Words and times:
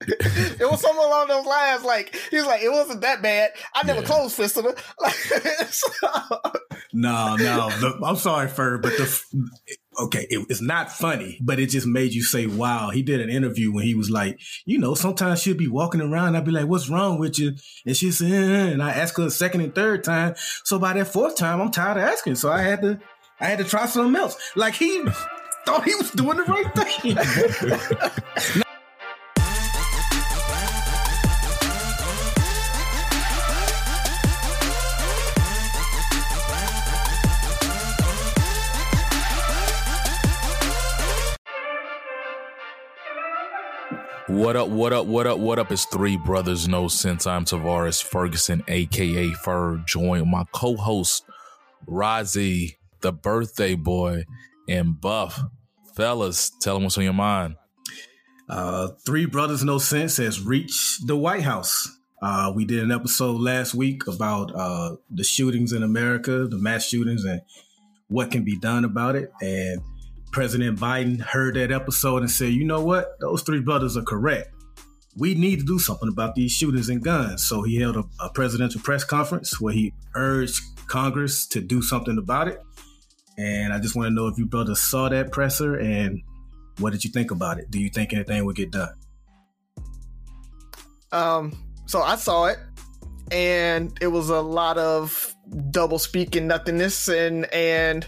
it 0.08 0.70
was 0.70 0.80
something 0.80 1.04
along 1.04 1.28
those 1.28 1.46
lines. 1.46 1.82
Like 1.84 2.14
he 2.30 2.36
was 2.36 2.46
like, 2.46 2.62
it 2.62 2.70
wasn't 2.70 3.00
that 3.00 3.22
bad. 3.22 3.52
I 3.74 3.82
never 3.86 4.00
yeah. 4.00 4.06
closed 4.06 4.36
fisted 4.36 4.64
her. 4.64 4.74
Like, 5.00 5.14
so. 5.14 5.88
No, 6.92 7.36
no. 7.36 7.70
The, 7.70 8.00
I'm 8.04 8.16
sorry, 8.16 8.48
Fur, 8.48 8.78
but 8.78 8.92
the 8.92 9.22
okay, 9.98 10.26
it, 10.30 10.46
it's 10.48 10.60
not 10.60 10.90
funny, 10.90 11.38
but 11.42 11.58
it 11.58 11.70
just 11.70 11.86
made 11.86 12.12
you 12.12 12.22
say, 12.22 12.46
"Wow." 12.46 12.90
He 12.90 13.02
did 13.02 13.20
an 13.20 13.30
interview 13.30 13.72
when 13.72 13.84
he 13.84 13.94
was 13.94 14.10
like, 14.10 14.40
you 14.64 14.78
know, 14.78 14.94
sometimes 14.94 15.42
she'll 15.42 15.56
be 15.56 15.68
walking 15.68 16.00
around. 16.00 16.36
I'd 16.36 16.44
be 16.44 16.52
like, 16.52 16.66
"What's 16.66 16.88
wrong 16.88 17.18
with 17.18 17.38
you?" 17.38 17.52
And 17.84 17.96
she 17.96 18.10
said, 18.10 18.32
eh, 18.32 18.72
and 18.72 18.82
I 18.82 18.92
asked 18.92 19.16
her 19.18 19.26
a 19.26 19.30
second 19.30 19.62
and 19.62 19.74
third 19.74 20.04
time. 20.04 20.34
So 20.64 20.78
by 20.78 20.92
that 20.94 21.08
fourth 21.08 21.36
time, 21.36 21.60
I'm 21.60 21.70
tired 21.70 21.98
of 21.98 22.04
asking. 22.04 22.36
So 22.36 22.50
I 22.50 22.62
had 22.62 22.82
to, 22.82 23.00
I 23.40 23.46
had 23.46 23.58
to 23.58 23.64
try 23.64 23.86
something 23.86 24.16
else. 24.16 24.36
Like 24.56 24.74
he 24.74 25.04
thought 25.66 25.84
he 25.84 25.94
was 25.94 26.10
doing 26.12 26.36
the 26.36 26.44
right 26.44 26.74
thing. 26.74 28.62
What 44.36 44.54
up, 44.54 44.68
what 44.68 44.92
up, 44.92 45.06
what 45.06 45.26
up, 45.26 45.38
what 45.38 45.58
up? 45.58 45.72
It's 45.72 45.86
Three 45.86 46.18
Brothers 46.18 46.68
No 46.68 46.88
Sense. 46.88 47.26
I'm 47.26 47.46
Tavares 47.46 48.02
Ferguson, 48.02 48.62
aka 48.68 49.32
Fur, 49.32 49.82
joined 49.86 50.30
my 50.30 50.44
co-host, 50.52 51.24
Rozzy, 51.88 52.76
the 53.00 53.12
birthday 53.12 53.74
boy, 53.74 54.26
and 54.68 55.00
Buff. 55.00 55.40
Fellas, 55.94 56.50
tell 56.60 56.74
them 56.74 56.82
what's 56.84 56.98
on 56.98 57.04
your 57.04 57.14
mind. 57.14 57.56
Uh, 58.46 58.88
Three 59.06 59.24
Brothers 59.24 59.64
No 59.64 59.78
Sense 59.78 60.18
has 60.18 60.38
reached 60.38 61.06
the 61.06 61.16
White 61.16 61.42
House. 61.42 61.88
Uh, 62.20 62.52
we 62.54 62.66
did 62.66 62.82
an 62.82 62.92
episode 62.92 63.40
last 63.40 63.72
week 63.72 64.06
about 64.06 64.54
uh, 64.54 64.96
the 65.10 65.24
shootings 65.24 65.72
in 65.72 65.82
America, 65.82 66.46
the 66.46 66.58
mass 66.58 66.86
shootings, 66.86 67.24
and 67.24 67.40
what 68.08 68.30
can 68.30 68.44
be 68.44 68.58
done 68.58 68.84
about 68.84 69.16
it. 69.16 69.32
And 69.40 69.80
President 70.32 70.78
Biden 70.78 71.20
heard 71.20 71.54
that 71.54 71.70
episode 71.72 72.22
and 72.22 72.30
said, 72.30 72.52
you 72.52 72.64
know 72.64 72.82
what? 72.82 73.18
Those 73.20 73.42
three 73.42 73.60
brothers 73.60 73.96
are 73.96 74.02
correct. 74.02 74.50
We 75.16 75.34
need 75.34 75.60
to 75.60 75.64
do 75.64 75.78
something 75.78 76.08
about 76.08 76.34
these 76.34 76.52
shootings 76.52 76.88
and 76.88 77.02
guns. 77.02 77.44
So 77.44 77.62
he 77.62 77.80
held 77.80 77.96
a, 77.96 78.04
a 78.20 78.30
presidential 78.30 78.80
press 78.82 79.02
conference 79.02 79.60
where 79.60 79.72
he 79.72 79.94
urged 80.14 80.60
Congress 80.88 81.46
to 81.48 81.60
do 81.60 81.80
something 81.80 82.18
about 82.18 82.48
it. 82.48 82.60
And 83.38 83.72
I 83.72 83.78
just 83.78 83.96
want 83.96 84.08
to 84.08 84.14
know 84.14 84.28
if 84.28 84.38
you 84.38 84.46
brothers 84.46 84.80
saw 84.80 85.08
that 85.08 85.32
presser 85.32 85.78
and 85.78 86.22
what 86.78 86.92
did 86.92 87.04
you 87.04 87.10
think 87.10 87.30
about 87.30 87.58
it? 87.58 87.70
Do 87.70 87.78
you 87.78 87.88
think 87.88 88.12
anything 88.12 88.44
would 88.44 88.56
get 88.56 88.70
done? 88.70 88.94
Um, 91.12 91.52
so 91.86 92.02
I 92.02 92.16
saw 92.16 92.46
it 92.46 92.58
and 93.30 93.96
it 94.00 94.08
was 94.08 94.28
a 94.28 94.40
lot 94.40 94.78
of 94.78 95.34
double 95.70 95.98
speaking 95.98 96.46
nothingness 96.46 97.08
and 97.08 97.52
and 97.52 98.06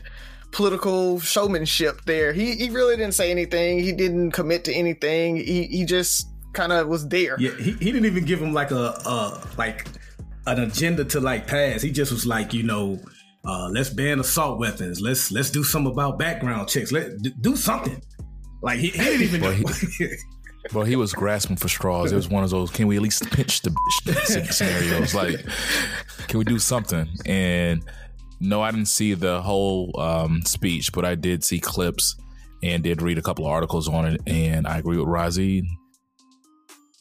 political 0.52 1.20
showmanship 1.20 2.02
there. 2.04 2.32
He 2.32 2.54
he 2.54 2.70
really 2.70 2.96
didn't 2.96 3.14
say 3.14 3.30
anything. 3.30 3.80
He 3.80 3.92
didn't 3.92 4.32
commit 4.32 4.64
to 4.64 4.72
anything. 4.72 5.36
He 5.36 5.64
he 5.64 5.84
just 5.84 6.28
kind 6.52 6.72
of 6.72 6.88
was 6.88 7.08
there. 7.08 7.36
Yeah, 7.38 7.56
he, 7.56 7.72
he 7.72 7.92
didn't 7.92 8.06
even 8.06 8.24
give 8.24 8.40
him 8.40 8.52
like 8.52 8.70
a 8.70 9.00
uh 9.04 9.40
like 9.56 9.86
an 10.46 10.60
agenda 10.60 11.04
to 11.04 11.20
like 11.20 11.46
pass. 11.46 11.82
He 11.82 11.90
just 11.90 12.10
was 12.10 12.26
like, 12.26 12.52
you 12.54 12.62
know, 12.62 12.98
uh, 13.44 13.68
let's 13.68 13.90
ban 13.90 14.20
assault 14.20 14.58
weapons. 14.58 15.00
Let's 15.00 15.30
let's 15.30 15.50
do 15.50 15.62
something 15.62 15.92
about 15.92 16.18
background 16.18 16.68
checks. 16.68 16.92
Let 16.92 17.22
do 17.40 17.56
something. 17.56 18.02
Like 18.62 18.78
he, 18.78 18.88
he 18.88 18.98
didn't 18.98 19.22
even. 19.22 19.40
well, 19.40 19.52
he, 19.52 19.64
well, 20.72 20.84
he 20.86 20.96
was 20.96 21.12
grasping 21.12 21.56
for 21.56 21.68
straws. 21.68 22.12
It 22.12 22.16
was 22.16 22.28
one 22.28 22.44
of 22.44 22.50
those. 22.50 22.70
Can 22.70 22.86
we 22.88 22.96
at 22.96 23.02
least 23.02 23.30
pinch 23.30 23.62
the 23.62 23.74
scenarios? 24.50 25.14
Like, 25.14 25.44
can 26.26 26.38
we 26.38 26.44
do 26.44 26.58
something? 26.58 27.08
And 27.26 27.84
no, 28.40 28.62
I 28.62 28.70
didn't 28.70 28.88
see 28.88 29.14
the 29.14 29.42
whole 29.42 29.98
um, 29.98 30.42
speech, 30.42 30.92
but 30.92 31.04
I 31.04 31.14
did 31.14 31.44
see 31.44 31.58
clips 31.58 32.16
and 32.62 32.82
did 32.82 33.02
read 33.02 33.18
a 33.18 33.22
couple 33.22 33.46
of 33.46 33.52
articles 33.52 33.88
on 33.88 34.06
it. 34.06 34.20
And 34.26 34.66
I 34.66 34.78
agree 34.78 34.98
with 34.98 35.08
Rozzy. 35.08 35.62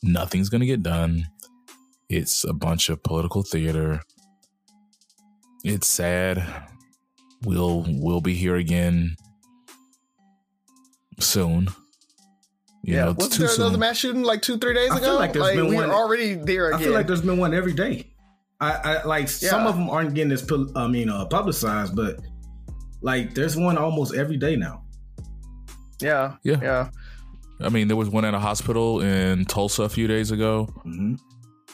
Nothing's 0.03 0.49
going 0.49 0.61
to 0.61 0.67
get 0.67 0.83
done. 0.83 1.25
It's 2.09 2.43
a 2.43 2.53
bunch 2.53 2.89
of 2.89 3.03
political 3.03 3.43
theater. 3.43 4.01
It's 5.63 5.87
sad. 5.87 6.43
We'll 7.43 7.85
we'll 7.87 8.21
be 8.21 8.33
here 8.33 8.55
again 8.55 9.15
soon. 11.19 11.67
You 12.83 12.95
yeah, 12.95 13.05
know, 13.05 13.15
wasn't 13.17 13.39
there 13.39 13.49
soon. 13.49 13.65
another 13.65 13.77
mass 13.77 13.97
shooting 13.97 14.23
like 14.23 14.41
two, 14.41 14.57
three 14.57 14.73
days 14.73 14.91
I 14.91 14.97
ago? 14.97 15.17
like, 15.17 15.35
like 15.35 15.55
we 15.55 15.75
one, 15.75 15.91
already 15.91 16.35
there 16.35 16.69
again. 16.69 16.79
I 16.79 16.83
feel 16.83 16.93
like 16.93 17.07
there's 17.07 17.21
been 17.21 17.37
one 17.37 17.53
every 17.53 17.73
day. 17.73 18.07
I, 18.59 18.71
I 18.71 19.03
like 19.05 19.23
yeah. 19.23 19.49
some 19.49 19.67
of 19.67 19.75
them 19.75 19.89
aren't 19.89 20.13
getting 20.13 20.29
this. 20.29 20.45
I 20.75 20.87
mean, 20.87 21.09
uh, 21.09 21.25
publicized, 21.25 21.95
but 21.95 22.19
like 23.01 23.33
there's 23.33 23.55
one 23.55 23.77
almost 23.77 24.15
every 24.15 24.37
day 24.37 24.55
now. 24.55 24.83
Yeah, 26.01 26.35
yeah, 26.43 26.59
yeah. 26.61 26.89
I 27.59 27.69
mean, 27.69 27.87
there 27.87 27.97
was 27.97 28.09
one 28.09 28.25
at 28.25 28.33
a 28.33 28.39
hospital 28.39 29.01
in 29.01 29.45
Tulsa 29.45 29.83
a 29.83 29.89
few 29.89 30.07
days 30.07 30.31
ago. 30.31 30.69
Mm-hmm. 30.85 31.15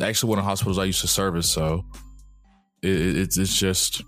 Actually, 0.01 0.29
one 0.29 0.39
of 0.39 0.45
the 0.45 0.49
hospitals 0.49 0.79
I 0.79 0.85
used 0.85 1.01
to 1.01 1.07
service. 1.07 1.49
So 1.49 1.85
it, 2.81 3.17
it's 3.17 3.37
it's 3.37 3.57
just. 3.57 4.01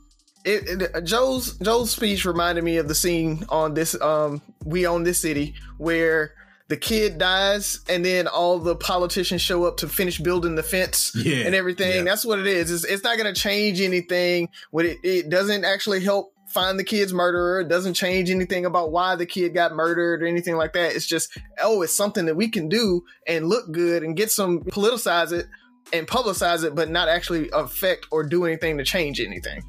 It, 0.44 0.82
it, 0.82 1.06
Joe's 1.06 1.58
Joe's 1.58 1.90
speech 1.90 2.24
reminded 2.26 2.64
me 2.64 2.78
of 2.78 2.88
the 2.88 2.94
scene 2.94 3.44
on 3.50 3.74
this 3.74 4.00
um 4.00 4.42
we 4.64 4.86
own 4.86 5.02
this 5.04 5.20
city 5.20 5.56
where 5.80 6.36
the 6.68 6.78
kid 6.78 7.18
dies 7.18 7.80
and 7.88 8.04
then 8.04 8.28
all 8.28 8.60
the 8.60 8.76
politicians 8.76 9.42
show 9.42 9.66
up 9.66 9.78
to 9.78 9.88
finish 9.88 10.20
building 10.20 10.56
the 10.56 10.64
fence 10.64 11.12
yeah, 11.16 11.46
and 11.46 11.54
everything. 11.54 11.98
Yeah. 11.98 12.04
That's 12.04 12.26
what 12.26 12.40
it 12.40 12.48
is. 12.48 12.72
It's, 12.72 12.84
it's 12.84 13.04
not 13.04 13.18
going 13.18 13.32
to 13.32 13.40
change 13.40 13.82
anything. 13.82 14.50
What 14.72 14.86
it, 14.86 14.98
it 15.04 15.30
doesn't 15.30 15.64
actually 15.64 16.04
help 16.04 16.34
find 16.48 16.80
the 16.80 16.84
kid's 16.84 17.14
murderer. 17.14 17.62
It 17.62 17.68
doesn't 17.68 17.94
change 17.94 18.32
anything 18.32 18.66
about 18.66 18.92
why 18.92 19.16
the 19.16 19.26
kid 19.26 19.54
got 19.54 19.74
murdered 19.74 20.24
or 20.24 20.26
anything 20.26 20.56
like 20.56 20.74
that. 20.74 20.96
It's 20.96 21.06
just, 21.06 21.38
oh, 21.62 21.84
it's 21.84 21.96
something 21.96 22.26
that 22.26 22.36
we 22.36 22.50
can 22.50 22.68
do 22.68 23.04
and 23.28 23.48
look 23.48 23.72
good 23.72 24.04
and 24.04 24.16
get 24.16 24.32
some 24.32 24.62
politicize 24.62 25.32
it 25.32 25.48
and 25.94 26.08
publicize 26.08 26.64
it, 26.64 26.74
but 26.74 26.90
not 26.90 27.10
actually 27.10 27.50
affect 27.52 28.08
or 28.12 28.24
do 28.24 28.46
anything 28.46 28.78
to 28.80 28.84
change 28.84 29.20
anything. 29.20 29.62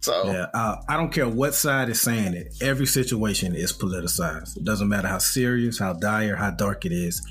So 0.00 0.26
yeah, 0.26 0.46
uh, 0.54 0.76
I 0.88 0.96
don't 0.96 1.12
care 1.12 1.28
what 1.28 1.54
side 1.54 1.88
is 1.88 2.00
saying 2.00 2.34
it. 2.34 2.54
Every 2.60 2.86
situation 2.86 3.54
is 3.54 3.72
politicized. 3.72 4.56
It 4.56 4.64
doesn't 4.64 4.88
matter 4.88 5.08
how 5.08 5.18
serious, 5.18 5.78
how 5.78 5.94
dire, 5.94 6.36
how 6.36 6.50
dark 6.50 6.84
it 6.84 6.92
is. 6.92 7.22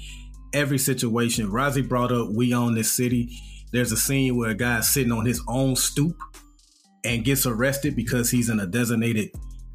Every 0.53 0.77
situation. 0.77 1.49
Rozzy 1.49 1.87
brought 1.87 2.11
up 2.11 2.29
"We 2.31 2.53
Own 2.53 2.75
This 2.75 2.91
City." 2.91 3.29
There's 3.71 3.91
a 3.91 3.97
scene 3.97 4.37
where 4.37 4.51
a 4.51 4.55
guy's 4.55 4.87
sitting 4.87 5.11
on 5.11 5.25
his 5.25 5.41
own 5.47 5.75
stoop 5.75 6.15
and 7.03 7.25
gets 7.25 7.45
arrested 7.45 7.95
because 7.95 8.29
he's 8.29 8.49
in 8.49 8.59
a 8.59 8.67
designated 8.67 9.31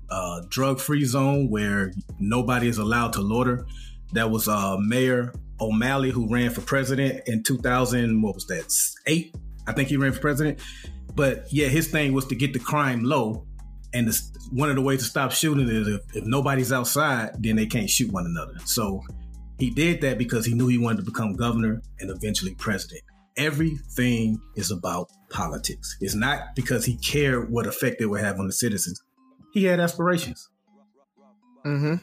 uh, 0.09 0.43
drug-free 0.49 1.05
zone 1.05 1.51
where 1.51 1.93
nobody 2.21 2.69
is 2.69 2.79
allowed 2.79 3.13
to 3.15 3.21
loiter. 3.21 3.67
That 4.13 4.31
was 4.31 4.47
uh, 4.47 4.77
Mayor 4.79 5.35
O'Malley 5.61 6.11
who 6.11 6.33
ran 6.33 6.51
for 6.51 6.61
president 6.61 7.23
in 7.27 7.43
2000. 7.43 8.23
What 8.23 8.35
was 8.35 8.47
that? 8.47 8.73
Eight. 9.07 9.35
I 9.67 9.73
think 9.73 9.89
he 9.89 9.97
ran 9.97 10.13
for 10.13 10.21
president 10.21 10.61
but 11.15 11.53
yeah, 11.53 11.69
his 11.69 11.89
thing 11.89 12.13
was 12.13 12.27
to 12.27 12.35
get 12.35 12.53
the 12.53 12.59
crime 12.59 13.05
low. 13.05 13.45
And 13.95 14.07
the, 14.07 14.21
one 14.53 14.69
of 14.69 14.77
the 14.77 14.83
ways 14.83 14.99
to 14.99 15.07
stop 15.07 15.33
shooting 15.33 15.69
is 15.69 15.89
if, 15.89 16.01
if 16.15 16.25
nobody's 16.25 16.73
outside, 16.73 17.43
then 17.43 17.57
they 17.57 17.67
can't 17.67 17.89
shoot 17.89 18.13
one 18.13 18.27
another. 18.27 18.55
So 18.67 19.03
he 19.59 19.71
did 19.71 20.03
that 20.03 20.19
because 20.19 20.45
he 20.45 20.55
knew 20.55 20.69
he 20.69 20.79
wanted 20.79 20.99
to 20.99 21.05
become 21.05 21.35
governor 21.35 21.81
and 21.99 22.11
eventually 22.11 22.55
president. 22.55 23.03
Everything 23.37 24.39
is 24.57 24.71
about 24.71 25.11
politics. 25.31 25.97
It's 26.01 26.15
not 26.15 26.55
because 26.55 26.85
he 26.85 26.97
cared 26.97 27.51
what 27.51 27.67
effect 27.67 28.01
it 28.01 28.07
would 28.07 28.21
have 28.21 28.39
on 28.39 28.47
the 28.47 28.53
citizens. 28.53 29.03
He 29.53 29.65
had 29.65 29.81
aspirations. 29.81 30.51
Mm-hmm. 31.65 31.95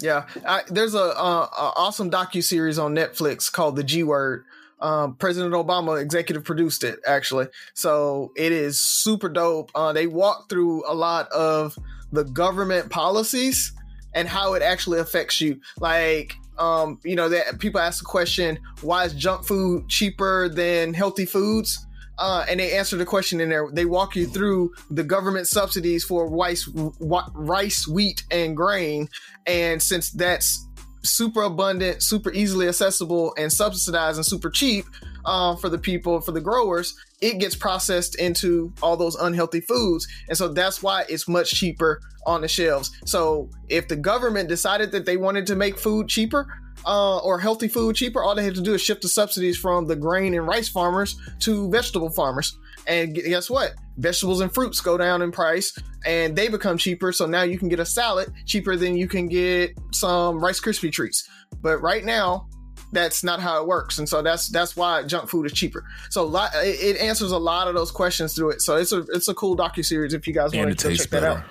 Yeah, 0.00 0.26
I, 0.46 0.62
there's 0.68 0.94
a, 0.94 0.98
a, 0.98 1.02
a 1.02 1.72
awesome 1.76 2.10
docu 2.10 2.42
series 2.42 2.78
on 2.78 2.94
Netflix 2.94 3.50
called 3.50 3.76
The 3.76 3.82
G 3.82 4.02
Word, 4.02 4.44
um, 4.80 5.14
President 5.16 5.54
Obama 5.54 6.00
executive 6.00 6.44
produced 6.44 6.84
it 6.84 7.00
actually, 7.06 7.46
so 7.74 8.32
it 8.36 8.52
is 8.52 8.78
super 8.78 9.28
dope. 9.28 9.70
Uh, 9.74 9.92
they 9.92 10.06
walk 10.06 10.48
through 10.48 10.88
a 10.90 10.94
lot 10.94 11.28
of 11.28 11.76
the 12.12 12.24
government 12.24 12.90
policies 12.90 13.72
and 14.14 14.26
how 14.28 14.54
it 14.54 14.62
actually 14.62 14.98
affects 14.98 15.40
you. 15.40 15.60
Like 15.78 16.36
um, 16.58 16.98
you 17.04 17.16
know, 17.16 17.28
that 17.28 17.58
people 17.58 17.80
ask 17.80 18.00
the 18.00 18.04
question, 18.04 18.58
why 18.82 19.04
is 19.04 19.14
junk 19.14 19.46
food 19.46 19.88
cheaper 19.88 20.48
than 20.48 20.92
healthy 20.92 21.24
foods? 21.24 21.86
Uh, 22.18 22.44
and 22.48 22.58
they 22.58 22.76
answer 22.76 22.96
the 22.96 23.04
question 23.06 23.40
in 23.40 23.48
there. 23.48 23.68
They 23.72 23.84
walk 23.84 24.16
you 24.16 24.26
through 24.26 24.74
the 24.90 25.04
government 25.04 25.46
subsidies 25.46 26.04
for 26.04 26.28
rice, 26.28 26.68
rice, 26.98 27.86
wheat, 27.86 28.24
and 28.32 28.56
grain. 28.56 29.08
And 29.46 29.80
since 29.80 30.10
that's 30.10 30.66
super 31.02 31.42
abundant, 31.42 32.02
super 32.02 32.32
easily 32.32 32.68
accessible, 32.68 33.34
and 33.36 33.52
subsidized 33.52 34.16
and 34.18 34.26
super 34.26 34.50
cheap 34.50 34.86
uh, 35.24 35.56
for 35.56 35.68
the 35.68 35.78
people, 35.78 36.20
for 36.20 36.32
the 36.32 36.40
growers, 36.40 36.96
it 37.20 37.38
gets 37.38 37.54
processed 37.54 38.14
into 38.16 38.72
all 38.82 38.96
those 38.96 39.14
unhealthy 39.16 39.60
foods. 39.60 40.06
And 40.28 40.36
so 40.36 40.48
that's 40.48 40.82
why 40.82 41.04
it's 41.08 41.28
much 41.28 41.52
cheaper 41.52 42.00
on 42.26 42.40
the 42.40 42.48
shelves. 42.48 42.90
So 43.04 43.50
if 43.68 43.88
the 43.88 43.96
government 43.96 44.48
decided 44.48 44.92
that 44.92 45.06
they 45.06 45.16
wanted 45.16 45.46
to 45.48 45.56
make 45.56 45.78
food 45.78 46.08
cheaper, 46.08 46.46
uh, 46.86 47.18
or 47.18 47.38
healthy 47.40 47.68
food 47.68 47.96
cheaper, 47.96 48.22
all 48.22 48.34
they 48.34 48.44
have 48.44 48.54
to 48.54 48.60
do 48.60 48.74
is 48.74 48.80
shift 48.80 49.02
the 49.02 49.08
subsidies 49.08 49.58
from 49.58 49.86
the 49.86 49.96
grain 49.96 50.34
and 50.34 50.46
rice 50.46 50.68
farmers 50.68 51.18
to 51.40 51.68
vegetable 51.70 52.10
farmers. 52.10 52.56
And 52.88 53.14
guess 53.14 53.50
what? 53.50 53.74
Vegetables 53.98 54.40
and 54.40 54.52
fruits 54.52 54.80
go 54.80 54.96
down 54.96 55.20
in 55.20 55.30
price 55.30 55.76
and 56.06 56.34
they 56.34 56.48
become 56.48 56.78
cheaper. 56.78 57.12
So 57.12 57.26
now 57.26 57.42
you 57.42 57.58
can 57.58 57.68
get 57.68 57.78
a 57.78 57.84
salad 57.84 58.32
cheaper 58.46 58.76
than 58.76 58.96
you 58.96 59.06
can 59.06 59.28
get 59.28 59.78
some 59.92 60.40
Rice 60.40 60.60
Krispie 60.60 60.90
treats. 60.90 61.28
But 61.60 61.82
right 61.82 62.04
now, 62.04 62.48
that's 62.92 63.22
not 63.22 63.40
how 63.40 63.60
it 63.60 63.68
works 63.68 63.98
and 63.98 64.08
so 64.08 64.22
that's 64.22 64.48
that's 64.48 64.76
why 64.76 65.02
junk 65.02 65.28
food 65.28 65.44
is 65.44 65.52
cheaper 65.52 65.84
so 66.10 66.24
lot, 66.24 66.50
it, 66.54 66.96
answers 66.96 67.32
a 67.32 67.38
lot 67.38 67.68
of 67.68 67.74
those 67.74 67.90
questions 67.90 68.34
through 68.34 68.50
it 68.50 68.62
so 68.62 68.76
it's 68.76 68.92
a 68.92 69.04
it's 69.12 69.28
a 69.28 69.34
cool 69.34 69.56
docu 69.56 69.84
series 69.84 70.14
if 70.14 70.26
you 70.26 70.32
guys 70.32 70.54
want 70.54 70.78
to 70.78 70.96
check 70.96 71.10
better. 71.10 71.26
that 71.26 71.36
out 71.36 71.44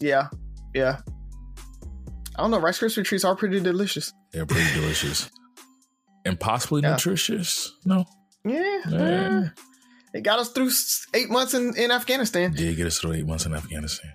yeah 0.00 0.28
yeah 0.74 1.00
i 2.36 2.40
don't 2.42 2.50
know 2.50 2.58
rice 2.58 2.78
krispie 2.78 3.04
treats 3.04 3.24
are 3.24 3.36
pretty 3.36 3.60
delicious 3.60 4.12
they're 4.32 4.46
pretty 4.46 4.72
delicious 4.80 5.30
and 6.24 6.40
possibly 6.40 6.80
yeah. 6.80 6.92
nutritious 6.92 7.72
no 7.84 8.06
yeah, 8.44 9.48
it 10.14 10.22
got 10.22 10.38
us 10.38 10.50
through 10.50 10.70
eight 11.14 11.30
months 11.30 11.54
in, 11.54 11.76
in 11.76 11.90
afghanistan 11.90 12.52
did 12.52 12.76
get 12.76 12.86
us 12.86 12.98
through 12.98 13.12
eight 13.12 13.26
months 13.26 13.46
in 13.46 13.54
afghanistan 13.54 14.12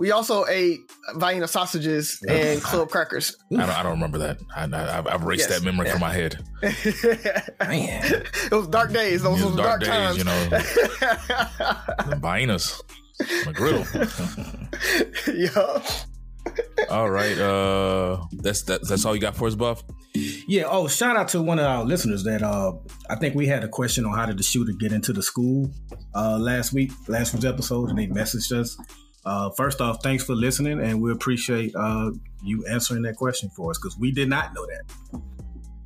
we 0.00 0.10
also 0.12 0.46
ate 0.46 0.80
Vienna 1.16 1.46
sausages 1.46 2.24
and 2.26 2.62
club 2.62 2.88
crackers. 2.88 3.36
I 3.52 3.56
don't, 3.56 3.68
I 3.68 3.82
don't 3.82 3.92
remember 3.92 4.16
that. 4.16 4.38
I, 4.56 4.62
have 4.62 5.22
erased 5.22 5.50
yes. 5.50 5.58
that 5.58 5.62
memory 5.62 5.88
yeah. 5.88 5.92
from 5.92 6.00
my 6.00 6.10
head. 6.10 6.38
Man, 7.60 8.24
it 8.50 8.50
was 8.50 8.66
dark 8.68 8.94
days. 8.94 9.22
Those 9.22 9.44
were 9.44 9.54
dark, 9.54 9.82
dark 9.82 9.82
days, 9.82 9.90
times. 9.90 10.16
You 10.16 10.24
know, 10.24 10.48
Viennas, 12.22 12.80
my 13.44 13.52
griddle. 13.52 13.84
yeah. 15.36 15.82
All 16.88 17.10
right. 17.10 17.38
Uh, 17.38 18.24
that's 18.38 18.62
that, 18.62 18.80
that's 18.88 19.04
all 19.04 19.14
you 19.14 19.20
got 19.20 19.36
for 19.36 19.48
us, 19.48 19.54
Buff. 19.54 19.84
Yeah. 20.14 20.64
Oh, 20.66 20.88
shout 20.88 21.16
out 21.16 21.28
to 21.28 21.42
one 21.42 21.58
of 21.58 21.66
our 21.66 21.84
listeners 21.84 22.24
that 22.24 22.42
uh, 22.42 22.72
I 23.08 23.16
think 23.16 23.34
we 23.34 23.46
had 23.46 23.64
a 23.64 23.68
question 23.68 24.04
on 24.04 24.14
how 24.14 24.26
did 24.26 24.38
the 24.38 24.42
shooter 24.42 24.72
get 24.72 24.92
into 24.92 25.12
the 25.12 25.22
school 25.22 25.70
uh, 26.14 26.38
last 26.38 26.72
week, 26.72 26.90
last 27.08 27.32
week's 27.32 27.44
episode, 27.44 27.90
and 27.90 27.98
they 27.98 28.06
messaged 28.08 28.52
us. 28.52 28.76
Uh, 29.24 29.50
first 29.50 29.80
off, 29.80 30.02
thanks 30.02 30.24
for 30.24 30.34
listening, 30.34 30.80
and 30.80 31.00
we 31.00 31.12
appreciate 31.12 31.74
uh, 31.76 32.10
you 32.42 32.64
answering 32.66 33.02
that 33.02 33.16
question 33.16 33.50
for 33.54 33.70
us 33.70 33.78
because 33.78 33.96
we 33.98 34.10
did 34.10 34.28
not 34.28 34.54
know 34.54 34.66
that. 34.66 35.20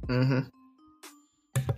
Mm-hmm. 0.07 0.64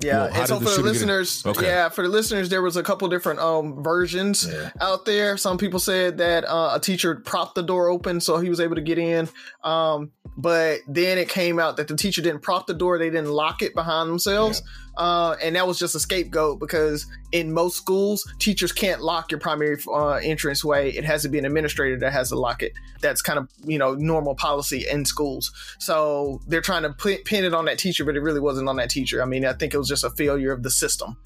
Yeah, 0.00 0.26
well, 0.26 0.34
and 0.34 0.48
so 0.48 0.60
for 0.60 0.70
the 0.70 0.82
listeners, 0.82 1.44
okay. 1.44 1.66
yeah, 1.66 1.88
for 1.88 2.02
the 2.02 2.08
listeners, 2.08 2.48
there 2.48 2.62
was 2.62 2.76
a 2.76 2.82
couple 2.82 3.08
different 3.08 3.40
um 3.40 3.82
versions 3.82 4.48
yeah. 4.50 4.70
out 4.80 5.04
there. 5.04 5.36
Some 5.36 5.58
people 5.58 5.78
said 5.78 6.18
that 6.18 6.44
uh, 6.44 6.72
a 6.74 6.80
teacher 6.80 7.14
propped 7.16 7.54
the 7.54 7.62
door 7.62 7.88
open 7.88 8.20
so 8.20 8.38
he 8.38 8.48
was 8.48 8.60
able 8.60 8.76
to 8.76 8.82
get 8.82 8.98
in. 8.98 9.28
Um, 9.64 10.12
but 10.36 10.80
then 10.86 11.18
it 11.18 11.28
came 11.28 11.58
out 11.58 11.76
that 11.78 11.88
the 11.88 11.96
teacher 11.96 12.22
didn't 12.22 12.42
prop 12.42 12.66
the 12.66 12.74
door; 12.74 12.98
they 12.98 13.10
didn't 13.10 13.30
lock 13.30 13.62
it 13.62 13.74
behind 13.74 14.10
themselves. 14.10 14.62
Yeah. 14.64 14.85
Uh, 14.96 15.36
and 15.42 15.56
that 15.56 15.66
was 15.66 15.78
just 15.78 15.94
a 15.94 16.00
scapegoat 16.00 16.58
because 16.58 17.06
in 17.32 17.52
most 17.52 17.76
schools, 17.76 18.26
teachers 18.38 18.72
can't 18.72 19.02
lock 19.02 19.30
your 19.30 19.38
primary 19.38 19.76
uh, 19.88 20.14
entrance 20.14 20.64
way. 20.64 20.90
It 20.90 21.04
has 21.04 21.22
to 21.22 21.28
be 21.28 21.38
an 21.38 21.44
administrator 21.44 21.98
that 21.98 22.12
has 22.12 22.30
to 22.30 22.38
lock 22.38 22.62
it. 22.62 22.72
That's 23.00 23.20
kind 23.20 23.38
of 23.38 23.48
you 23.64 23.78
know 23.78 23.94
normal 23.94 24.34
policy 24.34 24.86
in 24.90 25.04
schools. 25.04 25.52
So 25.78 26.40
they're 26.46 26.62
trying 26.62 26.82
to 26.82 26.92
pin 27.24 27.44
it 27.44 27.52
on 27.52 27.66
that 27.66 27.78
teacher, 27.78 28.04
but 28.04 28.16
it 28.16 28.20
really 28.20 28.40
wasn't 28.40 28.68
on 28.68 28.76
that 28.76 28.90
teacher. 28.90 29.22
I 29.22 29.26
mean, 29.26 29.44
I 29.44 29.52
think 29.52 29.74
it 29.74 29.78
was 29.78 29.88
just 29.88 30.04
a 30.04 30.10
failure 30.10 30.52
of 30.52 30.62
the 30.62 30.70
system. 30.70 31.16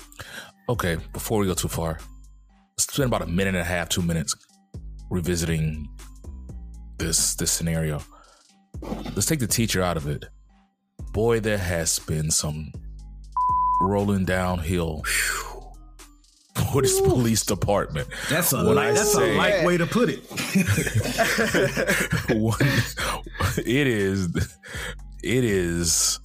Okay, 0.69 0.96
before 1.12 1.38
we 1.38 1.46
go 1.46 1.55
too 1.55 1.69
far, 1.69 1.99
spend 2.78 3.08
about 3.08 3.22
a 3.22 3.26
minute 3.26 3.55
and 3.55 3.58
a 3.58 3.64
half, 3.64 3.88
two 3.88 4.02
minutes 4.02 4.34
revisiting 5.11 5.88
this 6.99 7.34
this 7.37 7.50
scenario. 7.50 8.00
Let's 8.82 9.26
take 9.26 9.40
the 9.40 9.46
teacher 9.46 9.82
out 9.82 9.96
of 9.96 10.06
it. 10.08 10.26
Boy, 11.12 11.40
there 11.40 11.58
has 11.58 11.99
been 11.99 12.31
some 12.31 12.72
rolling 13.81 14.25
downhill 14.25 15.03
for 16.73 16.82
this 16.82 17.00
police 17.00 17.44
department. 17.44 18.09
That's 18.29 18.53
a 18.53 18.62
light, 18.62 18.94
that's 18.94 19.12
say, 19.12 19.35
a 19.35 19.38
light 19.38 19.65
way 19.65 19.77
to 19.77 19.87
put 19.87 20.09
it. 20.09 20.21
it 23.67 23.87
is. 23.87 24.29
It 25.23 25.44
is. 25.44 26.21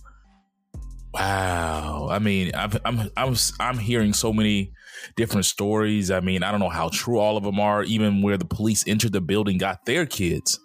Wow. 1.13 2.07
I 2.11 2.19
mean, 2.19 2.51
I'm 2.53 2.71
I'm 2.83 3.09
I'm 3.15 3.35
I'm 3.59 3.77
hearing 3.77 4.13
so 4.13 4.33
many 4.33 4.73
different 5.15 5.45
stories. 5.45 6.11
I 6.11 6.19
mean, 6.19 6.43
I 6.43 6.51
don't 6.51 6.59
know 6.59 6.69
how 6.69 6.89
true 6.89 7.19
all 7.19 7.37
of 7.37 7.43
them 7.43 7.59
are. 7.59 7.83
Even 7.83 8.21
where 8.21 8.37
the 8.37 8.45
police 8.45 8.83
entered 8.87 9.13
the 9.13 9.21
building, 9.21 9.57
got 9.57 9.85
their 9.85 10.05
kids. 10.05 10.59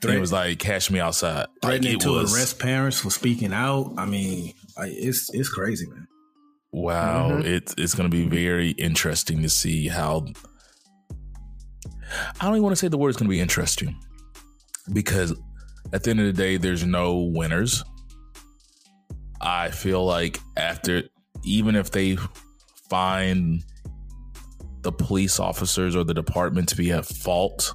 Threat, 0.00 0.16
it 0.16 0.20
was 0.20 0.32
like, 0.32 0.58
"Cash 0.58 0.90
me 0.90 1.00
outside." 1.00 1.46
Threatening 1.62 1.94
like 1.94 2.02
to 2.02 2.12
was, 2.12 2.36
arrest 2.36 2.60
parents 2.60 3.00
for 3.00 3.10
speaking 3.10 3.52
out. 3.52 3.94
I 3.96 4.04
mean, 4.04 4.52
like, 4.78 4.92
it's 4.94 5.28
it's 5.32 5.48
crazy, 5.48 5.86
man. 5.86 6.06
Wow, 6.72 7.30
mm-hmm. 7.30 7.46
it's 7.46 7.74
it's 7.78 7.94
going 7.94 8.10
to 8.10 8.16
be 8.16 8.28
very 8.28 8.70
interesting 8.70 9.42
to 9.42 9.48
see 9.48 9.88
how. 9.88 10.26
I 12.40 12.44
don't 12.44 12.54
even 12.54 12.62
want 12.62 12.72
to 12.72 12.76
say 12.76 12.88
the 12.88 12.96
word 12.96 13.10
is 13.10 13.16
going 13.16 13.26
to 13.26 13.30
be 13.30 13.40
interesting 13.40 13.94
because 14.92 15.34
at 15.92 16.02
the 16.02 16.10
end 16.10 16.20
of 16.20 16.26
the 16.26 16.32
day, 16.32 16.56
there's 16.56 16.84
no 16.84 17.30
winners. 17.34 17.82
I 19.40 19.70
feel 19.70 20.04
like 20.04 20.40
after, 20.56 21.02
even 21.44 21.76
if 21.76 21.90
they 21.90 22.16
find 22.90 23.62
the 24.82 24.92
police 24.92 25.38
officers 25.38 25.94
or 25.94 26.04
the 26.04 26.14
department 26.14 26.68
to 26.70 26.76
be 26.76 26.92
at 26.92 27.04
fault, 27.04 27.74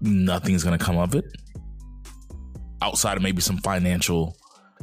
nothing's 0.00 0.64
going 0.64 0.78
to 0.78 0.84
come 0.84 0.98
of 0.98 1.14
it 1.14 1.24
outside 2.82 3.16
of 3.16 3.22
maybe 3.22 3.40
some 3.40 3.58
financial. 3.58 4.36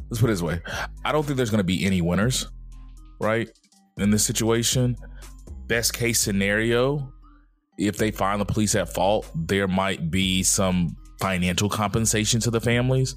Let's 0.10 0.22
put 0.22 0.30
it 0.30 0.34
this 0.34 0.42
way: 0.42 0.62
I 1.04 1.12
don't 1.12 1.24
think 1.24 1.38
there's 1.38 1.50
going 1.50 1.60
to 1.60 1.64
be 1.64 1.86
any 1.86 2.02
winners, 2.02 2.48
right? 3.20 3.50
In 3.98 4.10
this 4.10 4.26
situation, 4.26 4.98
best 5.68 5.94
case 5.94 6.20
scenario, 6.20 7.14
if 7.78 7.98
they 7.98 8.12
find 8.12 8.40
the 8.40 8.46
police 8.46 8.76
at 8.76 8.94
fault, 8.94 9.30
there 9.36 9.68
might 9.68 10.12
be 10.12 10.44
some 10.44 10.96
financial 11.20 11.70
compensation 11.70 12.40
to 12.42 12.52
the 12.52 12.60
families. 12.60 13.16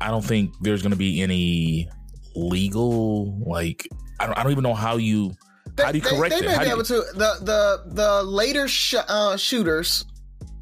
I 0.00 0.08
don't 0.08 0.24
think 0.24 0.54
there's 0.60 0.82
going 0.82 0.92
to 0.92 0.98
be 0.98 1.22
any 1.22 1.88
legal 2.36 3.38
like 3.48 3.88
I 4.20 4.26
don't, 4.26 4.36
I 4.38 4.42
don't 4.42 4.52
even 4.52 4.64
know 4.64 4.74
how 4.74 4.96
you 4.96 5.34
how 5.78 5.92
do 5.92 5.98
you 5.98 6.04
correct 6.04 6.34
they, 6.34 6.40
they 6.40 6.52
it? 6.52 6.58
May 6.58 6.64
be 6.64 6.70
able 6.70 6.84
to 6.84 6.94
the 7.14 7.38
the 7.42 7.94
the 7.94 8.22
later 8.22 8.68
sh- 8.68 8.94
uh, 9.08 9.36
shooters 9.36 10.04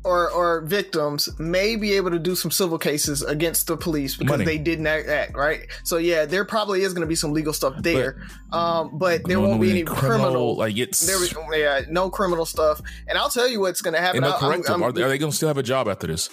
or 0.05 0.31
or 0.31 0.63
victims 0.63 1.29
may 1.39 1.77
be 1.77 1.93
able 1.93 2.11
to 2.11 2.19
do 2.19 2.35
some 2.35 2.51
civil 2.51 2.79
cases 2.79 3.23
against 3.23 3.67
the 3.67 3.77
police 3.77 4.17
because 4.17 4.39
Money. 4.39 4.45
they 4.45 4.59
didn't 4.59 4.87
act, 4.87 5.09
act, 5.09 5.37
right. 5.37 5.67
So 5.85 5.99
yeah, 5.99 6.25
there 6.25 6.45
probably 6.45 6.83
is 6.83 6.93
going 6.93 7.03
to 7.03 7.09
be 7.09 7.15
some 7.15 7.33
legal 7.33 7.53
stuff 7.53 7.75
there, 7.79 8.23
but, 8.51 8.57
um, 8.57 8.99
but 8.99 9.25
there 9.25 9.41
won't 9.41 9.61
be 9.61 9.71
any 9.71 9.83
criminal, 9.85 10.19
criminal, 10.19 10.57
like 10.57 10.77
it's 10.77 11.01
there. 11.01 11.19
Yeah, 11.57 11.83
no 11.89 12.11
criminal 12.11 12.45
stuff. 12.47 12.81
And 13.09 13.17
I'll 13.19 13.31
tell 13.31 13.49
you 13.49 13.61
what's 13.61 13.83
going 13.83 13.95
to 13.95 14.01
happen. 14.01 14.25
And 14.25 14.35
correct 14.35 14.67
them. 14.67 14.83
Are, 14.83 14.89
are 14.89 14.93
they 14.93 15.19
going 15.19 15.31
to 15.31 15.37
still 15.37 15.49
have 15.49 15.59
a 15.59 15.63
job 15.63 15.89
after 15.89 16.07
this? 16.07 16.29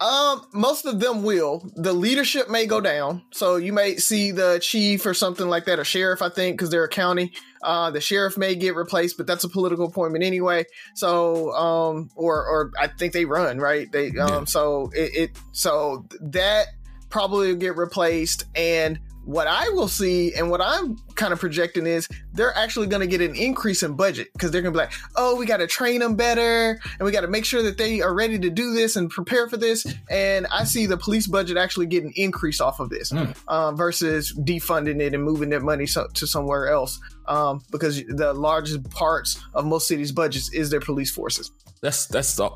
Um, 0.00 0.46
most 0.52 0.86
of 0.86 1.00
them 1.00 1.24
will. 1.24 1.68
The 1.74 1.92
leadership 1.92 2.48
may 2.48 2.66
go 2.66 2.80
down, 2.80 3.22
so 3.32 3.56
you 3.56 3.72
may 3.72 3.96
see 3.96 4.30
the 4.30 4.60
chief 4.62 5.04
or 5.04 5.14
something 5.14 5.48
like 5.48 5.64
that, 5.64 5.78
or 5.78 5.84
sheriff, 5.84 6.22
I 6.22 6.28
think, 6.28 6.56
because 6.56 6.70
they're 6.70 6.84
a 6.84 6.88
county. 6.88 7.32
Uh, 7.62 7.90
the 7.90 8.00
sheriff 8.00 8.36
may 8.36 8.54
get 8.54 8.74
replaced, 8.74 9.16
but 9.16 9.26
that's 9.26 9.44
a 9.44 9.48
political 9.48 9.86
appointment 9.86 10.24
anyway. 10.24 10.64
So, 10.94 11.52
um, 11.52 12.10
or 12.14 12.46
or 12.46 12.72
I 12.78 12.88
think 12.88 13.12
they 13.12 13.24
run 13.24 13.58
right. 13.58 13.90
They 13.90 14.08
um, 14.08 14.14
yeah. 14.28 14.44
so 14.44 14.90
it, 14.94 15.14
it 15.16 15.30
so 15.52 16.06
that 16.20 16.66
probably 17.10 17.48
will 17.48 17.58
get 17.58 17.76
replaced, 17.76 18.44
and 18.54 18.98
what 19.28 19.46
I 19.46 19.68
will 19.68 19.88
see 19.88 20.32
and 20.32 20.50
what 20.50 20.62
I'm 20.62 20.96
kind 21.14 21.34
of 21.34 21.38
projecting 21.38 21.86
is 21.86 22.08
they're 22.32 22.56
actually 22.56 22.86
going 22.86 23.02
to 23.02 23.06
get 23.06 23.20
an 23.20 23.36
increase 23.36 23.82
in 23.82 23.92
budget 23.92 24.28
because 24.32 24.50
they're 24.50 24.62
going 24.62 24.72
to 24.72 24.78
be 24.78 24.84
like, 24.84 24.92
oh, 25.16 25.36
we 25.36 25.44
got 25.44 25.58
to 25.58 25.66
train 25.66 26.00
them 26.00 26.16
better 26.16 26.80
and 26.98 27.00
we 27.04 27.12
got 27.12 27.20
to 27.20 27.28
make 27.28 27.44
sure 27.44 27.62
that 27.62 27.76
they 27.76 28.00
are 28.00 28.14
ready 28.14 28.38
to 28.38 28.48
do 28.48 28.72
this 28.72 28.96
and 28.96 29.10
prepare 29.10 29.46
for 29.46 29.58
this. 29.58 29.86
And 30.10 30.46
I 30.46 30.64
see 30.64 30.86
the 30.86 30.96
police 30.96 31.26
budget 31.26 31.58
actually 31.58 31.84
getting 31.84 32.10
increase 32.16 32.58
off 32.58 32.80
of 32.80 32.88
this 32.88 33.12
mm. 33.12 33.36
uh, 33.48 33.72
versus 33.72 34.32
defunding 34.32 34.98
it 35.02 35.12
and 35.12 35.22
moving 35.22 35.50
that 35.50 35.60
money 35.60 35.84
so- 35.84 36.08
to 36.14 36.26
somewhere 36.26 36.68
else 36.70 36.98
um, 37.26 37.60
because 37.70 38.02
the 38.04 38.32
largest 38.32 38.88
parts 38.88 39.38
of 39.52 39.66
most 39.66 39.88
cities' 39.88 40.10
budgets 40.10 40.50
is 40.54 40.70
their 40.70 40.80
police 40.80 41.10
forces. 41.10 41.52
That's 41.82 42.06
that's 42.06 42.34
the 42.34 42.48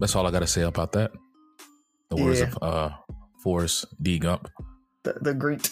That's 0.00 0.16
all 0.16 0.26
I 0.26 0.30
got 0.30 0.40
to 0.40 0.46
say 0.46 0.62
about 0.62 0.92
that. 0.92 1.12
The 2.08 2.16
words 2.16 2.40
Yeah. 2.40 2.54
of 2.62 2.62
uh, 2.62 2.90
Forrest 3.42 3.84
D. 4.02 4.18
Gump. 4.18 4.48
The, 5.02 5.14
the 5.20 5.34
Greek. 5.34 5.68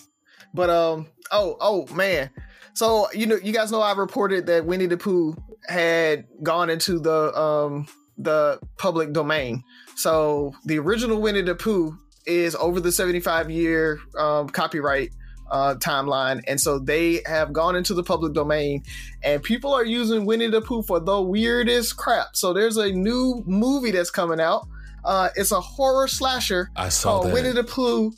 But 0.53 0.71
um, 0.71 1.07
oh 1.31 1.57
oh 1.61 1.87
man, 1.95 2.31
so 2.75 3.11
you 3.13 3.27
know 3.27 3.37
you 3.37 3.53
guys 3.53 3.71
know 3.71 3.81
I 3.81 3.93
reported 3.93 4.47
that 4.47 4.67
Winnie 4.67 4.87
the 4.87 4.97
Pooh 4.97 5.37
had 5.69 6.27
gone 6.43 6.71
into 6.71 6.99
the 6.99 7.37
um 7.39 7.87
the 8.19 8.59
public 8.77 9.13
domain. 9.13 9.63
So 9.97 10.55
the 10.65 10.79
original 10.79 11.21
Winnie 11.21 11.43
the 11.43 11.55
Pooh 11.55 11.97
is 12.27 12.55
over 12.57 12.81
the 12.81 12.93
seventy 12.93 13.21
five 13.21 13.51
year 13.51 13.99
um, 14.19 14.49
copyright 14.49 15.11
uh, 15.51 15.75
timeline, 15.77 16.43
and 16.47 16.61
so 16.61 16.79
they 16.79 17.23
have 17.27 17.53
gone 17.53 17.77
into 17.77 17.95
the 17.95 18.03
public 18.03 18.33
domain, 18.33 18.83
and 19.23 19.43
people 19.43 19.73
are 19.73 19.85
using 19.85 20.25
Winnie 20.25 20.49
the 20.49 20.61
Pooh 20.61 20.83
for 20.83 21.01
the 21.01 21.21
weirdest 21.21 21.97
crap. 21.97 22.35
So 22.35 22.53
there's 22.53 22.77
a 22.77 22.91
new 22.91 23.43
movie 23.47 23.91
that's 23.91 24.11
coming 24.11 24.41
out. 24.41 24.67
Uh, 25.05 25.31
it's 25.35 25.51
a 25.51 25.61
horror 25.61 26.09
slasher 26.09 26.71
I 26.77 26.89
saw 26.89 27.21
called 27.21 27.27
that. 27.27 27.35
Winnie 27.35 27.53
the 27.53 27.65
Pooh. 27.65 28.13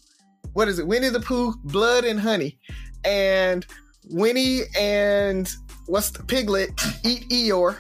What 0.55 0.69
is 0.69 0.79
it? 0.79 0.87
Winnie 0.87 1.09
the 1.09 1.21
Pooh, 1.21 1.55
Blood 1.65 2.05
and 2.05 2.21
Honey, 2.21 2.59
and 3.05 3.67
Winnie 4.11 4.63
and 4.79 5.49
what's 5.87 6.11
the 6.11 6.23
piglet 6.25 6.71
eat 7.05 7.29
Eeyore 7.31 7.77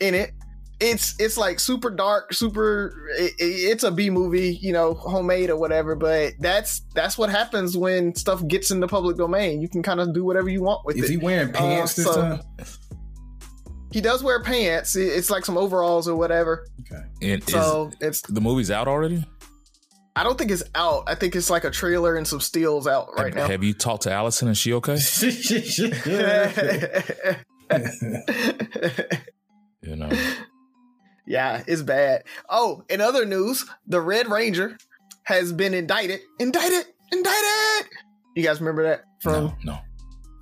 in 0.00 0.14
it. 0.14 0.32
It's 0.80 1.14
it's 1.20 1.36
like 1.36 1.60
super 1.60 1.88
dark, 1.88 2.32
super. 2.34 3.08
It, 3.16 3.32
it- 3.38 3.44
it's 3.44 3.84
a 3.84 3.90
B 3.90 4.10
movie, 4.10 4.58
you 4.60 4.72
know, 4.72 4.94
homemade 4.94 5.48
or 5.48 5.56
whatever. 5.56 5.94
But 5.94 6.32
that's 6.40 6.80
that's 6.94 7.16
what 7.16 7.30
happens 7.30 7.76
when 7.76 8.14
stuff 8.16 8.46
gets 8.48 8.70
in 8.70 8.80
the 8.80 8.88
public 8.88 9.16
domain. 9.16 9.62
You 9.62 9.68
can 9.68 9.82
kind 9.82 10.00
of 10.00 10.12
do 10.12 10.24
whatever 10.24 10.48
you 10.48 10.62
want 10.62 10.84
with 10.84 10.96
Is 10.96 11.04
it. 11.04 11.10
he 11.12 11.16
wearing 11.16 11.50
uh, 11.54 11.58
pants 11.58 11.94
this 11.94 12.06
so- 12.06 12.14
time? 12.20 12.40
he 13.92 14.00
does 14.00 14.22
wear 14.24 14.42
pants. 14.42 14.96
It- 14.96 15.06
It's 15.16 15.30
like 15.30 15.44
some 15.44 15.56
overalls 15.56 16.08
or 16.08 16.16
whatever. 16.16 16.66
Okay. 16.80 17.02
and 17.22 17.48
So 17.48 17.90
it's. 18.00 18.20
the 18.22 18.40
movie's 18.40 18.70
out 18.70 18.88
already? 18.88 19.24
I 20.16 20.22
don't 20.22 20.38
think 20.38 20.50
it's 20.50 20.62
out. 20.74 21.04
I 21.06 21.14
think 21.14 21.34
it's 21.34 21.50
like 21.50 21.64
a 21.64 21.70
trailer 21.70 22.16
and 22.16 22.26
some 22.26 22.40
stills 22.40 22.86
out 22.86 23.08
right 23.16 23.34
have, 23.34 23.34
now. 23.34 23.46
have 23.48 23.64
you 23.64 23.74
talked 23.74 24.04
to 24.04 24.12
Allison? 24.12 24.48
Is 24.48 24.58
she 24.58 24.72
okay? 24.74 24.96
You 29.84 29.96
know, 29.96 30.10
yeah, 31.26 31.62
it's 31.66 31.82
bad. 31.82 32.24
Oh, 32.48 32.82
in 32.88 33.00
other 33.00 33.26
news, 33.26 33.64
the 33.86 34.00
Red 34.00 34.30
Ranger 34.30 34.76
has 35.24 35.52
been 35.52 35.74
indicted. 35.74 36.20
Indicted! 36.38 36.86
Indicted! 37.12 37.90
You 38.34 38.42
guys 38.42 38.60
remember 38.60 38.82
that 38.84 39.04
from 39.20 39.44
no, 39.44 39.54
no. 39.64 39.78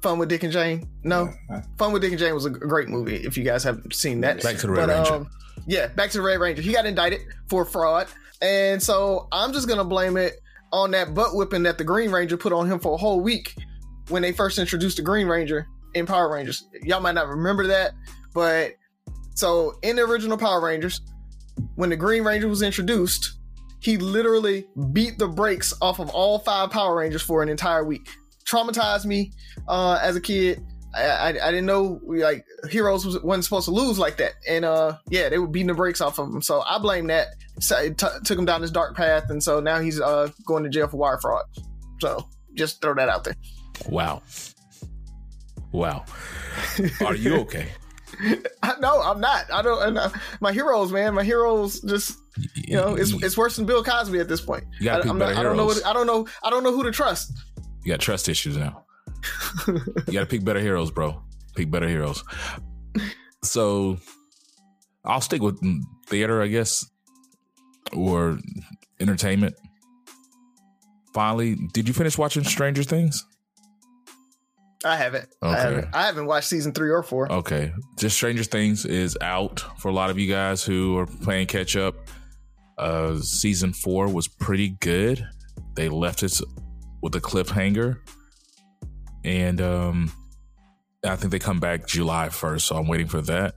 Fun 0.01 0.19
with 0.19 0.29
Dick 0.29 0.43
and 0.43 0.53
Jane? 0.53 0.89
No? 1.05 1.33
Fun 1.77 1.93
with 1.93 2.03
Dick 2.03 2.13
and 2.13 2.19
Jane 2.19 2.35
was 2.35 2.45
a 2.45 2.51
great 2.51 2.89
movie 2.89 3.17
if 3.17 3.37
you 3.37 3.45
guys 3.45 3.63
haven't 3.63 3.95
seen 3.95 4.21
that. 4.23 4.43
Back 4.43 4.57
to 4.59 4.69
the 4.69 4.73
Red 4.73 4.89
Ranger. 4.89 5.15
Um, 5.15 5.31
yeah, 5.67 5.89
back 5.89 6.11
to 6.11 6.19
the 6.19 6.23
Red 6.23 6.41
Ranger. 6.41 6.63
He 6.63 6.73
got 6.73 6.87
indicted 6.87 7.21
for 7.49 7.65
fraud. 7.65 8.09
And 8.43 8.83
so 8.83 9.29
I'm 9.33 9.53
just 9.53 9.69
to 9.79 9.85
blame 9.85 10.17
it 10.17 10.35
on 10.73 10.91
that 10.91 11.15
butt 11.15 11.35
whipping 11.35 11.63
that 11.63 11.79
the 11.79 11.85
Green 11.85 12.11
Ranger 12.11 12.37
put 12.37 12.53
on 12.53 12.67
him 12.67 12.81
for 12.81 12.95
a 12.95 12.97
whole 12.97 13.21
week 13.21 13.55
when 14.09 14.23
they 14.23 14.33
first 14.33 14.59
introduced 14.59 14.97
the 14.97 15.03
Green 15.03 15.29
Ranger 15.29 15.69
in 15.95 16.07
Power 16.07 16.33
Rangers. 16.33 16.67
Y'all 16.83 17.01
might 17.01 17.15
not 17.15 17.29
remember 17.29 17.69
that, 17.69 17.93
but 18.35 18.73
so 19.35 19.79
in 19.83 19.97
the 19.97 20.03
original 20.03 20.37
Power 20.37 20.61
Rangers, 20.61 21.01
when 21.77 21.91
the 21.91 21.97
Green 21.97 22.25
Ranger 22.25 22.49
was 22.49 22.63
introduced, 22.63 23.35
he 23.81 23.97
literally 23.97 24.67
beat 24.93 25.19
the 25.19 25.29
brakes 25.29 25.75
off 25.81 26.01
of 26.01 26.09
all 26.11 26.39
five 26.39 26.71
Power 26.71 26.97
Rangers 26.97 27.23
for 27.23 27.43
an 27.43 27.49
entire 27.49 27.85
week. 27.85 28.09
Traumatized 28.45 29.05
me 29.05 29.33
uh, 29.69 29.99
as 30.03 30.17
a 30.17 30.21
kid. 30.21 30.65
I, 30.95 31.03
I, 31.03 31.29
I 31.29 31.51
didn't 31.51 31.67
know 31.67 32.01
we, 32.05 32.23
like 32.23 32.45
heroes 32.71 33.07
was, 33.07 33.21
wasn't 33.23 33.45
supposed 33.45 33.67
to 33.67 33.71
lose 33.71 33.99
like 33.99 34.19
that, 34.19 34.35
and 34.49 34.65
uh, 34.65 34.99
yeah, 35.09 35.29
they 35.29 35.39
were 35.39 35.47
beating 35.47 35.69
the 35.69 35.75
brakes 35.75 36.01
off 36.01 36.19
of 36.19 36.29
him. 36.29 36.43
So 36.43 36.63
I 36.63 36.79
blame 36.79 37.07
that. 37.09 37.29
So 37.61 37.79
it 37.79 37.99
t- 37.99 38.07
took 38.25 38.39
him 38.39 38.45
down 38.45 38.61
this 38.61 38.71
dark 38.71 38.97
path, 38.97 39.31
and 39.31 39.43
so 39.43 39.61
now 39.61 39.81
he's 39.81 40.01
uh, 40.01 40.29
going 40.47 40.65
to 40.65 40.71
jail 40.71 40.89
for 40.89 40.97
wire 40.97 41.19
fraud. 41.19 41.45
So 42.01 42.29
just 42.55 42.83
throw 42.83 42.95
that 42.95 43.09
out 43.09 43.25
there. 43.25 43.37
Wow. 43.89 44.23
Wow. 45.73 46.05
Are 47.05 47.15
you 47.15 47.37
okay? 47.37 47.69
I, 48.63 48.75
no, 48.81 49.01
I'm 49.01 49.21
not. 49.21 49.51
I 49.53 49.63
don't. 49.63 49.97
I'm 49.97 50.13
my 50.41 50.53
heroes, 50.53 50.93
man. 50.93 51.15
My 51.15 51.25
heroes 51.25 51.81
just 51.81 52.19
you 52.55 52.77
know 52.77 52.95
it's 52.95 53.13
it's 53.23 53.37
worse 53.37 53.57
than 53.57 53.65
Bill 53.65 53.83
Cosby 53.83 54.19
at 54.19 54.29
this 54.29 54.41
point. 54.41 54.65
You 54.79 54.85
gotta 54.85 55.07
I, 55.07 55.11
I'm 55.11 55.19
better 55.19 55.35
not, 55.35 55.41
I 55.41 55.43
don't 55.43 55.57
know. 55.57 55.65
heroes. 55.65 55.83
What, 55.83 55.91
I 55.91 55.93
don't 55.93 56.07
know. 56.07 56.27
I 56.43 56.51
don't 56.51 56.63
know 56.63 56.73
who 56.73 56.83
to 56.85 56.93
trust. 56.93 57.33
You 57.85 57.93
got 57.93 58.01
trust 58.01 58.29
issues 58.29 58.57
now. 58.57 58.85
You 59.67 60.13
got 60.13 60.21
to 60.21 60.27
pick 60.27 60.45
better 60.45 60.61
heroes, 60.61 60.91
bro. 60.91 61.23
Pick 61.55 61.71
better 61.71 61.89
heroes. 61.89 62.25
So 63.43 63.99
I'll 65.05 65.21
stick 65.21 65.43
with 65.43 65.61
theater, 66.07 66.43
I 66.43 66.47
guess, 66.47 66.89
or 67.95 68.39
entertainment. 69.01 69.55
Finally, 71.13 71.57
did 71.73 71.89
you 71.89 71.95
finish 71.95 72.17
watching 72.17 72.45
Stranger 72.45 72.83
Things? 72.83 73.27
I 74.85 74.97
haven't. 74.97 75.29
Okay. 75.43 75.53
I 75.53 75.61
haven't. 75.61 75.89
I 75.95 76.07
haven't 76.07 76.27
watched 76.27 76.49
season 76.49 76.73
three 76.73 76.91
or 76.91 77.03
four. 77.03 77.31
Okay. 77.31 77.73
Just 77.99 78.17
Stranger 78.17 78.45
Things 78.45 78.85
is 78.85 79.17
out 79.21 79.61
for 79.81 79.89
a 79.89 79.93
lot 79.93 80.11
of 80.11 80.19
you 80.19 80.29
guys 80.29 80.65
who 80.65 80.97
are 80.99 81.07
playing 81.07 81.47
catch 81.47 81.77
up. 81.77 81.95
Uh, 82.79 83.19
season 83.19 83.73
four 83.73 84.09
was 84.09 84.27
pretty 84.27 84.71
good. 84.81 85.25
They 85.75 85.89
left 85.89 86.23
it 86.23 86.41
with 87.03 87.15
a 87.15 87.21
cliffhanger. 87.21 87.99
And 89.25 89.61
um, 89.61 90.13
I 91.05 91.17
think 91.17 91.31
they 91.33 91.39
come 91.39 91.61
back 91.61 91.87
July 91.87 92.29
1st, 92.29 92.61
so 92.63 92.77
I'm 92.77 92.89
waiting 92.89 93.09
for 93.09 93.23
that. 93.23 93.55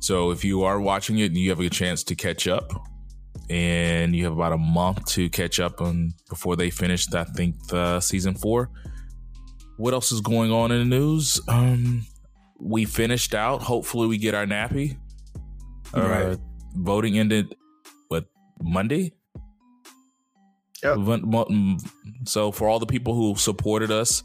So 0.00 0.30
if 0.30 0.44
you 0.44 0.62
are 0.62 0.80
watching 0.80 1.18
it 1.18 1.26
and 1.26 1.36
you 1.36 1.50
have 1.50 1.60
a 1.60 1.68
chance 1.68 2.02
to 2.04 2.14
catch 2.14 2.48
up, 2.48 2.72
and 3.50 4.14
you 4.14 4.24
have 4.24 4.32
about 4.32 4.52
a 4.52 4.58
month 4.58 5.04
to 5.06 5.28
catch 5.28 5.58
up 5.58 5.80
on 5.80 6.14
before 6.28 6.54
they 6.54 6.70
finish, 6.70 7.12
I 7.12 7.24
think, 7.24 7.66
the 7.66 8.00
season 8.00 8.34
four. 8.34 8.70
What 9.76 9.92
else 9.92 10.12
is 10.12 10.20
going 10.20 10.52
on 10.52 10.70
in 10.70 10.78
the 10.78 10.96
news? 10.96 11.40
Um, 11.48 12.06
we 12.60 12.84
finished 12.84 13.34
out. 13.34 13.60
Hopefully, 13.62 14.06
we 14.06 14.18
get 14.18 14.34
our 14.34 14.46
nappy. 14.46 14.98
Uh, 15.96 16.00
Right. 16.00 16.38
Voting 16.76 17.18
ended 17.18 17.56
what 18.08 18.26
Monday. 18.62 19.12
Yep. 20.84 20.98
So 22.26 22.52
for 22.52 22.68
all 22.68 22.78
the 22.78 22.86
people 22.86 23.14
who 23.14 23.34
supported 23.34 23.90
us, 23.90 24.22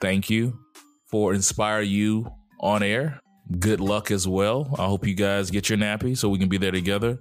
thank 0.00 0.30
you 0.30 0.58
for 1.06 1.34
Inspire 1.34 1.82
You 1.82 2.30
on 2.60 2.82
air. 2.82 3.20
Good 3.58 3.80
luck 3.80 4.10
as 4.10 4.28
well. 4.28 4.74
I 4.78 4.86
hope 4.86 5.06
you 5.06 5.14
guys 5.14 5.50
get 5.50 5.68
your 5.68 5.78
nappy 5.78 6.16
so 6.16 6.28
we 6.28 6.38
can 6.38 6.48
be 6.48 6.58
there 6.58 6.70
together. 6.70 7.18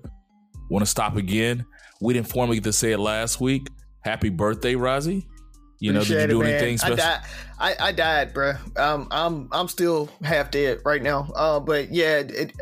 Want 0.70 0.84
to 0.84 0.90
stop 0.90 1.16
again? 1.16 1.66
We 2.02 2.14
didn't 2.14 2.28
formally 2.28 2.58
get 2.58 2.66
to 2.66 2.74
say 2.74 2.92
it 2.92 3.00
last 3.00 3.42
week. 3.42 3.68
Happy 4.04 4.30
birthday, 4.30 4.76
Rozzy. 4.76 5.26
You 5.80 5.94
know, 5.94 6.04
did 6.04 6.22
you 6.22 6.28
do 6.28 6.42
it, 6.42 6.48
anything 6.48 6.78
special? 6.78 6.96
I 6.96 6.98
died. 6.98 7.22
I, 7.58 7.76
I 7.80 7.92
died, 7.94 8.34
bro. 8.34 8.54
Um, 8.76 9.08
I'm 9.12 9.48
I'm 9.52 9.68
still 9.70 10.10
half 10.22 10.52
dead 10.52 10.80
right 10.86 11.02
now. 11.02 11.32
Uh, 11.36 11.60
but 11.60 11.92
yeah, 11.92 12.18
it, 12.20 12.54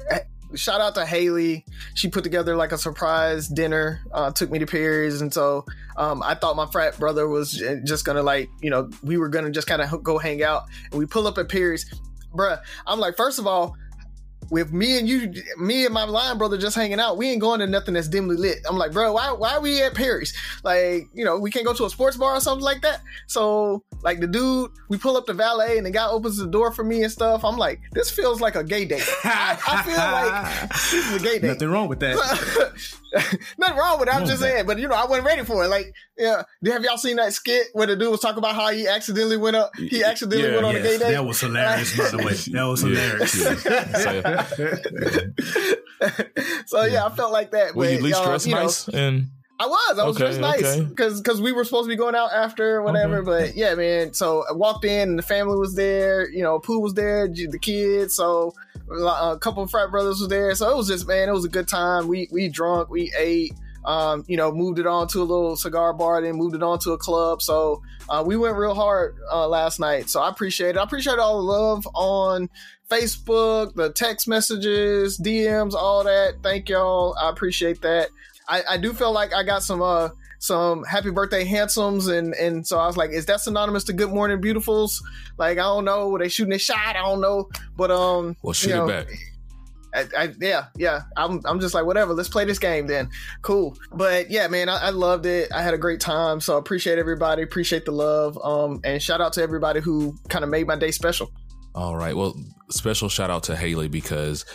shout 0.55 0.81
out 0.81 0.95
to 0.95 1.05
Haley. 1.05 1.65
She 1.93 2.09
put 2.09 2.23
together 2.23 2.55
like 2.55 2.71
a 2.71 2.77
surprise 2.77 3.47
dinner. 3.47 4.01
Uh, 4.11 4.31
took 4.31 4.49
me 4.49 4.59
to 4.59 4.65
Perry's, 4.65 5.21
and 5.21 5.33
so 5.33 5.65
um, 5.97 6.21
I 6.23 6.35
thought 6.35 6.55
my 6.55 6.67
frat 6.67 6.97
brother 6.99 7.27
was 7.27 7.51
just 7.83 8.05
gonna 8.05 8.23
like, 8.23 8.49
you 8.61 8.69
know, 8.69 8.89
we 9.03 9.17
were 9.17 9.29
gonna 9.29 9.51
just 9.51 9.67
kind 9.67 9.81
of 9.81 10.03
go 10.03 10.17
hang 10.17 10.43
out, 10.43 10.63
and 10.91 10.99
we 10.99 11.05
pull 11.05 11.27
up 11.27 11.37
at 11.37 11.49
Perry's, 11.49 11.85
bruh. 12.35 12.59
I'm 12.85 12.99
like, 12.99 13.17
first 13.17 13.39
of 13.39 13.47
all. 13.47 13.75
With 14.49 14.71
me 14.71 14.97
and 14.97 15.07
you, 15.09 15.33
me 15.57 15.85
and 15.85 15.93
my 15.93 16.05
line 16.05 16.37
brother 16.37 16.57
just 16.57 16.75
hanging 16.75 16.99
out, 16.99 17.17
we 17.17 17.29
ain't 17.29 17.41
going 17.41 17.59
to 17.59 17.67
nothing 17.67 17.95
that's 17.95 18.07
dimly 18.07 18.37
lit. 18.37 18.57
I'm 18.67 18.77
like, 18.77 18.91
bro, 18.91 19.11
why, 19.13 19.31
why 19.31 19.55
are 19.55 19.61
we 19.61 19.81
at 19.81 19.93
Perry's? 19.93 20.33
Like, 20.63 21.09
you 21.13 21.25
know, 21.25 21.37
we 21.37 21.51
can't 21.51 21.65
go 21.65 21.73
to 21.73 21.85
a 21.85 21.89
sports 21.89 22.15
bar 22.17 22.35
or 22.35 22.39
something 22.39 22.63
like 22.63 22.81
that. 22.81 23.01
So, 23.27 23.83
like, 24.03 24.19
the 24.19 24.27
dude, 24.27 24.71
we 24.89 24.97
pull 24.97 25.17
up 25.17 25.25
the 25.25 25.33
valet 25.33 25.77
and 25.77 25.85
the 25.85 25.91
guy 25.91 26.07
opens 26.07 26.37
the 26.37 26.47
door 26.47 26.71
for 26.71 26.83
me 26.83 27.03
and 27.03 27.11
stuff. 27.11 27.43
I'm 27.43 27.57
like, 27.57 27.81
this 27.91 28.09
feels 28.09 28.39
like 28.39 28.55
a 28.55 28.63
gay 28.63 28.85
date. 28.85 29.07
I, 29.23 29.57
I 29.67 29.81
feel 29.83 29.97
like 29.97 30.69
this 30.69 30.93
is 30.93 31.15
a 31.15 31.19
gay 31.19 31.39
date. 31.39 31.47
Nothing 31.47 31.69
wrong 31.69 31.87
with 31.89 31.99
that. 31.99 32.73
Nothing 33.57 33.77
wrong 33.77 33.99
with 33.99 34.09
it. 34.09 34.11
I'm 34.13 34.19
Wrong 34.21 34.27
just 34.27 34.41
with 34.41 34.51
saying, 34.51 34.65
but 34.65 34.79
you 34.79 34.87
know, 34.87 34.95
I 34.95 35.05
wasn't 35.05 35.25
ready 35.27 35.43
for 35.43 35.63
it. 35.63 35.67
Like, 35.67 35.93
yeah, 36.17 36.43
have 36.65 36.83
y'all 36.83 36.97
seen 36.97 37.15
that 37.17 37.33
skit 37.33 37.67
where 37.73 37.87
the 37.87 37.95
dude 37.95 38.11
was 38.11 38.19
talking 38.19 38.39
about 38.39 38.55
how 38.55 38.69
he 38.71 38.87
accidentally 38.87 39.37
went 39.37 39.55
up? 39.55 39.71
He 39.75 40.03
accidentally 40.03 40.49
Yeah, 40.49 40.55
went 40.55 40.65
on 40.65 40.75
a 40.75 40.81
gay 40.81 40.97
date. 40.97 41.11
that 41.11 41.25
was 41.25 41.39
hilarious, 41.39 41.97
by 41.97 42.09
the 42.09 42.17
way. 42.17 42.33
That 42.53 42.63
was 42.63 42.81
hilarious. 42.81 43.33
So, 46.67 46.81
so 46.81 46.83
yeah, 46.85 47.05
I 47.05 47.09
felt 47.09 47.31
like 47.31 47.51
that. 47.51 47.75
were 47.75 47.83
but, 47.85 47.91
you 47.91 47.97
at 47.97 48.03
least 48.03 48.17
y'all, 48.19 48.27
dressed 48.27 48.45
you 48.47 48.53
know, 48.53 48.61
nice? 48.63 48.87
And 48.89 49.29
I 49.59 49.65
was. 49.65 49.99
I 49.99 50.05
was 50.05 50.15
Okay, 50.15 50.25
dressed 50.25 50.39
nice 50.39 50.77
okay. 50.77 50.83
because 50.83 51.19
because 51.21 51.41
we 51.41 51.51
were 51.51 51.63
supposed 51.63 51.85
to 51.85 51.89
be 51.89 51.95
going 51.95 52.15
out 52.15 52.31
after 52.31 52.81
whatever. 52.81 53.17
Okay. 53.17 53.47
But 53.47 53.55
yeah, 53.55 53.73
man. 53.75 54.13
So 54.13 54.45
I 54.49 54.53
walked 54.53 54.85
in 54.85 55.09
and 55.09 55.17
the 55.17 55.23
family 55.23 55.57
was 55.57 55.73
there. 55.75 56.29
You 56.29 56.43
know, 56.43 56.59
Pooh 56.59 56.79
was 56.79 56.93
there, 56.93 57.27
the 57.27 57.59
kids. 57.59 58.15
So 58.15 58.53
a 58.89 59.37
couple 59.39 59.63
of 59.63 59.71
frat 59.71 59.89
brothers 59.89 60.19
was 60.19 60.29
there. 60.29 60.53
So 60.55 60.69
it 60.69 60.77
was 60.77 60.87
just 60.87 61.07
man, 61.07 61.27
it 61.27 61.31
was 61.33 61.45
a 61.45 61.49
good 61.49 61.67
time. 61.67 62.07
We 62.07 62.27
we 62.31 62.49
drunk, 62.49 62.89
we 62.89 63.11
ate. 63.17 63.53
Um, 63.85 64.25
you 64.27 64.35
know, 64.35 64.51
moved 64.51 64.79
it 64.79 64.85
on 64.87 65.07
to 65.09 65.21
a 65.21 65.23
little 65.23 65.55
cigar 65.55 65.93
bar, 65.93 66.21
then 66.21 66.35
moved 66.35 66.55
it 66.55 66.61
on 66.61 66.77
to 66.79 66.91
a 66.91 66.97
club. 66.97 67.41
So 67.41 67.81
uh, 68.09 68.21
we 68.25 68.35
went 68.35 68.57
real 68.57 68.73
hard 68.75 69.15
uh, 69.31 69.47
last 69.47 69.79
night. 69.79 70.09
So 70.09 70.19
I 70.19 70.27
appreciate 70.27 70.71
it. 70.71 70.77
I 70.77 70.83
appreciate 70.83 71.19
all 71.19 71.37
the 71.37 71.43
love 71.43 71.87
on 71.93 72.49
Facebook, 72.89 73.75
the 73.75 73.93
text 73.93 74.27
messages, 74.27 75.17
DMs, 75.17 75.73
all 75.73 76.03
that. 76.03 76.35
Thank 76.43 76.67
y'all. 76.67 77.15
I 77.17 77.29
appreciate 77.29 77.81
that. 77.83 78.09
I, 78.47 78.63
I 78.71 78.77
do 78.77 78.93
feel 78.93 79.11
like 79.11 79.33
I 79.33 79.43
got 79.43 79.63
some 79.63 79.81
uh 79.81 80.09
some 80.39 80.83
happy 80.83 81.09
birthday 81.09 81.43
handsomes 81.43 82.07
and 82.07 82.33
and 82.35 82.65
so 82.65 82.77
I 82.79 82.87
was 82.87 82.97
like, 82.97 83.11
is 83.11 83.25
that 83.25 83.41
synonymous 83.41 83.83
to 83.85 83.93
good 83.93 84.09
morning 84.09 84.41
beautifuls? 84.41 85.01
Like 85.37 85.57
I 85.57 85.63
don't 85.63 85.85
know, 85.85 86.09
were 86.09 86.19
they 86.19 86.29
shooting 86.29 86.53
a 86.53 86.59
shot? 86.59 86.77
I 86.79 86.93
don't 86.93 87.21
know, 87.21 87.49
but 87.75 87.91
um, 87.91 88.35
Well, 88.41 88.53
shoot 88.53 88.69
you 88.69 88.75
know, 88.75 88.87
it 88.87 89.07
back. 89.07 89.17
I, 89.93 90.05
I, 90.15 90.33
yeah, 90.39 90.65
yeah. 90.75 91.01
I'm, 91.15 91.41
I'm 91.45 91.59
just 91.59 91.73
like, 91.73 91.85
whatever. 91.85 92.13
Let's 92.13 92.29
play 92.29 92.45
this 92.45 92.59
game 92.59 92.85
then. 92.87 93.09
Cool. 93.41 93.75
But 93.91 94.29
yeah, 94.29 94.47
man, 94.47 94.69
I, 94.69 94.87
I 94.87 94.89
loved 94.91 95.25
it. 95.25 95.51
I 95.51 95.63
had 95.63 95.73
a 95.73 95.77
great 95.77 95.99
time. 95.99 96.39
So 96.39 96.57
appreciate 96.57 96.99
everybody. 96.99 97.41
Appreciate 97.41 97.85
the 97.85 97.91
love. 97.91 98.37
Um, 98.43 98.79
and 98.83 99.01
shout 99.01 99.21
out 99.21 99.33
to 99.33 99.41
everybody 99.41 99.79
who 99.79 100.15
kind 100.29 100.43
of 100.43 100.49
made 100.51 100.67
my 100.67 100.75
day 100.75 100.91
special. 100.91 101.31
All 101.73 101.95
right. 101.95 102.15
Well, 102.15 102.35
special 102.69 103.09
shout 103.09 103.31
out 103.31 103.43
to 103.43 103.55
Haley 103.55 103.87
because 103.87 104.45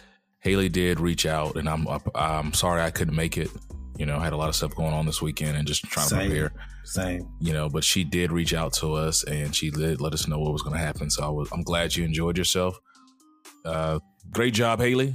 Haley 0.41 0.69
did 0.69 1.01
reach 1.01 1.25
out, 1.25 1.57
and 1.57 1.69
I'm 1.69 1.87
I'm 2.15 2.53
sorry 2.53 2.83
I 2.83 2.91
couldn't 2.91 3.17
make 3.17 3.39
it. 3.39 3.51
You 3.99 4.07
know, 4.07 4.19
had 4.19 4.33
a 4.33 4.37
lot 4.37 4.49
of 4.49 4.55
stuff 4.57 4.75
going 4.75 4.93
on 4.93 5.07
this 5.07 5.21
weekend 5.23 5.57
and 5.57 5.67
just 5.67 5.85
trying 5.85 6.09
to 6.09 6.15
Same. 6.15 6.31
prepare. 6.31 6.53
Same. 6.85 7.29
You 7.41 7.53
know, 7.53 7.69
but 7.69 7.85
she 7.85 8.05
did 8.05 8.33
reach 8.33 8.55
out 8.55 8.73
to 8.75 8.95
us 8.95 9.23
and 9.25 9.55
she 9.55 9.71
did 9.71 10.01
let 10.01 10.13
us 10.15 10.27
know 10.27 10.39
what 10.39 10.53
was 10.53 10.63
going 10.63 10.75
to 10.77 10.83
happen. 10.85 11.11
So 11.11 11.23
I 11.25 11.29
was, 11.29 11.49
I'm 11.53 11.63
glad 11.63 11.95
you 11.95 12.05
enjoyed 12.05 12.37
yourself. 12.39 12.79
Uh, 13.65 14.01
great 14.31 14.55
job, 14.55 14.81
Haley. 14.81 15.15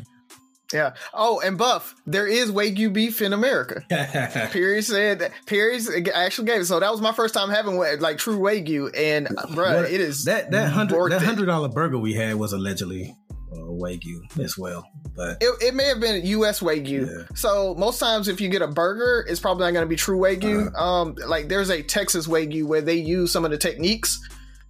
Yeah. 0.74 0.94
Oh, 1.14 1.40
and 1.40 1.58
Buff, 1.58 1.96
there 2.06 2.28
is 2.28 2.52
Wagyu 2.52 2.92
beef 2.92 3.22
in 3.22 3.32
America. 3.34 3.84
Perry 3.90 4.82
said 4.82 5.20
that 5.20 5.32
Perry 5.46 5.80
actually 6.14 6.46
gave 6.48 6.62
it. 6.62 6.66
So 6.66 6.80
that 6.82 6.92
was 6.92 7.00
my 7.00 7.14
first 7.14 7.34
time 7.34 7.50
having 7.50 7.78
like 7.78 8.18
true 8.18 8.38
Wagyu, 8.38 8.92
and 8.96 9.28
uh, 9.28 9.46
bruh, 9.48 9.76
What- 9.84 9.92
it 9.92 10.02
is 10.02 10.26
that 10.26 10.52
that 10.52 10.70
hundred 10.72 10.98
worth 10.98 11.12
that 11.12 11.22
hundred 11.22 11.46
dollar 11.46 11.70
burger 11.70 11.98
we 11.98 12.14
had 12.16 12.36
was 12.36 12.52
allegedly 12.52 13.16
wagyu 13.52 14.20
as 14.40 14.58
well, 14.58 14.90
but 15.16 15.38
It, 15.42 15.56
it 15.62 15.76
may 15.76 15.86
have 15.86 16.00
been 16.00 16.26
U.S. 16.26 16.60
Wagyu. 16.60 17.08
Yeah. 17.08 17.36
So 17.36 17.76
most 17.76 18.00
times, 18.00 18.28
if 18.28 18.42
you 18.42 18.50
get 18.50 18.62
a 18.62 18.68
burger, 18.68 19.26
it's 19.30 19.40
probably 19.40 19.66
not 19.66 19.72
going 19.72 19.86
to 19.86 19.90
be 19.90 19.96
true 19.96 20.20
Wagyu. 20.20 20.68
Uh-huh. 20.68 20.84
Um, 20.84 21.16
like 21.28 21.48
there's 21.48 21.70
a 21.70 21.82
Texas 21.82 22.28
Wagyu 22.28 22.66
where 22.66 22.82
they 22.82 22.96
use 22.96 23.32
some 23.32 23.46
of 23.46 23.52
the 23.52 23.58
techniques 23.58 24.20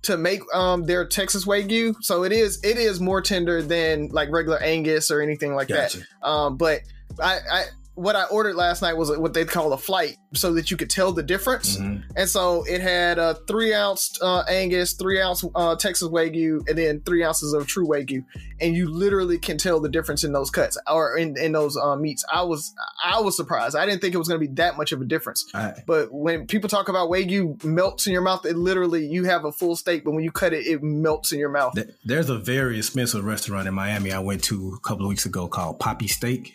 to 0.03 0.15
make 0.15 0.41
um 0.53 0.85
their 0.85 1.05
Texas 1.05 1.45
Wagyu. 1.45 1.95
So 2.01 2.23
it 2.23 2.31
is 2.31 2.59
it 2.63 2.77
is 2.77 2.99
more 2.99 3.21
tender 3.21 3.61
than 3.61 4.09
like 4.09 4.29
regular 4.31 4.61
Angus 4.61 5.11
or 5.11 5.21
anything 5.21 5.55
like 5.55 5.69
gotcha. 5.69 5.99
that. 5.99 6.27
Um, 6.27 6.57
but 6.57 6.81
I, 7.21 7.39
I 7.51 7.63
what 7.97 8.15
I 8.15 8.25
ordered 8.25 8.55
last 8.55 8.81
night 8.83 8.95
was 8.95 9.09
what 9.17 9.33
they 9.33 9.43
call 9.43 9.73
a 9.73 9.77
flight, 9.77 10.15
so 10.33 10.53
that 10.53 10.69
you 10.69 10.77
could 10.77 10.89
tell 10.89 11.11
the 11.11 11.23
difference. 11.23 11.77
Mhm. 11.77 12.03
And 12.15 12.29
so 12.29 12.63
it 12.63 12.79
had 12.79 13.17
a 13.17 13.35
three 13.47 13.73
ounce 13.73 14.17
uh, 14.21 14.43
Angus, 14.47 14.93
three 14.93 15.19
ounce 15.19 15.43
uh, 15.55 15.75
Texas 15.75 16.07
Wagyu, 16.07 16.67
and 16.69 16.77
then 16.77 17.01
three 17.01 17.23
ounces 17.23 17.53
of 17.53 17.65
true 17.65 17.87
Wagyu. 17.87 18.23
And 18.61 18.75
you 18.75 18.87
literally 18.89 19.39
can 19.39 19.57
tell 19.57 19.79
the 19.79 19.89
difference 19.89 20.23
in 20.23 20.31
those 20.31 20.49
cuts 20.51 20.77
or 20.91 21.17
in, 21.17 21.37
in 21.37 21.51
those 21.53 21.75
uh, 21.75 21.95
meats. 21.95 22.23
I 22.31 22.43
was 22.43 22.73
I 23.03 23.19
was 23.19 23.35
surprised. 23.35 23.75
I 23.75 23.85
didn't 23.85 24.01
think 24.01 24.13
it 24.13 24.17
was 24.19 24.27
going 24.27 24.39
to 24.39 24.47
be 24.47 24.53
that 24.55 24.77
much 24.77 24.91
of 24.91 25.01
a 25.01 25.05
difference. 25.05 25.45
I, 25.53 25.73
But 25.87 26.13
when 26.13 26.45
people 26.45 26.69
talk 26.69 26.89
about 26.89 27.09
Wagyu 27.09 27.63
melts 27.63 28.05
in 28.05 28.13
your 28.13 28.21
mouth, 28.21 28.45
it 28.45 28.55
literally 28.55 29.05
you 29.07 29.23
have 29.25 29.43
a 29.43 29.51
full 29.51 29.75
steak, 29.75 30.03
but 30.03 30.11
when 30.11 30.23
you 30.23 30.31
cut 30.31 30.53
it, 30.53 30.67
it 30.67 30.83
melts 30.83 31.31
in 31.31 31.39
your 31.39 31.49
mouth. 31.49 31.73
there's 32.05 32.29
a 32.29 32.37
very 32.37 32.77
expensive 32.77 33.25
restaurant 33.25 33.67
in 33.67 33.73
Miami 33.73 34.11
I 34.11 34.19
went 34.19 34.43
to 34.45 34.73
a 34.75 34.87
couple 34.87 35.05
of 35.05 35.09
weeks 35.09 35.25
ago 35.25 35.47
called 35.47 35.79
Papi 35.79 36.07
Steak. 36.09 36.53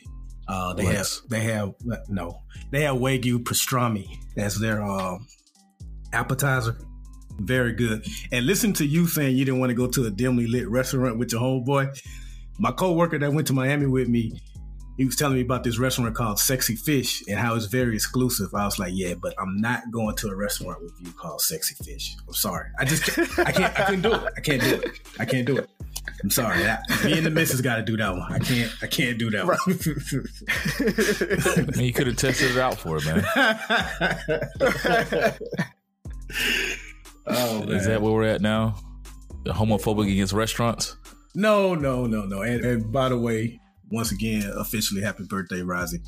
Uh, 0.49 0.75
they 0.75 0.84
have 0.84 1.08
they 1.28 1.40
have 1.40 1.72
no 2.08 2.42
they 2.70 2.82
have 2.82 2.96
wagyu 2.96 3.38
pastrami 3.38 4.18
as 4.37 4.58
their 4.58 4.82
um, 4.82 5.26
appetizer. 6.12 6.76
Very 7.38 7.72
good. 7.72 8.04
And 8.30 8.44
listen 8.44 8.72
to 8.75 8.87
you 8.87 9.06
saying 9.06 9.37
you 9.37 9.44
didn't 9.44 9.61
want 9.61 9.70
to 9.70 9.75
go 9.75 9.87
to 9.87 10.04
a 10.06 10.11
dimly 10.11 10.46
lit 10.46 10.68
restaurant 10.68 11.18
with 11.18 11.32
your 11.32 11.40
homeboy. 11.40 11.99
My 12.58 12.70
coworker 12.70 13.18
that 13.18 13.32
went 13.32 13.46
to 13.46 13.52
Miami 13.52 13.87
with 13.87 14.08
me, 14.08 14.40
he 14.99 15.06
was 15.06 15.16
telling 15.16 15.37
me 15.37 15.40
about 15.40 15.64
this 15.64 15.78
restaurant 15.78 16.14
called 16.14 16.38
Sexy 16.38 16.76
Fish 16.76 17.22
and 17.26 17.38
how 17.38 17.54
it's 17.54 17.66
very 17.66 17.94
exclusive. 17.94 18.54
I 18.54 18.64
was 18.66 18.78
like, 18.78 18.92
yeah, 18.94 19.14
but 19.14 19.34
I'm 19.38 19.56
not 19.56 19.90
going 19.90 20.14
to 20.16 20.28
a 20.28 20.37
restaurant 20.37 20.82
with 20.82 20.92
you 21.00 21.11
called 21.12 21.40
Sexy 21.40 21.75
Fish. 21.82 22.14
I'm 22.28 22.34
sorry. 22.34 22.68
I 22.78 22.84
just 22.84 23.04
can't, 23.04 23.38
I 23.38 23.52
can't. 23.52 23.81
I 23.81 23.85
can't 23.85 24.02
do 24.02 24.12
it. 24.12 24.33
I 24.37 24.40
can't 24.40 24.62
do 24.62 24.74
it. 24.74 25.00
I 25.18 25.24
can't 25.24 25.46
do 25.46 25.57
it. 25.57 25.70
I'm 26.23 26.31
sorry. 26.31 26.65
I, 26.65 26.79
me 27.05 27.19
and 27.19 27.27
the 27.27 27.31
missus 27.31 27.61
got 27.61 27.77
to 27.77 27.83
do 27.83 27.97
that 27.97 28.12
one. 28.12 28.33
I 28.33 28.38
can't. 28.38 28.71
I 28.83 28.87
can't 28.87 29.19
do 29.19 29.31
that 29.31 29.47
one. 29.47 29.59
You 31.85 31.93
could 31.93 32.07
have 32.07 32.17
tested 32.17 32.53
it 32.53 32.59
out 32.59 32.79
for 32.79 32.99
it, 32.99 33.07
man. 33.07 33.25
oh, 37.27 37.62
Is 37.65 37.87
that 37.87 38.03
where 38.03 38.12
we're 38.12 38.25
at 38.25 38.41
now? 38.41 38.77
The 39.45 39.53
homophobic 39.53 40.11
against 40.11 40.33
restaurants? 40.33 40.97
No, 41.35 41.75
no, 41.75 42.07
no, 42.07 42.25
no. 42.25 42.43
And, 42.43 42.65
and 42.65 42.93
by 42.93 43.09
the 43.09 43.19
way, 43.19 43.61
once 43.91 44.12
again, 44.12 44.51
officially 44.57 45.03
happy 45.03 45.25
birthday, 45.25 45.61
Rozzy. 45.61 45.99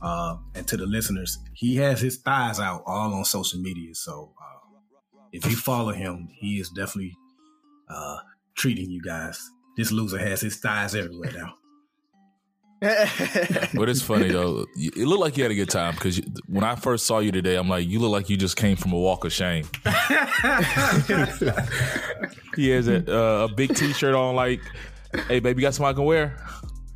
Uh, 0.00 0.36
and 0.54 0.66
to 0.66 0.76
the 0.76 0.86
listeners, 0.86 1.38
he 1.54 1.76
has 1.76 2.00
his 2.00 2.18
thighs 2.18 2.58
out 2.58 2.82
all 2.86 3.14
on 3.14 3.24
social 3.24 3.60
media. 3.60 3.94
So 3.94 4.32
uh, 4.40 4.58
if 5.32 5.46
you 5.46 5.56
follow 5.56 5.92
him, 5.92 6.28
he 6.40 6.58
is 6.58 6.68
definitely 6.70 7.16
uh, 7.88 8.18
treating 8.56 8.90
you 8.90 9.00
guys. 9.02 9.40
This 9.76 9.90
loser 9.92 10.18
has 10.18 10.40
his 10.40 10.56
thighs 10.56 10.94
everywhere 10.94 11.32
now. 11.32 11.54
But 13.74 13.88
it's 13.88 14.02
funny 14.02 14.28
though. 14.30 14.66
It 14.76 15.06
looked 15.06 15.20
like 15.20 15.36
you 15.36 15.44
had 15.44 15.52
a 15.52 15.54
good 15.54 15.70
time 15.70 15.94
because 15.94 16.20
when 16.48 16.64
I 16.64 16.74
first 16.74 17.06
saw 17.06 17.20
you 17.20 17.30
today, 17.30 17.54
I'm 17.56 17.68
like, 17.68 17.86
you 17.86 18.00
look 18.00 18.10
like 18.10 18.28
you 18.28 18.36
just 18.36 18.56
came 18.56 18.76
from 18.76 18.92
a 18.92 18.98
walk 18.98 19.24
of 19.24 19.32
shame. 19.32 19.64
he 22.56 22.68
has 22.70 22.88
a, 22.88 23.04
uh, 23.08 23.44
a 23.44 23.48
big 23.54 23.74
T-shirt 23.76 24.14
on. 24.14 24.34
Like, 24.34 24.60
hey, 25.28 25.40
baby, 25.40 25.62
got 25.62 25.74
something 25.74 25.90
I 25.90 25.92
can 25.92 26.04
wear? 26.04 26.36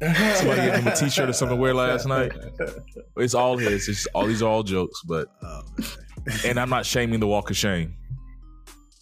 Somebody 0.00 0.60
gave 0.62 0.74
him 0.74 0.86
a 0.88 0.96
T-shirt 0.96 1.28
or 1.28 1.32
something 1.32 1.56
to 1.56 1.62
wear 1.62 1.72
last 1.74 2.06
night. 2.06 2.32
It's 3.16 3.34
all 3.34 3.56
his. 3.56 3.88
It's 3.88 4.06
all 4.06 4.26
these 4.26 4.42
are 4.42 4.50
all 4.50 4.62
jokes, 4.62 5.00
but 5.06 5.28
Oh, 5.42 5.62
and 6.44 6.58
I'm 6.58 6.68
not 6.68 6.84
shaming 6.84 7.20
the 7.20 7.26
walk 7.28 7.50
of 7.50 7.56
shame. 7.56 7.94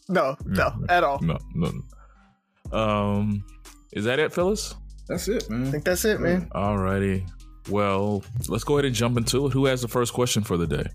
no, 0.09 0.37
no, 0.45 0.71
at 0.89 1.03
all. 1.03 1.19
No, 1.21 1.39
no. 1.55 1.73
Um, 2.73 3.45
is 3.93 4.05
that 4.05 4.19
it, 4.19 4.33
Phyllis? 4.33 4.75
That's 5.09 5.29
it, 5.29 5.45
I 5.51 5.71
think 5.71 5.85
that's 5.85 6.05
it, 6.05 6.21
man. 6.21 6.49
Alrighty. 6.55 7.29
Well, 7.69 8.23
let's 8.49 8.65
go 8.65 8.75
ahead 8.75 8.85
and 8.85 8.95
jump 8.95 9.17
into 9.17 9.47
it. 9.47 9.53
Who 9.53 9.67
has 9.67 9.83
the 9.83 9.89
first 9.89 10.13
question 10.13 10.43
for 10.43 10.57
the 10.57 10.67
day? 10.67 10.87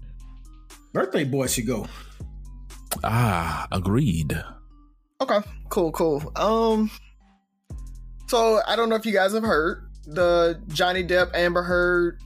Birthday 0.93 1.23
boy 1.23 1.47
should 1.47 1.67
go. 1.67 1.87
Ah, 3.03 3.67
agreed. 3.71 4.41
Okay, 5.21 5.39
cool, 5.69 5.91
cool. 5.91 6.31
Um, 6.35 6.89
so 8.27 8.61
I 8.67 8.75
don't 8.75 8.89
know 8.89 8.95
if 8.95 9.05
you 9.05 9.13
guys 9.13 9.33
have 9.33 9.43
heard 9.43 9.89
the 10.05 10.61
Johnny 10.69 11.03
Depp 11.03 11.35
Amber 11.35 11.61
Heard 11.63 12.19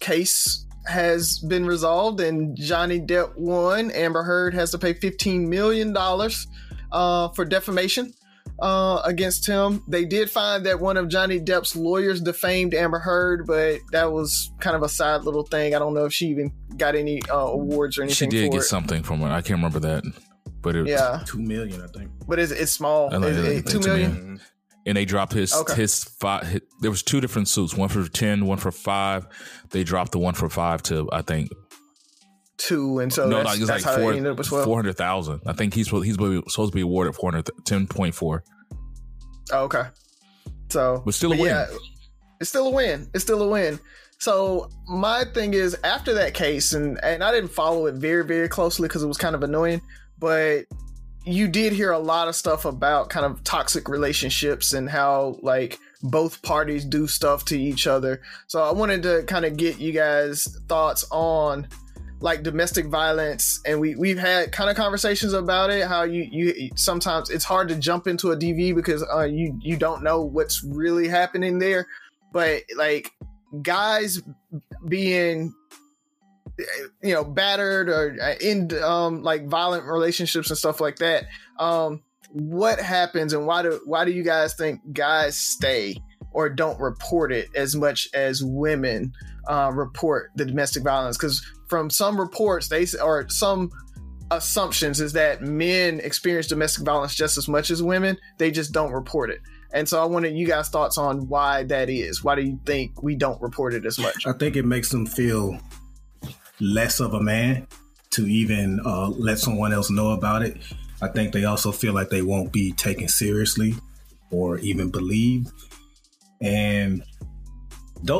case 0.00 0.66
has 0.86 1.38
been 1.40 1.66
resolved, 1.66 2.20
and 2.20 2.56
Johnny 2.56 3.00
Depp 3.00 3.36
won. 3.36 3.90
Amber 3.90 4.22
Heard 4.22 4.54
has 4.54 4.70
to 4.72 4.78
pay 4.78 4.94
fifteen 4.94 5.48
million 5.48 5.92
dollars 5.92 6.46
uh, 6.92 7.28
for 7.30 7.44
defamation 7.44 8.12
uh, 8.60 9.00
against 9.04 9.46
him. 9.46 9.82
They 9.88 10.04
did 10.04 10.30
find 10.30 10.66
that 10.66 10.80
one 10.80 10.96
of 10.96 11.08
Johnny 11.08 11.38
Depp's 11.40 11.74
lawyers 11.76 12.20
defamed 12.20 12.74
Amber 12.74 12.98
Heard, 12.98 13.46
but 13.46 13.78
that 13.92 14.12
was 14.12 14.52
kind 14.60 14.76
of 14.76 14.82
a 14.82 14.88
side 14.88 15.24
little 15.24 15.44
thing. 15.44 15.74
I 15.74 15.78
don't 15.78 15.94
know 15.94 16.04
if 16.04 16.12
she 16.12 16.26
even 16.26 16.52
got 16.76 16.94
any 16.94 17.20
uh, 17.30 17.36
awards 17.36 17.98
or 17.98 18.02
anything. 18.02 18.30
She 18.30 18.36
did 18.36 18.46
for 18.46 18.52
get 18.58 18.60
it. 18.60 18.64
something 18.64 19.02
from 19.02 19.22
it. 19.22 19.26
I 19.28 19.40
can't 19.42 19.58
remember 19.58 19.80
that, 19.80 20.04
but 20.62 20.76
it, 20.76 20.86
Yeah, 20.88 21.22
Two 21.26 21.38
million, 21.40 21.82
I 21.82 21.86
think. 21.86 22.10
but 22.28 22.38
it's, 22.38 22.52
it's 22.52 22.72
small. 22.72 23.12
I 23.12 23.16
like 23.16 23.30
It's- 23.32 23.44
it. 23.44 23.50
it- 23.52 23.58
It's 23.58 23.72
two 23.72 23.78
a 23.78 23.82
million. 23.86 24.12
million. 24.12 24.40
and 24.86 24.96
they 24.96 25.04
dropped 25.04 25.32
his 25.32 25.52
Okay. 25.54 25.74
his 25.74 26.04
five. 26.04 26.46
His, 26.46 26.60
there 26.80 26.90
was 26.90 27.02
two 27.02 27.20
different 27.20 27.48
suits, 27.48 27.74
one 27.74 27.88
for 27.88 28.08
ten, 28.08 28.46
one 28.46 28.58
for 28.58 28.70
five. 28.72 29.26
They 29.70 29.84
dropped 29.84 30.12
the 30.12 30.18
one 30.18 30.34
for 30.34 30.48
five 30.48 30.82
to 30.84 31.08
I 31.12 31.22
think 31.22 31.50
two, 32.70 32.98
and 33.00 33.12
so 33.12 33.28
no, 33.28 33.42
that's, 33.42 33.58
was 33.58 33.68
that's 33.68 33.84
like 33.84 33.94
how 33.96 34.00
four 34.00 34.12
ended 34.12 34.32
up 34.32 34.38
with 34.38 34.48
twelve. 34.48 34.66
hundred 34.72 34.96
thousand. 34.96 35.40
I 35.46 35.52
think 35.52 35.74
he's 35.74 35.86
supposed- 35.86 36.06
he's 36.06 36.14
supposed 36.14 36.72
to 36.72 36.74
be 36.74 36.80
awarded 36.82 37.14
four 37.14 37.30
hundred 37.30 37.50
ten 37.64 37.86
point 37.86 38.14
four. 38.14 38.42
Oh, 39.52 39.64
okay, 39.64 39.84
so 40.68 41.02
But 41.04 41.14
still 41.14 41.32
a 41.32 41.36
win. 41.36 41.66
it's 42.40 42.50
still 42.50 42.68
a 42.68 42.70
win. 42.70 43.08
It's 43.14 43.24
still 43.24 43.42
a 43.42 43.48
win. 43.48 43.78
So 44.18 44.68
my 44.86 45.24
thing 45.34 45.54
is, 45.54 45.76
after 45.82 46.14
that 46.14 46.34
case, 46.34 46.72
and 46.72 47.02
and 47.02 47.24
I 47.24 47.32
didn't 47.32 47.50
follow 47.50 47.86
it 47.86 47.94
very 47.96 48.24
very 48.24 48.48
closely 48.48 48.86
because 48.88 49.02
it 49.02 49.08
was 49.08 49.16
kind 49.18 49.34
of 49.34 49.42
annoying, 49.42 49.80
but 50.18 50.64
you 51.24 51.48
did 51.48 51.72
hear 51.72 51.90
a 51.92 51.98
lot 51.98 52.28
of 52.28 52.34
stuff 52.34 52.64
about 52.64 53.10
kind 53.10 53.26
of 53.26 53.44
toxic 53.44 53.88
relationships 53.88 54.72
and 54.72 54.88
how 54.88 55.36
like 55.42 55.78
both 56.02 56.40
parties 56.40 56.82
do 56.84 57.06
stuff 57.06 57.44
to 57.44 57.60
each 57.60 57.86
other. 57.86 58.22
So 58.46 58.62
I 58.62 58.72
wanted 58.72 59.02
to 59.02 59.22
kind 59.26 59.44
of 59.44 59.56
get 59.58 59.78
you 59.78 59.92
guys 59.92 60.44
thoughts 60.66 61.04
on 61.10 61.68
like 62.20 62.42
domestic 62.42 62.86
violence 62.86 63.60
and 63.64 63.80
we 63.80 63.94
we've 63.94 64.18
had 64.18 64.52
kind 64.52 64.68
of 64.68 64.76
conversations 64.76 65.32
about 65.32 65.70
it 65.70 65.86
how 65.86 66.02
you 66.02 66.26
you 66.30 66.70
sometimes 66.76 67.30
it's 67.30 67.44
hard 67.44 67.68
to 67.68 67.76
jump 67.76 68.06
into 68.06 68.30
a 68.30 68.36
DV 68.36 68.74
because 68.74 69.04
uh, 69.12 69.22
you 69.22 69.58
you 69.62 69.76
don't 69.76 70.02
know 70.02 70.22
what's 70.22 70.62
really 70.62 71.08
happening 71.08 71.58
there 71.58 71.86
but 72.32 72.62
like 72.76 73.10
guys 73.62 74.22
being 74.86 75.52
you 77.02 77.14
know 77.14 77.24
battered 77.24 77.88
or 77.88 78.16
uh, 78.22 78.34
in 78.40 78.70
um 78.82 79.22
like 79.22 79.46
violent 79.46 79.84
relationships 79.84 80.50
and 80.50 80.58
stuff 80.58 80.80
like 80.80 80.96
that 80.96 81.24
um 81.58 82.02
what 82.32 82.78
happens 82.78 83.32
and 83.32 83.46
why 83.46 83.62
do 83.62 83.80
why 83.86 84.04
do 84.04 84.12
you 84.12 84.22
guys 84.22 84.54
think 84.54 84.80
guys 84.92 85.36
stay 85.36 85.96
or 86.32 86.48
don't 86.48 86.78
report 86.80 87.32
it 87.32 87.48
as 87.54 87.74
much 87.74 88.08
as 88.14 88.42
women 88.44 89.12
uh, 89.48 89.70
report 89.74 90.30
the 90.36 90.44
domestic 90.44 90.82
violence? 90.82 91.16
Because 91.16 91.44
from 91.70 91.88
some 91.88 92.20
reports, 92.20 92.68
they 92.68 92.84
or 93.00 93.28
some 93.28 93.70
assumptions 94.32 95.00
is 95.00 95.12
that 95.14 95.40
men 95.42 96.00
experience 96.00 96.48
domestic 96.48 96.84
violence 96.84 97.14
just 97.14 97.38
as 97.38 97.48
much 97.48 97.70
as 97.70 97.82
women. 97.82 98.18
They 98.38 98.50
just 98.50 98.72
don't 98.72 98.92
report 98.92 99.30
it. 99.30 99.40
And 99.72 99.88
so 99.88 100.02
I 100.02 100.04
wanted 100.04 100.34
you 100.34 100.46
guys' 100.46 100.68
thoughts 100.68 100.98
on 100.98 101.28
why 101.28 101.62
that 101.64 101.88
is. 101.88 102.24
Why 102.24 102.34
do 102.34 102.42
you 102.42 102.58
think 102.66 103.02
we 103.02 103.14
don't 103.14 103.40
report 103.40 103.72
it 103.72 103.86
as 103.86 103.98
much? 103.98 104.26
I 104.26 104.32
think 104.32 104.56
it 104.56 104.64
makes 104.64 104.90
them 104.90 105.06
feel 105.06 105.58
less 106.58 106.98
of 106.98 107.14
a 107.14 107.22
man 107.22 107.68
to 108.10 108.26
even 108.26 108.80
uh, 108.84 109.08
let 109.08 109.38
someone 109.38 109.72
else 109.72 109.90
know 109.90 110.10
about 110.10 110.42
it. 110.42 110.56
I 111.00 111.06
think 111.08 111.32
they 111.32 111.44
also 111.44 111.70
feel 111.70 111.94
like 111.94 112.10
they 112.10 112.22
won't 112.22 112.52
be 112.52 112.72
taken 112.72 113.08
seriously 113.08 113.74
or 114.32 114.58
even 114.58 114.90
believed. 114.90 115.52
And 116.40 117.04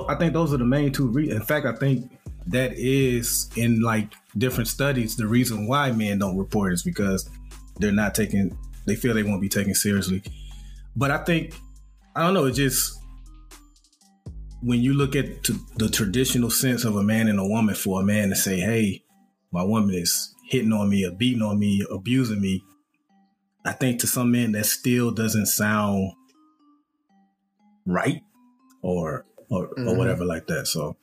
I 0.08 0.14
think 0.14 0.34
those 0.34 0.54
are 0.54 0.58
the 0.58 0.64
main 0.64 0.92
two 0.92 1.08
reasons. 1.08 1.40
In 1.40 1.46
fact, 1.46 1.66
I 1.66 1.72
think 1.72 2.12
that 2.50 2.72
is 2.74 3.48
in 3.56 3.80
like 3.80 4.12
different 4.36 4.68
studies 4.68 5.16
the 5.16 5.26
reason 5.26 5.66
why 5.66 5.90
men 5.92 6.18
don't 6.18 6.36
report 6.36 6.72
is 6.72 6.82
because 6.82 7.28
they're 7.78 7.92
not 7.92 8.14
taking 8.14 8.56
they 8.86 8.96
feel 8.96 9.14
they 9.14 9.22
won't 9.22 9.40
be 9.40 9.48
taken 9.48 9.74
seriously 9.74 10.22
but 10.96 11.10
i 11.10 11.18
think 11.18 11.54
i 12.16 12.22
don't 12.22 12.34
know 12.34 12.46
it 12.46 12.52
just 12.52 12.98
when 14.62 14.80
you 14.80 14.92
look 14.92 15.16
at 15.16 15.42
t- 15.42 15.56
the 15.76 15.88
traditional 15.88 16.50
sense 16.50 16.84
of 16.84 16.96
a 16.96 17.02
man 17.02 17.28
and 17.28 17.38
a 17.38 17.46
woman 17.46 17.74
for 17.74 18.00
a 18.00 18.04
man 18.04 18.28
to 18.28 18.36
say 18.36 18.58
hey 18.58 19.02
my 19.52 19.62
woman 19.62 19.94
is 19.94 20.34
hitting 20.48 20.72
on 20.72 20.88
me 20.90 21.06
or 21.06 21.12
beating 21.12 21.42
on 21.42 21.58
me 21.58 21.84
abusing 21.90 22.40
me 22.40 22.62
i 23.64 23.72
think 23.72 24.00
to 24.00 24.06
some 24.06 24.32
men 24.32 24.52
that 24.52 24.66
still 24.66 25.12
doesn't 25.12 25.46
sound 25.46 26.12
right 27.86 28.22
or 28.82 29.24
or, 29.50 29.68
mm-hmm. 29.68 29.88
or 29.88 29.96
whatever 29.96 30.24
like 30.24 30.46
that 30.46 30.66
so 30.66 30.96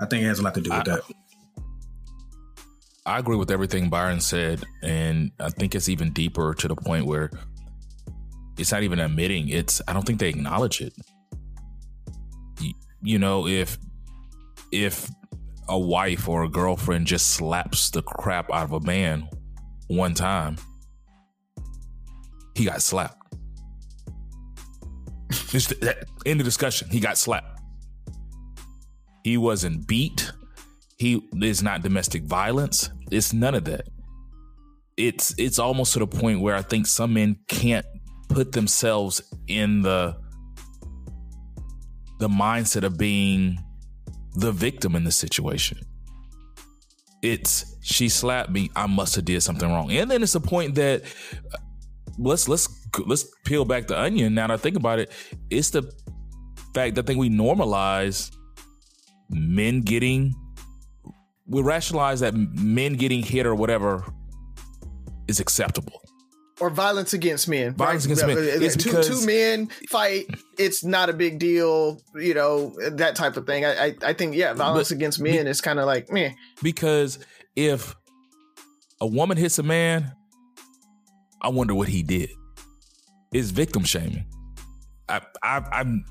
I 0.00 0.06
think 0.06 0.22
it 0.22 0.26
has 0.26 0.38
a 0.38 0.42
lot 0.42 0.54
to 0.54 0.60
do 0.60 0.70
with 0.70 0.80
I, 0.80 0.82
that. 0.84 1.00
I 3.04 3.18
agree 3.18 3.36
with 3.36 3.50
everything 3.50 3.88
Byron 3.88 4.20
said, 4.20 4.64
and 4.82 5.30
I 5.40 5.48
think 5.48 5.74
it's 5.74 5.88
even 5.88 6.12
deeper 6.12 6.54
to 6.54 6.68
the 6.68 6.76
point 6.76 7.06
where 7.06 7.30
it's 8.58 8.70
not 8.70 8.82
even 8.82 9.00
admitting 9.00 9.48
it's. 9.48 9.80
I 9.88 9.92
don't 9.92 10.06
think 10.06 10.20
they 10.20 10.28
acknowledge 10.28 10.80
it. 10.80 10.92
You, 12.60 12.74
you 13.02 13.18
know, 13.18 13.46
if 13.46 13.78
if 14.72 15.10
a 15.68 15.78
wife 15.78 16.28
or 16.28 16.44
a 16.44 16.48
girlfriend 16.48 17.06
just 17.06 17.32
slaps 17.32 17.90
the 17.90 18.02
crap 18.02 18.52
out 18.52 18.64
of 18.64 18.72
a 18.72 18.80
man 18.80 19.28
one 19.86 20.14
time, 20.14 20.56
he 22.54 22.64
got 22.64 22.82
slapped. 22.82 23.16
Just 25.48 25.72
end 26.26 26.40
the 26.40 26.44
discussion. 26.44 26.88
He 26.90 27.00
got 27.00 27.16
slapped. 27.16 27.57
He 29.24 29.36
wasn't 29.36 29.86
beat. 29.86 30.32
He 30.98 31.22
is 31.40 31.62
not 31.62 31.82
domestic 31.82 32.24
violence. 32.24 32.90
It's 33.10 33.32
none 33.32 33.54
of 33.54 33.64
that. 33.64 33.88
It's 34.96 35.34
it's 35.38 35.58
almost 35.58 35.92
to 35.92 36.00
the 36.00 36.06
point 36.06 36.40
where 36.40 36.56
I 36.56 36.62
think 36.62 36.86
some 36.86 37.14
men 37.14 37.36
can't 37.46 37.86
put 38.28 38.52
themselves 38.52 39.22
in 39.46 39.82
the 39.82 40.16
the 42.18 42.28
mindset 42.28 42.82
of 42.82 42.98
being 42.98 43.58
the 44.34 44.52
victim 44.52 44.96
in 44.96 45.04
the 45.04 45.12
situation. 45.12 45.78
It's 47.22 47.76
she 47.82 48.08
slapped 48.08 48.50
me. 48.50 48.70
I 48.76 48.86
must 48.86 49.16
have 49.16 49.24
did 49.24 49.42
something 49.42 49.68
wrong, 49.68 49.90
and 49.90 50.10
then 50.10 50.22
it's 50.22 50.34
a 50.34 50.40
point 50.40 50.74
that 50.76 51.02
uh, 51.52 51.58
let's 52.18 52.48
let's 52.48 52.68
let's 53.06 53.24
peel 53.44 53.64
back 53.64 53.86
the 53.86 53.98
onion. 53.98 54.34
Now 54.34 54.48
that 54.48 54.54
I 54.54 54.56
think 54.56 54.76
about 54.76 54.98
it, 54.98 55.10
it's 55.50 55.70
the 55.70 55.82
fact 56.74 56.94
that 56.94 57.04
I 57.04 57.06
think 57.06 57.18
we 57.18 57.30
normalize 57.30 58.30
men 59.30 59.80
getting 59.80 60.34
we 61.46 61.62
rationalize 61.62 62.20
that 62.20 62.34
men 62.34 62.94
getting 62.94 63.22
hit 63.22 63.46
or 63.46 63.54
whatever 63.54 64.04
is 65.28 65.40
acceptable 65.40 66.02
or 66.60 66.70
violence 66.70 67.12
against 67.12 67.48
men. 67.48 67.74
Violence 67.74 68.06
right? 68.06 68.18
against 68.18 68.26
men. 68.26 68.62
It's 68.62 68.76
two, 68.76 68.90
because, 68.90 69.20
two 69.20 69.26
men 69.26 69.68
fight. 69.88 70.26
It's 70.58 70.84
not 70.84 71.08
a 71.08 71.12
big 71.12 71.38
deal, 71.38 72.00
you 72.14 72.34
know, 72.34 72.74
that 72.90 73.14
type 73.14 73.36
of 73.36 73.46
thing. 73.46 73.64
I 73.64 73.86
I, 73.86 73.94
I 74.02 74.12
think 74.12 74.34
yeah, 74.34 74.54
violence 74.54 74.90
against 74.90 75.20
men 75.20 75.44
be, 75.44 75.50
is 75.50 75.60
kind 75.60 75.78
of 75.78 75.86
like 75.86 76.10
me 76.10 76.34
Because 76.62 77.18
if 77.56 77.94
a 79.00 79.06
woman 79.06 79.36
hits 79.36 79.58
a 79.58 79.62
man, 79.62 80.12
I 81.40 81.48
wonder 81.48 81.74
what 81.74 81.88
he 81.88 82.02
did. 82.02 82.30
Is 83.32 83.50
victim 83.50 83.84
shaming. 83.84 84.24
I 85.08 85.20
I 85.42 85.62
I'm 85.72 86.04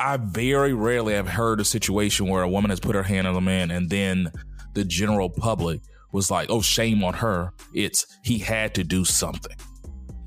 I 0.00 0.16
very 0.16 0.72
rarely 0.72 1.12
have 1.12 1.28
heard 1.28 1.60
a 1.60 1.64
situation 1.64 2.26
where 2.26 2.42
a 2.42 2.48
woman 2.48 2.70
has 2.70 2.80
put 2.80 2.94
her 2.94 3.02
hand 3.02 3.26
on 3.26 3.36
a 3.36 3.40
man 3.40 3.70
and 3.70 3.90
then 3.90 4.32
the 4.72 4.82
general 4.82 5.28
public 5.28 5.82
was 6.10 6.30
like, 6.30 6.48
"Oh, 6.48 6.62
shame 6.62 7.04
on 7.04 7.12
her." 7.14 7.52
It's 7.74 8.06
he 8.24 8.38
had 8.38 8.74
to 8.76 8.84
do 8.84 9.04
something, 9.04 9.56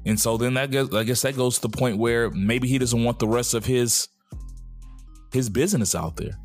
and 0.05 0.19
so 0.19 0.38
then 0.38 0.53
that 0.53 0.69
guess 0.69 0.93
I 0.93 1.03
guess 1.03 1.23
that 1.23 1.36
goes 1.36 1.55
to 1.55 1.67
the 1.67 1.75
point 1.75 1.97
where 1.97 2.29
maybe 2.29 2.67
he 2.67 2.77
doesn't 2.77 3.03
want 3.03 3.17
the 3.17 3.27
rest 3.27 3.55
of 3.55 3.65
his 3.65 4.07
his 5.31 5.49
business 5.49 5.95
out 5.95 6.17
there. 6.17 6.38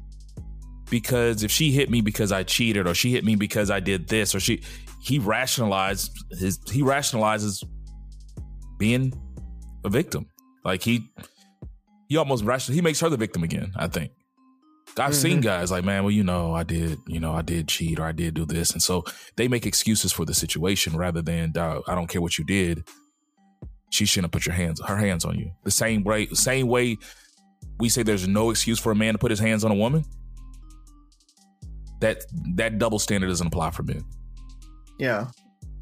Because 0.90 1.42
if 1.42 1.50
she 1.50 1.70
hit 1.70 1.90
me 1.90 2.00
because 2.00 2.32
I 2.32 2.44
cheated 2.44 2.86
or 2.86 2.94
she 2.94 3.12
hit 3.12 3.24
me 3.24 3.36
because 3.36 3.70
I 3.70 3.78
did 3.78 4.08
this 4.08 4.34
or 4.34 4.40
she 4.40 4.62
he 5.02 5.18
rationalized 5.18 6.16
his 6.30 6.58
he 6.72 6.80
rationalizes 6.80 7.62
being 8.78 9.12
a 9.84 9.90
victim. 9.90 10.26
Like 10.64 10.82
he 10.82 11.10
he 12.08 12.16
almost 12.16 12.44
rational. 12.44 12.74
He 12.74 12.82
makes 12.82 13.00
her 13.00 13.08
the 13.08 13.16
victim 13.16 13.42
again. 13.44 13.72
I 13.76 13.86
think. 13.86 14.12
I've 14.96 15.12
mm-hmm. 15.12 15.12
seen 15.12 15.40
guys 15.40 15.70
like, 15.70 15.84
man, 15.84 16.02
well, 16.02 16.10
you 16.10 16.24
know, 16.24 16.54
I 16.54 16.64
did, 16.64 16.98
you 17.06 17.20
know, 17.20 17.32
I 17.32 17.42
did 17.42 17.68
cheat 17.68 18.00
or 18.00 18.06
I 18.06 18.12
did 18.12 18.34
do 18.34 18.44
this, 18.44 18.72
and 18.72 18.82
so 18.82 19.04
they 19.36 19.46
make 19.46 19.66
excuses 19.66 20.12
for 20.12 20.24
the 20.24 20.34
situation 20.34 20.96
rather 20.96 21.22
than, 21.22 21.52
I 21.56 21.94
don't 21.94 22.08
care 22.08 22.22
what 22.22 22.38
you 22.38 22.44
did. 22.44 22.88
She 23.90 24.06
shouldn't 24.06 24.26
have 24.26 24.32
put 24.32 24.46
your 24.46 24.54
hands, 24.54 24.80
her 24.86 24.96
hands 24.96 25.24
on 25.24 25.38
you. 25.38 25.52
The 25.64 25.70
same 25.70 26.04
way, 26.04 26.26
same 26.28 26.66
way 26.68 26.96
we 27.78 27.88
say 27.88 28.02
there's 28.02 28.26
no 28.26 28.50
excuse 28.50 28.78
for 28.78 28.90
a 28.90 28.94
man 28.94 29.14
to 29.14 29.18
put 29.18 29.30
his 29.30 29.40
hands 29.40 29.62
on 29.64 29.70
a 29.70 29.74
woman. 29.74 30.04
That 32.00 32.24
that 32.54 32.78
double 32.78 32.98
standard 32.98 33.28
doesn't 33.28 33.46
apply 33.46 33.70
for 33.70 33.82
men. 33.82 34.04
Yeah, 34.98 35.28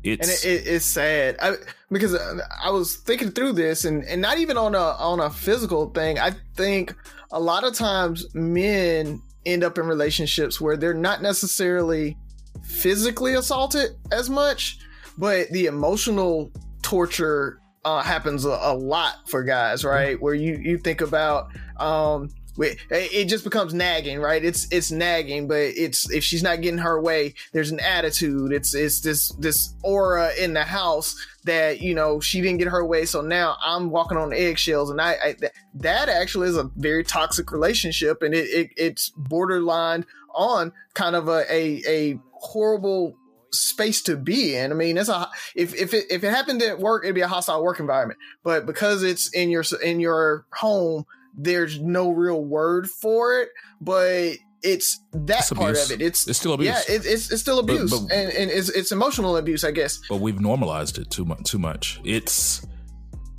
it's 0.02 0.44
and 0.44 0.52
it, 0.52 0.66
it, 0.66 0.68
it's 0.68 0.85
sad 0.85 1.37
I, 1.40 1.54
because 1.90 2.16
I 2.62 2.70
was 2.70 2.96
thinking 2.96 3.30
through 3.30 3.52
this, 3.52 3.85
and 3.85 4.04
and 4.04 4.20
not 4.20 4.38
even 4.38 4.56
on 4.56 4.74
a 4.74 4.78
on 4.78 5.20
a 5.20 5.30
physical 5.30 5.90
thing. 5.90 6.18
I 6.18 6.32
think 6.54 6.94
a 7.30 7.40
lot 7.40 7.64
of 7.64 7.74
times 7.74 8.35
men 8.35 9.22
end 9.44 9.64
up 9.64 9.78
in 9.78 9.87
relationships 9.87 10.61
where 10.61 10.76
they're 10.76 10.94
not 10.94 11.22
necessarily 11.22 12.16
physically 12.64 13.35
assaulted 13.35 13.96
as 14.12 14.28
much, 14.28 14.78
but 15.18 15.48
the 15.50 15.66
emotional 15.66 16.50
torture 16.82 17.61
uh, 17.85 18.02
happens 18.02 18.44
a, 18.44 18.59
a, 18.62 18.74
lot 18.74 19.28
for 19.28 19.44
guys, 19.44 19.85
right? 19.85 20.20
Where 20.20 20.35
you 20.35 20.59
you 20.61 20.78
think 20.78 21.00
about 21.00 21.48
um, 21.76 22.30
it 22.58 23.26
just 23.26 23.44
becomes 23.44 23.74
nagging, 23.74 24.18
right? 24.18 24.44
It's 24.44 24.66
it's 24.70 24.90
nagging, 24.90 25.48
but 25.48 25.58
it's 25.58 26.10
if 26.10 26.24
she's 26.24 26.42
not 26.42 26.60
getting 26.60 26.78
her 26.78 27.00
way, 27.00 27.34
there's 27.52 27.70
an 27.70 27.80
attitude. 27.80 28.52
It's 28.52 28.74
it's 28.74 29.00
this 29.00 29.30
this 29.38 29.74
aura 29.82 30.32
in 30.38 30.54
the 30.54 30.64
house 30.64 31.14
that 31.44 31.80
you 31.80 31.94
know 31.94 32.20
she 32.20 32.40
didn't 32.40 32.58
get 32.58 32.68
her 32.68 32.84
way, 32.84 33.04
so 33.04 33.20
now 33.20 33.56
I'm 33.64 33.90
walking 33.90 34.18
on 34.18 34.32
eggshells, 34.32 34.90
and 34.90 35.00
I, 35.00 35.12
I 35.12 35.36
that 35.74 36.08
actually 36.08 36.48
is 36.48 36.56
a 36.56 36.70
very 36.76 37.04
toxic 37.04 37.52
relationship, 37.52 38.22
and 38.22 38.34
it, 38.34 38.48
it 38.48 38.70
it's 38.76 39.10
borderline 39.10 40.06
on 40.34 40.72
kind 40.94 41.16
of 41.16 41.28
a 41.28 41.44
a, 41.52 41.82
a 41.86 42.20
horrible 42.32 43.16
space 43.52 44.02
to 44.02 44.16
be 44.16 44.56
in. 44.56 44.70
I 44.70 44.74
mean, 44.74 44.98
it's 44.98 45.08
a 45.08 45.28
if 45.54 45.74
if 45.74 45.94
it 45.94 46.06
if 46.10 46.24
it 46.24 46.30
happened 46.30 46.62
at 46.62 46.78
work, 46.78 47.04
it'd 47.04 47.14
be 47.14 47.20
a 47.20 47.28
hostile 47.28 47.62
work 47.62 47.80
environment. 47.80 48.18
But 48.42 48.66
because 48.66 49.02
it's 49.02 49.28
in 49.32 49.50
your 49.50 49.64
in 49.82 50.00
your 50.00 50.46
home, 50.52 51.06
there's 51.37 51.79
no 51.81 52.11
real 52.11 52.42
word 52.42 52.88
for 52.88 53.38
it, 53.38 53.51
but 53.81 54.37
it's 54.62 55.01
that 55.12 55.40
it's 55.40 55.53
part 55.53 55.77
of 55.77 55.90
it. 55.90 56.01
It's 56.01 56.27
it's 56.27 56.38
still 56.38 56.55
abuse. 56.55 56.68
Yeah, 56.68 56.94
it, 56.94 57.07
it's 57.07 57.31
it's 57.31 57.40
still 57.40 57.59
abuse, 57.59 57.90
but, 57.90 58.09
but, 58.09 58.12
and 58.12 58.33
and 58.33 58.51
it's 58.51 58.68
it's 58.70 58.92
emotional 58.92 59.37
abuse, 59.37 59.64
I 59.64 59.70
guess. 59.70 60.01
But 60.09 60.20
we've 60.20 60.40
normalized 60.40 60.99
it 60.99 61.11
too 61.11 61.25
much. 61.25 61.44
Too 61.44 61.59
much. 61.59 62.01
It's 62.05 62.66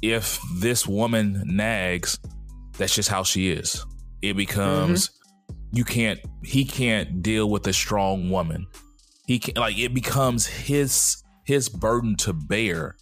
if 0.02 0.40
this 0.56 0.88
woman 0.88 1.44
nags, 1.46 2.20
that's 2.78 2.96
just 2.96 3.10
how 3.10 3.24
she 3.24 3.50
is. 3.50 3.86
It 4.22 4.34
becomes 4.38 5.10
mm-hmm. 5.10 5.78
you 5.78 5.84
can't. 5.84 6.20
He 6.44 6.66
can't 6.66 7.22
deal 7.22 7.50
with 7.50 7.68
a 7.68 7.74
strong 7.74 8.30
woman. 8.30 8.68
He 9.26 9.40
can 9.40 9.56
like 9.56 9.78
it 9.78 9.94
becomes 9.94 10.46
his 10.46 11.24
his 11.46 11.68
burden 11.68 12.16
to 12.18 12.34
bear. 12.34 12.96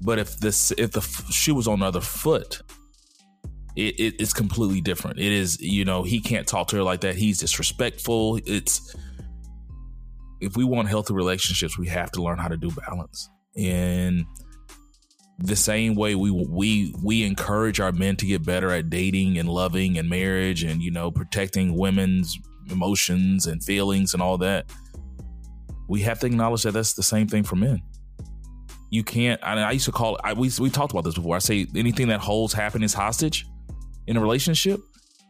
But 0.00 0.18
if 0.18 0.38
this 0.38 0.72
if 0.72 0.92
the 0.92 1.00
shoe 1.30 1.54
was 1.54 1.68
on 1.68 1.80
the 1.80 1.86
other 1.86 2.00
foot, 2.00 2.62
it, 3.76 3.98
it, 3.98 4.14
it's 4.20 4.32
completely 4.32 4.80
different. 4.80 5.18
It 5.18 5.32
is, 5.32 5.60
you 5.60 5.84
know, 5.84 6.02
he 6.02 6.20
can't 6.20 6.46
talk 6.46 6.68
to 6.68 6.76
her 6.76 6.82
like 6.82 7.00
that. 7.02 7.14
He's 7.14 7.38
disrespectful. 7.38 8.38
It's 8.44 8.94
if 10.40 10.56
we 10.56 10.64
want 10.64 10.88
healthy 10.88 11.14
relationships, 11.14 11.78
we 11.78 11.86
have 11.88 12.10
to 12.12 12.22
learn 12.22 12.38
how 12.38 12.48
to 12.48 12.56
do 12.56 12.70
balance. 12.70 13.30
And 13.56 14.26
the 15.38 15.56
same 15.56 15.94
way 15.94 16.14
we 16.14 16.30
we 16.30 16.94
we 17.02 17.24
encourage 17.24 17.80
our 17.80 17.92
men 17.92 18.16
to 18.16 18.26
get 18.26 18.44
better 18.44 18.70
at 18.70 18.90
dating 18.90 19.38
and 19.38 19.48
loving 19.48 19.98
and 19.98 20.08
marriage 20.08 20.62
and 20.62 20.82
you 20.82 20.90
know 20.90 21.10
protecting 21.10 21.76
women's 21.76 22.38
emotions 22.70 23.46
and 23.46 23.64
feelings 23.64 24.14
and 24.14 24.22
all 24.22 24.38
that 24.38 24.66
we 25.88 26.00
have 26.00 26.20
to 26.20 26.26
acknowledge 26.26 26.62
that 26.62 26.72
that's 26.72 26.92
the 26.92 27.02
same 27.02 27.26
thing 27.26 27.42
for 27.42 27.56
men 27.56 27.82
you 28.90 29.02
can't 29.02 29.42
I, 29.42 29.72
used 29.72 29.86
to 29.86 29.92
call 29.92 30.16
I 30.22 30.32
we, 30.32 30.50
we 30.60 30.70
talked 30.70 30.92
about 30.92 31.02
this 31.02 31.14
before 31.14 31.34
I 31.34 31.40
say 31.40 31.66
anything 31.74 32.06
that 32.08 32.20
holds 32.20 32.52
happiness 32.52 32.94
hostage 32.94 33.46
in 34.06 34.16
a 34.16 34.20
relationship 34.20 34.80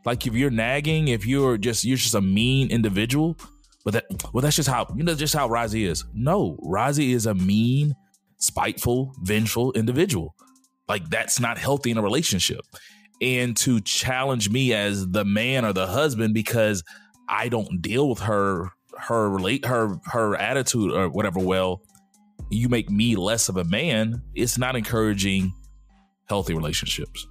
like 0.04 0.26
if 0.26 0.34
you're 0.34 0.50
nagging 0.50 1.08
if 1.08 1.26
you're 1.26 1.56
just 1.58 1.84
you're 1.84 1.96
just 1.96 2.14
a 2.14 2.20
mean 2.20 2.70
individual 2.70 3.36
but 3.84 3.94
that 3.94 4.04
well 4.32 4.42
that's 4.42 4.56
just 4.56 4.68
how 4.68 4.86
you 4.96 5.02
know 5.02 5.14
just 5.14 5.34
how 5.34 5.48
Rozzy 5.48 5.86
is 5.86 6.04
no 6.14 6.58
Rozzy 6.64 7.14
is 7.14 7.26
a 7.26 7.34
mean 7.34 7.94
spiteful, 8.42 9.14
vengeful 9.20 9.72
individual. 9.72 10.34
Like 10.88 11.08
that's 11.08 11.40
not 11.40 11.58
healthy 11.58 11.90
in 11.90 11.98
a 11.98 12.02
relationship. 12.02 12.60
And 13.20 13.56
to 13.58 13.80
challenge 13.80 14.50
me 14.50 14.74
as 14.74 15.08
the 15.08 15.24
man 15.24 15.64
or 15.64 15.72
the 15.72 15.86
husband 15.86 16.34
because 16.34 16.82
I 17.28 17.48
don't 17.48 17.80
deal 17.80 18.08
with 18.08 18.18
her 18.20 18.70
her 18.98 19.30
relate 19.30 19.64
her 19.64 19.98
her 20.06 20.36
attitude 20.36 20.92
or 20.92 21.08
whatever 21.08 21.38
well, 21.38 21.82
you 22.50 22.68
make 22.68 22.90
me 22.90 23.16
less 23.16 23.48
of 23.48 23.56
a 23.56 23.64
man, 23.64 24.22
it's 24.34 24.58
not 24.58 24.76
encouraging 24.76 25.52
healthy 26.28 26.54
relationships. 26.54 27.26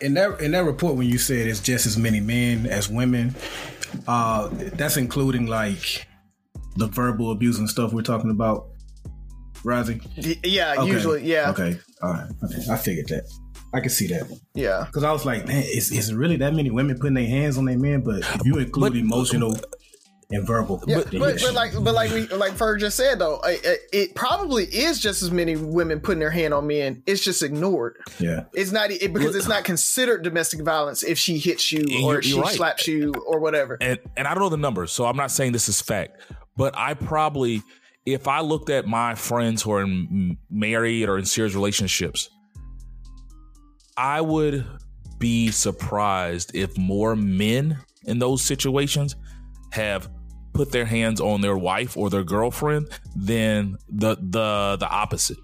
In 0.00 0.14
that 0.14 0.40
in 0.40 0.52
that 0.52 0.64
report 0.64 0.96
when 0.96 1.08
you 1.08 1.18
said 1.18 1.46
it's 1.46 1.60
just 1.60 1.86
as 1.86 1.98
many 1.98 2.20
men 2.20 2.66
as 2.66 2.88
women, 2.88 3.34
uh 4.06 4.48
that's 4.52 4.96
including 4.96 5.46
like 5.46 6.06
the 6.76 6.86
verbal 6.86 7.32
abuse 7.32 7.58
and 7.58 7.68
stuff 7.68 7.92
we're 7.92 8.02
talking 8.02 8.30
about 8.30 8.68
Rozzy? 9.64 10.00
Yeah, 10.44 10.76
okay. 10.78 10.90
usually, 10.90 11.24
yeah. 11.24 11.50
Okay, 11.50 11.78
all 12.02 12.12
right. 12.12 12.30
Okay, 12.44 12.62
I 12.70 12.76
figured 12.76 13.08
that. 13.08 13.24
I 13.74 13.80
can 13.80 13.90
see 13.90 14.06
that. 14.08 14.26
Yeah, 14.54 14.84
because 14.86 15.04
I 15.04 15.12
was 15.12 15.26
like, 15.26 15.46
man, 15.46 15.62
is 15.62 15.92
is 15.92 16.14
really 16.14 16.36
that 16.36 16.54
many 16.54 16.70
women 16.70 16.96
putting 16.98 17.14
their 17.14 17.26
hands 17.26 17.58
on 17.58 17.64
their 17.64 17.78
men? 17.78 18.00
But 18.02 18.20
if 18.20 18.40
you 18.44 18.58
include 18.58 18.92
but, 18.92 18.98
emotional 18.98 19.58
and 20.30 20.46
verbal, 20.46 20.82
yeah, 20.86 20.96
but, 20.96 21.10
but, 21.10 21.40
but, 21.40 21.54
like 21.54 21.72
but 21.72 21.94
like 21.94 22.10
we 22.10 22.26
like 22.28 22.52
Ferg 22.52 22.80
just 22.80 22.98
said 22.98 23.18
though, 23.18 23.40
it, 23.44 23.80
it, 23.92 24.14
probably 24.14 24.64
is 24.64 25.00
just 25.00 25.22
as 25.22 25.30
many 25.30 25.56
women 25.56 26.00
putting 26.00 26.20
their 26.20 26.30
hand 26.30 26.52
on 26.52 26.66
men. 26.66 27.02
It's 27.06 27.22
just 27.22 27.42
ignored. 27.42 27.96
Yeah, 28.18 28.44
it's 28.52 28.70
not 28.70 28.90
it, 28.90 29.12
because 29.14 29.34
it's 29.34 29.48
not 29.48 29.64
considered 29.64 30.22
domestic 30.22 30.60
violence 30.60 31.02
if 31.02 31.18
she 31.18 31.38
hits 31.38 31.72
you 31.72 32.04
or 32.04 32.20
she 32.20 32.38
right. 32.38 32.54
slaps 32.54 32.86
you 32.86 33.14
or 33.26 33.40
whatever. 33.40 33.78
And 33.80 33.98
and 34.18 34.28
I 34.28 34.34
don't 34.34 34.42
know 34.42 34.48
the 34.50 34.58
numbers, 34.58 34.92
so 34.92 35.06
I'm 35.06 35.16
not 35.16 35.30
saying 35.30 35.52
this 35.52 35.68
is 35.68 35.80
fact, 35.80 36.20
but 36.56 36.76
I 36.76 36.92
probably 36.92 37.62
if 38.04 38.28
I 38.28 38.40
looked 38.40 38.68
at 38.68 38.86
my 38.86 39.14
friends 39.14 39.62
who 39.62 39.72
are 39.72 39.82
in 39.82 40.36
married 40.50 41.08
or 41.08 41.18
in 41.18 41.24
serious 41.24 41.54
relationships, 41.54 42.28
I 43.96 44.20
would 44.20 44.66
be 45.18 45.50
surprised 45.50 46.54
if 46.54 46.76
more 46.76 47.16
men 47.16 47.78
in 48.04 48.18
those 48.18 48.42
situations 48.42 49.16
have 49.72 50.08
put 50.58 50.72
their 50.72 50.86
hands 50.86 51.20
on 51.20 51.40
their 51.40 51.56
wife 51.56 51.96
or 51.96 52.10
their 52.10 52.24
girlfriend 52.24 52.88
than 53.14 53.78
the 53.88 54.16
the 54.16 54.76
the 54.80 54.88
opposite. 54.88 55.38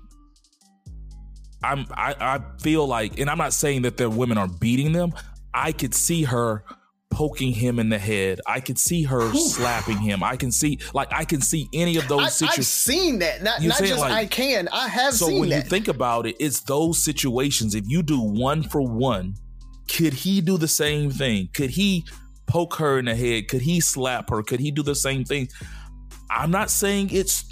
I'm 1.62 1.86
I, 1.92 2.16
I 2.20 2.40
feel 2.60 2.84
like, 2.84 3.20
and 3.20 3.30
I'm 3.30 3.38
not 3.38 3.52
saying 3.52 3.82
that 3.82 3.96
the 3.96 4.10
women 4.10 4.38
are 4.38 4.48
beating 4.48 4.90
them. 4.90 5.12
I 5.54 5.70
could 5.70 5.94
see 5.94 6.24
her 6.24 6.64
poking 7.10 7.52
him 7.52 7.78
in 7.78 7.90
the 7.90 7.98
head. 7.98 8.40
I 8.44 8.58
could 8.58 8.76
see 8.76 9.04
her 9.04 9.20
Ooh. 9.20 9.34
slapping 9.36 9.98
him. 9.98 10.24
I 10.24 10.34
can 10.34 10.50
see 10.50 10.80
like 10.94 11.12
I 11.12 11.24
can 11.24 11.40
see 11.40 11.68
any 11.72 11.96
of 11.96 12.08
those 12.08 12.34
situations. 12.34 12.58
I've 12.58 12.64
seen 12.66 13.18
that. 13.20 13.44
Not, 13.44 13.62
not 13.62 13.78
just 13.78 14.00
like, 14.00 14.10
I 14.10 14.26
can. 14.26 14.66
I 14.72 14.88
have 14.88 15.14
so 15.14 15.26
when 15.32 15.48
that. 15.50 15.62
you 15.64 15.70
think 15.70 15.86
about 15.86 16.26
it, 16.26 16.34
it's 16.40 16.58
those 16.62 17.00
situations. 17.00 17.76
If 17.76 17.84
you 17.86 18.02
do 18.02 18.20
one 18.20 18.64
for 18.64 18.82
one, 18.82 19.36
could 19.88 20.12
he 20.12 20.40
do 20.40 20.58
the 20.58 20.66
same 20.66 21.12
thing? 21.12 21.50
Could 21.54 21.70
he 21.70 22.04
poke 22.46 22.74
her 22.76 22.98
in 22.98 23.06
the 23.06 23.14
head? 23.14 23.48
Could 23.48 23.62
he 23.62 23.80
slap 23.80 24.30
her? 24.30 24.42
Could 24.42 24.60
he 24.60 24.70
do 24.70 24.82
the 24.82 24.94
same 24.94 25.24
thing? 25.24 25.48
I'm 26.30 26.50
not 26.50 26.70
saying 26.70 27.10
it's 27.12 27.44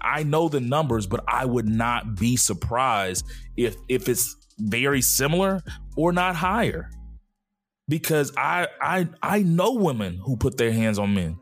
I 0.00 0.22
know 0.22 0.48
the 0.48 0.60
numbers, 0.60 1.06
but 1.06 1.22
I 1.28 1.44
would 1.44 1.68
not 1.68 2.18
be 2.18 2.36
surprised 2.36 3.26
if 3.56 3.76
if 3.88 4.08
it's 4.08 4.36
very 4.58 5.02
similar 5.02 5.62
or 5.96 6.12
not 6.12 6.36
higher 6.36 6.90
because 7.88 8.32
I 8.36 8.68
I 8.80 9.08
I 9.22 9.42
know 9.42 9.72
women 9.72 10.20
who 10.24 10.36
put 10.36 10.56
their 10.56 10.72
hands 10.72 10.98
on 10.98 11.14
men. 11.14 11.38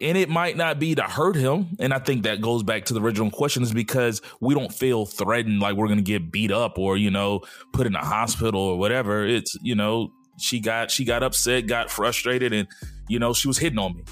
And 0.00 0.18
it 0.18 0.28
might 0.28 0.56
not 0.56 0.80
be 0.80 0.96
to 0.96 1.02
hurt 1.02 1.36
him. 1.36 1.76
And 1.78 1.94
I 1.94 2.00
think 2.00 2.24
that 2.24 2.40
goes 2.40 2.64
back 2.64 2.86
to 2.86 2.94
the 2.94 3.00
original 3.00 3.30
question 3.30 3.62
is 3.62 3.72
because 3.72 4.20
we 4.40 4.52
don't 4.52 4.72
feel 4.72 5.06
threatened 5.06 5.60
like 5.60 5.76
we're 5.76 5.86
gonna 5.86 6.02
get 6.02 6.32
beat 6.32 6.50
up 6.50 6.76
or, 6.76 6.96
you 6.96 7.12
know, 7.12 7.42
put 7.72 7.86
in 7.86 7.94
a 7.94 8.04
hospital 8.04 8.60
or 8.60 8.78
whatever. 8.78 9.24
It's, 9.24 9.56
you 9.62 9.76
know, 9.76 10.10
she 10.42 10.60
got 10.60 10.90
she 10.90 11.04
got 11.04 11.22
upset, 11.22 11.66
got 11.66 11.90
frustrated, 11.90 12.52
and 12.52 12.68
you 13.08 13.18
know, 13.18 13.32
she 13.32 13.48
was 13.48 13.58
hitting 13.58 13.78
on 13.78 13.96
me. 13.96 14.04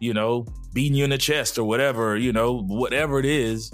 You 0.00 0.14
know, 0.14 0.46
beating 0.72 0.94
you 0.96 1.04
in 1.04 1.10
the 1.10 1.18
chest 1.18 1.58
or 1.58 1.64
whatever, 1.64 2.16
you 2.16 2.32
know, 2.32 2.62
whatever 2.62 3.18
it 3.18 3.26
is. 3.26 3.72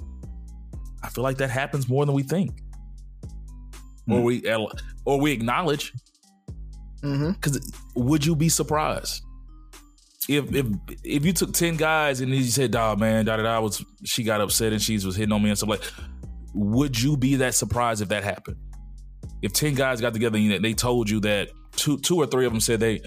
I 1.03 1.09
feel 1.09 1.25
like 1.25 1.39
that 1.39 1.51
happens 1.51 1.89
more 1.89 2.05
than 2.05 2.15
we 2.15 2.23
think. 2.23 2.61
Mm. 4.09 4.15
Or 4.15 4.23
we 4.23 4.47
or 5.05 5.21
we 5.21 5.33
acknowledge 5.33 5.93
because 7.01 7.59
mm-hmm. 7.59 8.03
would 8.03 8.27
you 8.27 8.35
be 8.35 8.49
surprised 8.49 9.23
if 10.29 10.55
if 10.55 10.67
if 11.05 11.25
you 11.25 11.33
took 11.33 11.53
ten 11.53 11.77
guys 11.77 12.21
and 12.21 12.31
you 12.31 12.45
said, 12.45 12.71
"Dog, 12.71 13.01
man, 13.01 13.25
da 13.25 13.37
da 13.37 13.43
da," 13.43 13.61
was 13.61 13.85
she 14.05 14.23
got 14.23 14.41
upset 14.41 14.73
and 14.73 14.83
she 14.83 14.95
was 14.95 15.17
hitting 15.17 15.33
on 15.33 15.43
me 15.43 15.49
and 15.49 15.59
stuff 15.59 15.71
like, 15.71 15.83
would 16.55 17.01
you 17.01 17.17
be 17.17 17.37
that 17.37 17.55
surprised 17.55 18.03
if 18.03 18.09
that 18.11 18.23
happened? 18.23 18.57
If 19.41 19.53
ten 19.53 19.75
guys 19.75 20.01
got 20.01 20.13
together 20.13 20.37
and 20.37 20.65
they 20.65 20.75
told 20.75 21.09
you 21.09 21.21
that 21.21 21.49
two 21.77 21.99
two 21.99 22.17
or 22.17 22.27
three 22.27 22.47
of 22.47 22.53
them 22.53 22.61
said 22.61 22.81
they 22.81 23.01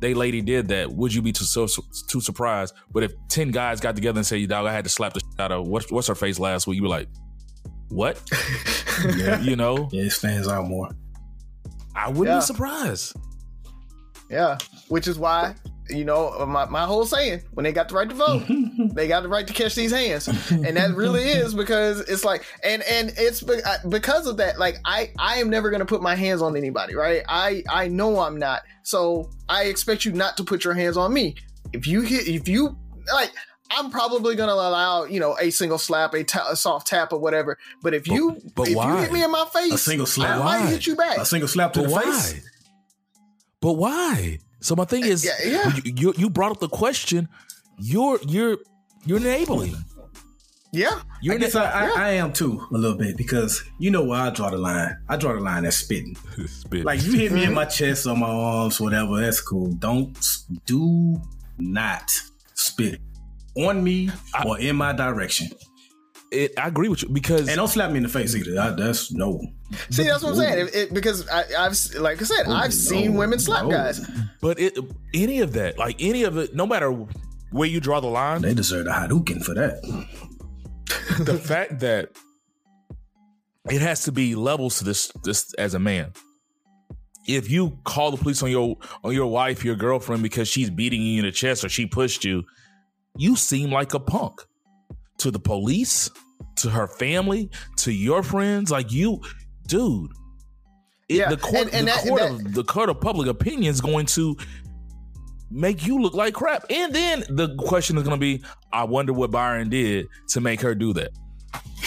they 0.00 0.14
lady 0.14 0.40
did 0.40 0.68
that, 0.68 0.90
would 0.90 1.12
you 1.12 1.20
be 1.20 1.32
too 1.32 1.44
so, 1.44 1.66
too 2.08 2.20
surprised? 2.20 2.74
But 2.90 3.02
if 3.02 3.12
ten 3.28 3.50
guys 3.50 3.80
got 3.80 3.94
together 3.94 4.18
and 4.18 4.26
said, 4.26 4.40
You 4.40 4.46
"Dog, 4.46 4.66
I 4.66 4.72
had 4.72 4.84
to 4.84 4.90
slap 4.90 5.12
the 5.12 5.20
shit 5.20 5.40
out 5.40 5.52
of 5.52 5.68
what's 5.68 5.92
what's 5.92 6.08
her 6.08 6.14
face 6.14 6.38
last 6.38 6.66
week," 6.66 6.76
you 6.76 6.82
were 6.82 6.88
like, 6.88 7.08
"What?" 7.88 8.20
yeah. 9.16 9.40
You 9.40 9.56
know? 9.56 9.88
Yeah, 9.92 10.04
it 10.04 10.10
stands 10.10 10.48
out 10.48 10.66
more. 10.66 10.88
I 11.94 12.08
wouldn't 12.08 12.28
yeah. 12.28 12.38
be 12.38 12.44
surprised. 12.44 13.14
Yeah, 14.30 14.58
which 14.88 15.06
is 15.06 15.18
why 15.18 15.54
you 15.92 16.04
know 16.04 16.44
my, 16.46 16.64
my 16.66 16.84
whole 16.84 17.04
saying 17.04 17.42
when 17.52 17.64
they 17.64 17.72
got 17.72 17.88
the 17.88 17.94
right 17.94 18.08
to 18.08 18.14
vote 18.14 18.42
they 18.94 19.08
got 19.08 19.22
the 19.22 19.28
right 19.28 19.46
to 19.46 19.52
catch 19.52 19.74
these 19.74 19.92
hands 19.92 20.28
and 20.50 20.76
that 20.76 20.94
really 20.94 21.22
is 21.24 21.54
because 21.54 22.00
it's 22.00 22.24
like 22.24 22.44
and 22.64 22.82
and 22.82 23.12
it's 23.16 23.42
uh, 23.42 23.78
because 23.88 24.26
of 24.26 24.36
that 24.36 24.58
like 24.58 24.78
i 24.84 25.10
i 25.18 25.36
am 25.36 25.50
never 25.50 25.70
going 25.70 25.80
to 25.80 25.86
put 25.86 26.02
my 26.02 26.14
hands 26.14 26.42
on 26.42 26.56
anybody 26.56 26.94
right 26.94 27.22
i 27.28 27.62
i 27.70 27.88
know 27.88 28.20
i'm 28.20 28.38
not 28.38 28.62
so 28.82 29.30
i 29.48 29.64
expect 29.64 30.04
you 30.04 30.12
not 30.12 30.36
to 30.36 30.44
put 30.44 30.64
your 30.64 30.74
hands 30.74 30.96
on 30.96 31.12
me 31.12 31.34
if 31.72 31.86
you 31.86 32.00
hit 32.00 32.26
if 32.28 32.48
you 32.48 32.76
like 33.12 33.30
I'm 33.72 33.90
probably 33.90 34.34
gonna 34.34 34.52
allow 34.52 35.04
you 35.04 35.20
know 35.20 35.36
a 35.38 35.50
single 35.50 35.78
slap, 35.78 36.12
a, 36.14 36.24
ta- 36.24 36.48
a 36.50 36.56
soft 36.56 36.88
tap, 36.88 37.12
or 37.12 37.20
whatever. 37.20 37.56
But 37.82 37.94
if 37.94 38.08
you 38.08 38.32
but, 38.32 38.54
but 38.56 38.68
if 38.68 38.74
why? 38.74 38.96
you 38.96 39.02
hit 39.02 39.12
me 39.12 39.22
in 39.22 39.30
my 39.30 39.44
face, 39.52 39.72
a 39.74 39.78
single 39.78 40.06
slap, 40.06 40.40
I 40.40 40.44
might 40.44 40.70
hit 40.70 40.88
you 40.88 40.96
back. 40.96 41.18
A 41.18 41.24
single 41.24 41.48
slap 41.48 41.74
to 41.74 41.82
but 41.82 41.88
the 41.88 41.94
why? 41.94 42.02
face. 42.02 42.50
But 43.60 43.74
why? 43.74 44.38
So 44.60 44.76
my 44.76 44.84
thing 44.84 45.04
is, 45.04 45.24
yeah, 45.24 45.32
yeah. 45.44 45.72
You, 45.84 46.14
you 46.16 46.30
brought 46.30 46.52
up 46.52 46.60
the 46.60 46.68
question. 46.68 47.28
You're 47.78 48.18
you're 48.26 48.58
you're 49.04 49.18
enabling. 49.18 49.76
Yeah, 50.72 51.00
you're 51.20 51.34
I 51.34 51.38
guess 51.38 51.56
I, 51.56 51.64
I, 51.64 51.90
I, 51.96 52.08
am 52.10 52.32
too 52.32 52.64
a 52.70 52.76
little 52.76 52.96
bit 52.96 53.16
because 53.16 53.64
you 53.78 53.90
know 53.90 54.04
where 54.04 54.20
I 54.20 54.30
draw 54.30 54.50
the 54.50 54.58
line. 54.58 54.96
I 55.08 55.16
draw 55.16 55.32
the 55.32 55.40
line 55.40 55.64
at 55.64 55.74
spitting. 55.74 56.16
spitting. 56.46 56.84
Like 56.84 57.02
you 57.02 57.12
hit 57.12 57.32
me 57.32 57.44
in 57.44 57.54
my 57.54 57.64
chest 57.76 58.06
or 58.06 58.16
my 58.16 58.28
arms, 58.28 58.80
whatever. 58.80 59.20
That's 59.20 59.40
cool. 59.40 59.72
Don't 59.72 60.16
do 60.66 61.20
not 61.58 62.12
spit 62.54 63.00
on 63.56 63.82
me 63.82 64.10
I, 64.32 64.44
or 64.46 64.60
in 64.60 64.76
my 64.76 64.92
direction 64.92 65.48
it, 66.30 66.58
I 66.58 66.68
agree 66.68 66.88
with 66.88 67.02
you 67.02 67.08
because 67.08 67.48
and 67.48 67.56
don't 67.56 67.68
slap 67.68 67.90
me 67.90 67.96
in 67.96 68.02
the 68.02 68.08
face 68.08 68.34
either. 68.34 68.58
I, 68.60 68.70
that's 68.70 69.12
no. 69.12 69.40
See, 69.90 70.04
that's 70.04 70.22
what 70.22 70.30
I'm 70.30 70.36
saying. 70.36 70.66
It, 70.68 70.74
it, 70.74 70.94
because 70.94 71.28
I, 71.28 71.44
have 71.58 71.76
like 72.00 72.20
I 72.20 72.24
said, 72.24 72.44
oh, 72.46 72.52
I've 72.52 72.74
seen 72.74 73.14
women 73.14 73.38
slap 73.38 73.64
no. 73.64 73.70
guys. 73.70 74.00
But 74.40 74.60
it, 74.60 74.78
any 75.12 75.40
of 75.40 75.52
that, 75.54 75.78
like 75.78 75.96
any 76.00 76.22
of 76.22 76.36
it, 76.36 76.54
no 76.54 76.66
matter 76.66 76.90
where 77.50 77.68
you 77.68 77.80
draw 77.80 78.00
the 78.00 78.08
line, 78.08 78.42
they 78.42 78.54
deserve 78.54 78.86
a 78.86 78.90
Hadouken 78.90 79.42
for 79.44 79.54
that. 79.54 79.82
the 81.24 81.38
fact 81.44 81.80
that 81.80 82.10
it 83.68 83.80
has 83.80 84.04
to 84.04 84.12
be 84.12 84.34
levels 84.34 84.78
to 84.78 84.84
this, 84.84 85.12
this 85.24 85.52
as 85.54 85.74
a 85.74 85.78
man. 85.78 86.12
If 87.26 87.50
you 87.50 87.78
call 87.84 88.12
the 88.12 88.16
police 88.16 88.42
on 88.42 88.50
your 88.50 88.76
on 89.04 89.12
your 89.12 89.26
wife, 89.26 89.64
your 89.64 89.76
girlfriend 89.76 90.22
because 90.22 90.48
she's 90.48 90.70
beating 90.70 91.02
you 91.02 91.20
in 91.20 91.24
the 91.24 91.32
chest 91.32 91.64
or 91.64 91.68
she 91.68 91.86
pushed 91.86 92.24
you, 92.24 92.44
you 93.16 93.36
seem 93.36 93.70
like 93.70 93.94
a 93.94 94.00
punk 94.00 94.46
to 95.20 95.30
the 95.30 95.38
police, 95.38 96.10
to 96.56 96.70
her 96.70 96.86
family, 96.86 97.50
to 97.76 97.92
your 97.92 98.22
friends. 98.22 98.70
Like 98.70 98.92
you, 98.92 99.20
dude. 99.66 100.10
It, 101.08 101.16
yeah, 101.16 101.30
the 101.30 101.36
court, 101.36 101.66
and, 101.66 101.74
and 101.74 101.88
the, 101.88 101.92
that, 101.92 102.06
court 102.06 102.20
that, 102.20 102.30
of, 102.30 102.54
the 102.54 102.64
court 102.64 102.88
of 102.88 103.00
public 103.00 103.28
opinion 103.28 103.70
is 103.70 103.80
going 103.80 104.06
to 104.06 104.36
make 105.50 105.84
you 105.84 106.00
look 106.00 106.14
like 106.14 106.34
crap. 106.34 106.64
And 106.70 106.94
then 106.94 107.24
the 107.28 107.56
question 107.56 107.96
is 107.96 108.04
going 108.04 108.16
to 108.16 108.20
be, 108.20 108.44
I 108.72 108.84
wonder 108.84 109.12
what 109.12 109.30
Byron 109.30 109.68
did 109.70 110.06
to 110.28 110.40
make 110.40 110.60
her 110.60 110.74
do 110.74 110.92
that. 110.94 111.10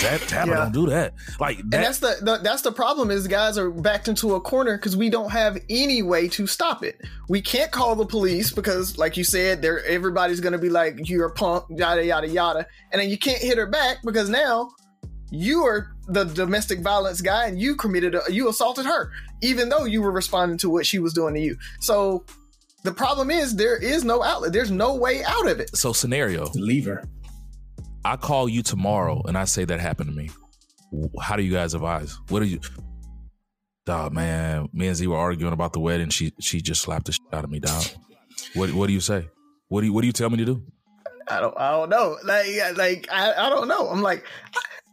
That 0.03 0.21
Tapper 0.21 0.51
Yeah. 0.51 0.57
don't 0.57 0.71
do 0.73 0.85
that. 0.87 1.13
Like 1.39 1.57
that. 1.57 1.63
And 1.63 1.73
that's 1.73 1.99
the, 1.99 2.17
the 2.21 2.37
that's 2.43 2.61
the 2.61 2.71
problem 2.71 3.09
is 3.11 3.27
guys 3.27 3.57
are 3.57 3.69
backed 3.71 4.07
into 4.07 4.35
a 4.35 4.41
corner 4.41 4.77
because 4.77 4.95
we 4.95 5.09
don't 5.09 5.31
have 5.31 5.57
any 5.69 6.01
way 6.03 6.27
to 6.29 6.45
stop 6.47 6.83
it. 6.83 7.01
We 7.29 7.41
can't 7.41 7.71
call 7.71 7.95
the 7.95 8.05
police 8.05 8.51
because, 8.51 8.97
like 8.97 9.17
you 9.17 9.23
said, 9.23 9.61
there 9.61 9.83
everybody's 9.85 10.39
gonna 10.39 10.57
be 10.57 10.69
like 10.69 11.07
you're 11.09 11.27
a 11.27 11.31
punk, 11.33 11.65
yada 11.69 12.05
yada 12.05 12.27
yada, 12.27 12.65
and 12.91 13.01
then 13.01 13.09
you 13.09 13.17
can't 13.17 13.39
hit 13.41 13.57
her 13.57 13.67
back 13.67 13.97
because 14.03 14.29
now 14.29 14.69
you 15.31 15.63
are 15.63 15.89
the 16.07 16.25
domestic 16.25 16.81
violence 16.81 17.21
guy 17.21 17.47
and 17.47 17.59
you 17.59 17.75
committed 17.75 18.13
a, 18.13 18.21
you 18.29 18.49
assaulted 18.49 18.85
her, 18.85 19.11
even 19.41 19.69
though 19.69 19.85
you 19.85 20.01
were 20.01 20.11
responding 20.11 20.57
to 20.59 20.69
what 20.69 20.85
she 20.85 20.99
was 20.99 21.13
doing 21.13 21.33
to 21.33 21.39
you. 21.39 21.57
So 21.79 22.25
the 22.83 22.91
problem 22.91 23.31
is 23.31 23.55
there 23.55 23.77
is 23.77 24.03
no 24.03 24.21
outlet. 24.21 24.51
There's 24.53 24.69
no 24.69 24.95
way 24.95 25.23
out 25.23 25.49
of 25.49 25.59
it. 25.61 25.75
so 25.75 25.93
scenario. 25.93 26.49
Leave 26.55 26.85
her. 26.85 27.03
I 28.05 28.17
call 28.17 28.49
you 28.49 28.61
tomorrow 28.63 29.21
and 29.25 29.37
I 29.37 29.45
say 29.45 29.65
that 29.65 29.79
happened 29.79 30.09
to 30.09 30.15
me. 30.15 30.29
How 31.21 31.35
do 31.35 31.43
you 31.43 31.51
guys 31.53 31.73
advise? 31.73 32.17
What 32.29 32.41
do 32.41 32.45
you? 32.45 32.59
Dog, 33.85 34.13
man, 34.13 34.69
me 34.73 34.87
and 34.87 34.95
Z 34.95 35.07
were 35.07 35.17
arguing 35.17 35.53
about 35.53 35.73
the 35.73 35.79
wedding. 35.79 36.09
She 36.09 36.33
she 36.39 36.61
just 36.61 36.81
slapped 36.81 37.05
the 37.05 37.13
shit 37.13 37.21
out 37.33 37.43
of 37.43 37.49
me, 37.49 37.59
dog. 37.59 37.83
What 38.53 38.71
what 38.73 38.87
do 38.87 38.93
you 38.93 38.99
say? 38.99 39.27
What 39.67 39.81
do 39.81 39.87
you 39.87 39.93
what 39.93 40.01
do 40.01 40.07
you 40.07 40.13
tell 40.13 40.29
me 40.29 40.37
to 40.37 40.45
do? 40.45 40.63
I 41.27 41.39
don't 41.39 41.57
I 41.57 41.71
don't 41.71 41.89
know. 41.89 42.17
Like 42.23 42.77
like 42.77 43.07
I, 43.11 43.33
I 43.33 43.49
don't 43.49 43.67
know. 43.67 43.89
I'm 43.89 44.01
like 44.01 44.25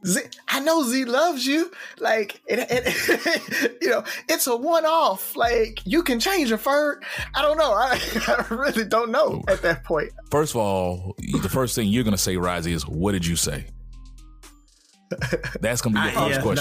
Z, 0.07 0.21
I 0.49 0.61
know 0.61 0.83
Z 0.83 1.05
loves 1.05 1.47
you. 1.47 1.71
Like 1.99 2.41
it, 2.47 2.59
it 2.71 3.77
you 3.83 3.91
know, 3.91 4.03
it's 4.29 4.47
a 4.47 4.57
one 4.57 4.87
off. 4.87 5.37
Like 5.37 5.81
you 5.85 6.03
can 6.03 6.19
change 6.21 6.51
a 6.53 6.59
fur. 6.59 6.99
I 7.35 7.43
don't 7.43 7.59
know. 7.59 7.73
I, 7.73 8.01
I 8.51 8.55
really 8.55 8.85
don't 8.85 9.11
know 9.11 9.43
at 9.49 9.61
that 9.63 9.85
point. 9.85 10.11
First 10.31 10.55
of 10.55 10.61
all, 10.61 11.15
the 11.19 11.49
first 11.51 11.75
thing 11.75 11.89
you're 11.89 12.05
gonna 12.05 12.17
say, 12.17 12.37
Risey, 12.37 12.73
is 12.73 12.87
what 12.87 13.13
did 13.13 13.27
you 13.27 13.37
say? 13.37 13.67
That's 15.61 15.81
gonna 15.83 16.01
be 16.01 16.07
your 16.07 16.13
first 16.13 16.31
yeah, 16.37 16.43
question. 16.43 16.55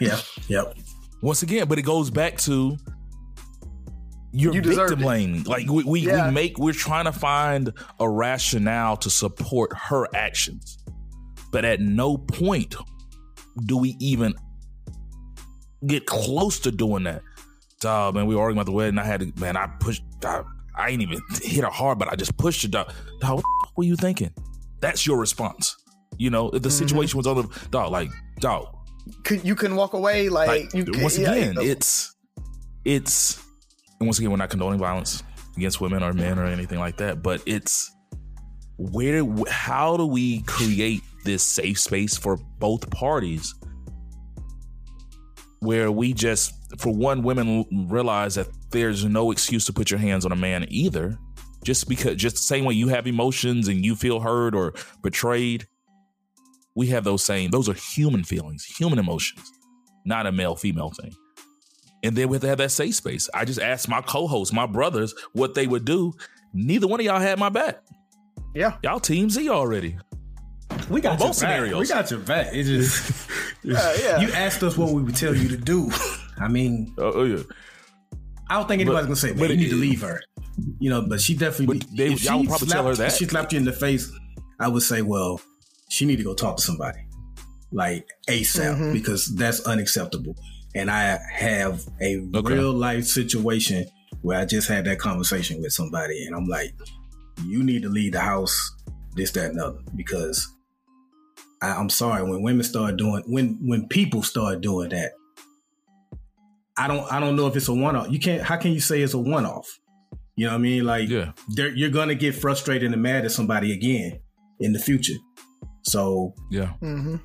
that's- 0.00 0.38
yeah, 0.48 0.64
yep. 0.64 0.76
Once 1.22 1.42
again, 1.42 1.66
but 1.66 1.78
it 1.78 1.82
goes 1.82 2.10
back 2.10 2.36
to 2.38 2.76
your 4.32 4.52
You 4.52 4.60
deserved 4.60 4.90
victim 4.90 4.98
it. 5.00 5.02
blaming. 5.02 5.42
Like 5.44 5.66
we, 5.68 5.84
we, 5.84 6.00
Yeah. 6.00 6.28
we 6.28 6.34
make 6.34 6.58
we're 6.58 6.72
trying 6.74 7.06
to 7.06 7.12
find 7.12 7.72
a 7.98 8.08
rationale 8.08 8.96
to 8.98 9.08
support 9.10 9.72
her 9.74 10.06
actions. 10.14 10.78
But 11.54 11.64
at 11.64 11.78
no 11.80 12.16
point 12.18 12.74
do 13.66 13.76
we 13.76 13.96
even 14.00 14.34
get 15.86 16.04
close 16.04 16.58
to 16.58 16.72
doing 16.72 17.04
that. 17.04 17.22
Dog, 17.80 18.16
man, 18.16 18.26
we 18.26 18.34
were 18.34 18.40
arguing 18.40 18.58
about 18.58 18.66
the 18.66 18.72
wedding. 18.72 18.98
I 18.98 19.04
had 19.04 19.20
to, 19.20 19.32
man, 19.40 19.56
I 19.56 19.68
pushed, 19.78 20.02
dog, 20.18 20.46
I 20.74 20.88
ain't 20.90 21.00
even 21.00 21.20
hit 21.42 21.62
her 21.62 21.70
hard, 21.70 22.00
but 22.00 22.08
I 22.08 22.16
just 22.16 22.36
pushed 22.38 22.62
her, 22.62 22.68
dog. 22.68 22.92
Dog, 23.20 23.36
what 23.36 23.44
the 23.44 23.72
were 23.76 23.84
you 23.84 23.94
thinking? 23.94 24.34
That's 24.80 25.06
your 25.06 25.16
response. 25.16 25.76
You 26.18 26.30
know, 26.30 26.48
if 26.50 26.62
the 26.62 26.70
Mm-hmm. 26.70 26.76
situation 26.76 27.18
was 27.18 27.28
on 27.28 27.36
the, 27.36 27.60
dog, 27.70 27.92
like, 27.92 28.10
dog, 28.40 28.76
Could 29.22 29.44
you 29.44 29.54
can 29.54 29.76
walk 29.76 29.92
away 29.92 30.28
like, 30.30 30.48
like, 30.48 30.74
you 30.74 30.84
can, 30.84 31.02
once 31.02 31.16
yeah, 31.16 31.30
again, 31.30 31.54
know. 31.54 31.62
it's 31.62 32.16
it's 32.84 33.40
and 34.00 34.08
once 34.08 34.18
again 34.18 34.32
we're 34.32 34.38
not 34.38 34.50
condoning 34.50 34.80
violence 34.80 35.22
against 35.56 35.80
women 35.80 36.02
or 36.02 36.12
men 36.14 36.36
or 36.36 36.46
anything 36.46 36.80
like 36.80 36.96
that, 36.96 37.22
but 37.22 37.42
it's 37.46 37.92
where 38.76 39.24
how 39.48 39.96
do 39.96 40.04
we 40.04 40.42
create 40.42 41.00
this 41.24 41.42
safe 41.42 41.78
space 41.78 42.16
for 42.16 42.36
both 42.58 42.88
parties 42.90 43.54
where 45.60 45.90
we 45.90 46.12
just 46.12 46.54
for 46.78 46.94
one 46.94 47.22
women 47.22 47.64
realize 47.88 48.34
that 48.34 48.48
there's 48.70 49.04
no 49.04 49.30
excuse 49.30 49.64
to 49.66 49.72
put 49.72 49.90
your 49.90 50.00
hands 50.00 50.24
on 50.24 50.32
a 50.32 50.36
man 50.36 50.66
either. 50.68 51.18
Just 51.62 51.88
because 51.88 52.16
just 52.16 52.36
the 52.36 52.42
same 52.42 52.64
way 52.66 52.74
you 52.74 52.88
have 52.88 53.06
emotions 53.06 53.68
and 53.68 53.84
you 53.84 53.96
feel 53.96 54.20
hurt 54.20 54.54
or 54.54 54.74
betrayed 55.02 55.66
we 56.76 56.88
have 56.88 57.04
those 57.04 57.24
same 57.24 57.50
those 57.50 57.70
are 57.70 57.74
human 57.74 58.22
feelings 58.22 58.64
human 58.64 58.98
emotions 58.98 59.54
not 60.04 60.26
a 60.26 60.32
male 60.32 60.54
female 60.54 60.90
thing. 60.90 61.14
And 62.02 62.14
then 62.14 62.28
we 62.28 62.34
have 62.34 62.42
to 62.42 62.48
have 62.48 62.58
that 62.58 62.70
safe 62.70 62.94
space. 62.94 63.30
I 63.32 63.44
just 63.44 63.60
asked 63.60 63.88
my 63.88 64.02
co-hosts 64.02 64.52
my 64.52 64.66
brothers 64.66 65.14
what 65.32 65.54
they 65.54 65.66
would 65.66 65.84
do. 65.84 66.12
Neither 66.52 66.86
one 66.86 67.00
of 67.00 67.06
y'all 67.06 67.20
had 67.20 67.38
my 67.38 67.48
back. 67.48 67.82
Yeah. 68.54 68.76
y'all 68.84 69.00
team 69.00 69.30
z 69.30 69.48
already 69.48 69.96
We 70.88 71.00
got 71.00 71.18
both 71.18 71.20
your 71.20 71.28
back. 71.28 71.34
scenarios. 71.34 71.80
We 71.80 71.86
got 71.86 72.10
your 72.10 72.20
back. 72.20 72.48
It 72.52 72.64
just 72.64 73.28
Uh, 73.66 73.96
yeah. 73.98 74.20
you 74.20 74.30
asked 74.32 74.62
us 74.62 74.76
what 74.76 74.92
we 74.92 75.02
would 75.02 75.16
tell 75.16 75.34
you 75.34 75.48
to 75.48 75.56
do. 75.56 75.90
I 76.38 76.48
mean, 76.48 76.94
oh, 76.98 77.12
oh, 77.14 77.24
yeah 77.24 77.42
I 78.50 78.56
don't 78.58 78.68
think 78.68 78.82
anybody's 78.82 79.06
gonna 79.06 79.16
say, 79.16 79.32
but 79.32 79.48
you 79.48 79.54
it- 79.54 79.58
need 79.58 79.70
to 79.70 79.76
leave 79.76 80.02
her." 80.02 80.20
You 80.78 80.90
know, 80.90 81.02
but 81.08 81.20
she 81.20 81.34
definitely. 81.34 81.78
But 81.78 81.96
they- 81.96 82.12
if 82.12 82.22
y'all 82.24 82.34
she 82.34 82.38
would 82.40 82.48
probably 82.50 82.68
tell 82.68 82.86
her 82.86 82.94
slapped- 82.94 82.98
that. 82.98 83.12
If 83.14 83.18
she 83.18 83.24
slapped 83.26 83.52
you 83.54 83.58
in 83.58 83.64
the 83.64 83.72
face, 83.72 84.12
I 84.60 84.68
would 84.68 84.82
say, 84.82 85.00
"Well, 85.02 85.40
she 85.88 86.04
need 86.04 86.16
to 86.16 86.24
go 86.24 86.34
talk 86.34 86.58
to 86.58 86.62
somebody, 86.62 86.98
like 87.72 88.06
ASAP, 88.28 88.76
Mhm. 88.76 88.92
because 88.92 89.34
that's 89.34 89.60
unacceptable." 89.60 90.36
And 90.74 90.90
I 90.90 91.18
have 91.32 91.82
a 92.02 92.18
Okay. 92.34 92.52
real 92.54 92.72
life 92.72 93.06
situation 93.06 93.86
where 94.20 94.38
I 94.38 94.44
just 94.44 94.68
had 94.68 94.84
that 94.84 94.98
conversation 94.98 95.62
with 95.62 95.72
somebody, 95.72 96.24
and 96.26 96.36
I'm 96.36 96.46
like, 96.46 96.74
"You 97.46 97.62
need 97.64 97.82
to 97.82 97.88
leave 97.88 98.12
the 98.12 98.20
house, 98.20 98.54
this, 99.16 99.30
that, 99.32 99.50
and 99.52 99.60
other," 99.60 99.78
because 99.96 100.46
I, 101.64 101.76
I'm 101.76 101.88
sorry 101.88 102.22
when 102.22 102.42
women 102.42 102.62
start 102.62 102.96
doing 102.96 103.22
when 103.26 103.58
when 103.66 103.88
people 103.88 104.22
start 104.22 104.60
doing 104.60 104.90
that. 104.90 105.12
I 106.76 106.88
don't 106.88 107.10
I 107.10 107.20
don't 107.20 107.36
know 107.36 107.46
if 107.46 107.56
it's 107.56 107.68
a 107.68 107.74
one 107.74 107.96
off. 107.96 108.10
You 108.10 108.18
can't. 108.18 108.42
How 108.42 108.56
can 108.56 108.72
you 108.72 108.80
say 108.80 109.00
it's 109.00 109.14
a 109.14 109.18
one 109.18 109.46
off? 109.46 109.80
You 110.36 110.46
know 110.46 110.52
what 110.52 110.58
I 110.58 110.62
mean? 110.62 110.84
Like 110.84 111.08
yeah 111.08 111.32
you're 111.56 111.90
gonna 111.90 112.14
get 112.14 112.34
frustrated 112.34 112.92
and 112.92 113.02
mad 113.02 113.24
at 113.24 113.32
somebody 113.32 113.72
again 113.72 114.20
in 114.60 114.72
the 114.72 114.78
future. 114.78 115.14
So 115.82 116.34
yeah 116.50 116.74
mm-hmm. 116.82 117.16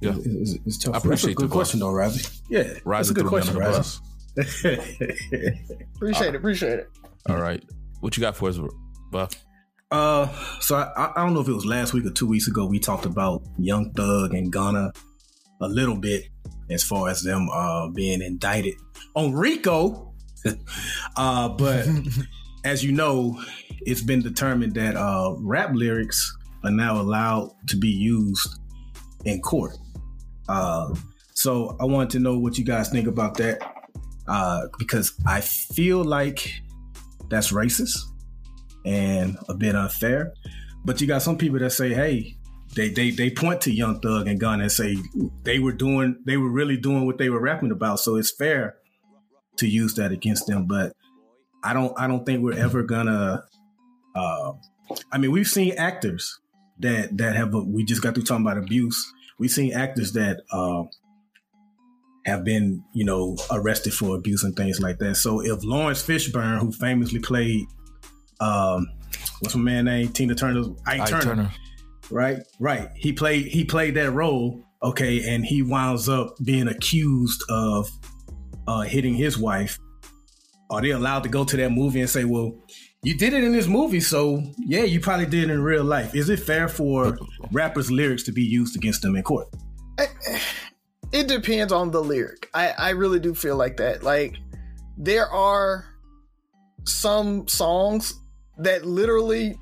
Yeah. 0.00 0.14
it's, 0.16 0.54
it's 0.66 0.78
tough. 0.78 0.96
I 0.96 0.98
appreciate 0.98 1.34
That's 1.34 1.42
a 1.42 1.42
good 1.42 1.50
the 1.50 1.52
question 1.52 1.80
though, 1.80 1.92
Ravi. 1.92 2.22
Yeah, 2.50 2.74
that's 2.84 3.10
a 3.10 3.14
good 3.14 3.26
question, 3.26 3.56
under 3.56 3.70
the 3.70 4.00
Ravi. 4.34 5.58
Appreciate 5.94 6.28
it. 6.28 6.34
Appreciate 6.34 6.78
it. 6.80 6.90
all 7.28 7.36
right 7.36 7.62
what 8.00 8.16
you 8.16 8.20
got 8.20 8.34
for 8.34 8.48
us 8.48 8.58
buff 9.12 9.30
uh, 9.92 10.26
so 10.60 10.76
I, 10.76 11.12
I 11.14 11.22
don't 11.22 11.34
know 11.34 11.40
if 11.40 11.48
it 11.48 11.52
was 11.52 11.66
last 11.66 11.92
week 11.92 12.06
or 12.06 12.10
two 12.10 12.26
weeks 12.26 12.48
ago. 12.48 12.64
We 12.64 12.78
talked 12.78 13.04
about 13.04 13.42
Young 13.58 13.92
Thug 13.92 14.32
and 14.32 14.50
Gunna 14.50 14.90
a 15.60 15.68
little 15.68 15.96
bit 15.96 16.28
as 16.70 16.82
far 16.82 17.10
as 17.10 17.22
them 17.22 17.48
uh, 17.52 17.88
being 17.88 18.22
indicted 18.22 18.74
on 19.14 19.32
RICO. 19.32 20.14
uh, 21.16 21.48
but 21.50 21.86
as 22.64 22.82
you 22.82 22.92
know, 22.92 23.38
it's 23.82 24.00
been 24.00 24.22
determined 24.22 24.74
that 24.74 24.96
uh, 24.96 25.34
rap 25.38 25.74
lyrics 25.74 26.36
are 26.64 26.70
now 26.70 26.98
allowed 26.98 27.50
to 27.68 27.76
be 27.76 27.90
used 27.90 28.58
in 29.26 29.42
court. 29.42 29.76
Uh, 30.48 30.94
so 31.34 31.76
I 31.80 31.84
wanted 31.84 32.10
to 32.10 32.18
know 32.18 32.38
what 32.38 32.56
you 32.56 32.64
guys 32.64 32.88
think 32.88 33.06
about 33.06 33.36
that 33.36 33.60
uh, 34.26 34.68
because 34.78 35.12
I 35.26 35.42
feel 35.42 36.02
like 36.02 36.62
that's 37.28 37.52
racist 37.52 37.98
and 38.84 39.36
a 39.48 39.54
bit 39.54 39.74
unfair. 39.74 40.32
But 40.84 41.00
you 41.00 41.06
got 41.06 41.22
some 41.22 41.38
people 41.38 41.58
that 41.60 41.70
say, 41.70 41.94
hey, 41.94 42.36
they 42.74 42.88
they 42.88 43.10
they 43.10 43.30
point 43.30 43.60
to 43.62 43.72
Young 43.72 44.00
Thug 44.00 44.26
and 44.26 44.40
Gunna 44.40 44.64
and 44.64 44.72
say 44.72 44.96
they 45.42 45.58
were 45.58 45.72
doing 45.72 46.16
they 46.24 46.36
were 46.36 46.50
really 46.50 46.76
doing 46.76 47.06
what 47.06 47.18
they 47.18 47.28
were 47.28 47.40
rapping 47.40 47.70
about. 47.70 48.00
So 48.00 48.16
it's 48.16 48.30
fair 48.30 48.76
to 49.58 49.66
use 49.68 49.94
that 49.94 50.12
against 50.12 50.46
them. 50.46 50.66
But 50.66 50.92
I 51.62 51.72
don't 51.72 51.92
I 51.98 52.06
don't 52.06 52.24
think 52.24 52.42
we're 52.42 52.58
ever 52.58 52.82
gonna 52.82 53.44
uh 54.14 54.52
I 55.12 55.18
mean 55.18 55.32
we've 55.32 55.48
seen 55.48 55.74
actors 55.76 56.40
that 56.78 57.16
that 57.18 57.36
have 57.36 57.54
we 57.54 57.84
just 57.84 58.02
got 58.02 58.14
through 58.14 58.24
talking 58.24 58.44
about 58.44 58.58
abuse. 58.58 59.12
We've 59.38 59.50
seen 59.50 59.74
actors 59.74 60.12
that 60.12 60.40
uh 60.50 60.84
have 62.24 62.44
been, 62.44 62.84
you 62.92 63.04
know, 63.04 63.36
arrested 63.50 63.92
for 63.92 64.16
abuse 64.16 64.44
and 64.44 64.56
things 64.56 64.80
like 64.80 64.98
that. 64.98 65.16
So 65.16 65.40
if 65.40 65.64
Laurence 65.64 66.06
Fishburne, 66.06 66.60
who 66.60 66.70
famously 66.72 67.18
played 67.18 67.66
um 68.42 68.88
what's 69.40 69.54
my 69.54 69.62
man 69.62 69.84
name? 69.86 70.08
Tina 70.08 70.34
Turner's 70.34 70.68
Ike, 70.86 71.00
Ike 71.00 71.08
Turner, 71.08 71.22
Turner. 71.22 71.50
right? 72.10 72.38
Right. 72.58 72.88
He 72.96 73.12
played 73.12 73.46
he 73.46 73.64
played 73.64 73.94
that 73.94 74.10
role, 74.10 74.62
okay, 74.82 75.32
and 75.32 75.44
he 75.44 75.62
winds 75.62 76.08
up 76.08 76.34
being 76.44 76.68
accused 76.68 77.42
of 77.48 77.88
uh 78.66 78.80
hitting 78.80 79.14
his 79.14 79.38
wife. 79.38 79.78
Are 80.70 80.80
they 80.80 80.90
allowed 80.90 81.22
to 81.24 81.28
go 81.28 81.44
to 81.44 81.56
that 81.58 81.70
movie 81.70 82.00
and 82.00 82.08
say, 82.08 82.24
Well, 82.24 82.54
you 83.02 83.16
did 83.16 83.32
it 83.32 83.44
in 83.44 83.52
this 83.52 83.66
movie, 83.66 84.00
so 84.00 84.42
yeah, 84.58 84.84
you 84.84 85.00
probably 85.00 85.26
did 85.26 85.44
it 85.44 85.52
in 85.52 85.62
real 85.62 85.84
life. 85.84 86.14
Is 86.14 86.28
it 86.28 86.40
fair 86.40 86.68
for 86.68 87.18
rappers' 87.50 87.90
lyrics 87.90 88.22
to 88.24 88.32
be 88.32 88.42
used 88.42 88.76
against 88.76 89.02
them 89.02 89.16
in 89.16 89.22
court? 89.22 89.48
it 91.12 91.28
depends 91.28 91.72
on 91.72 91.90
the 91.90 92.02
lyric. 92.02 92.48
I, 92.54 92.70
I 92.70 92.90
really 92.90 93.20
do 93.20 93.34
feel 93.34 93.56
like 93.56 93.76
that. 93.76 94.02
Like 94.02 94.36
there 94.96 95.28
are 95.28 95.84
some 96.84 97.46
songs 97.48 98.14
that 98.58 98.84
literally 98.84 99.56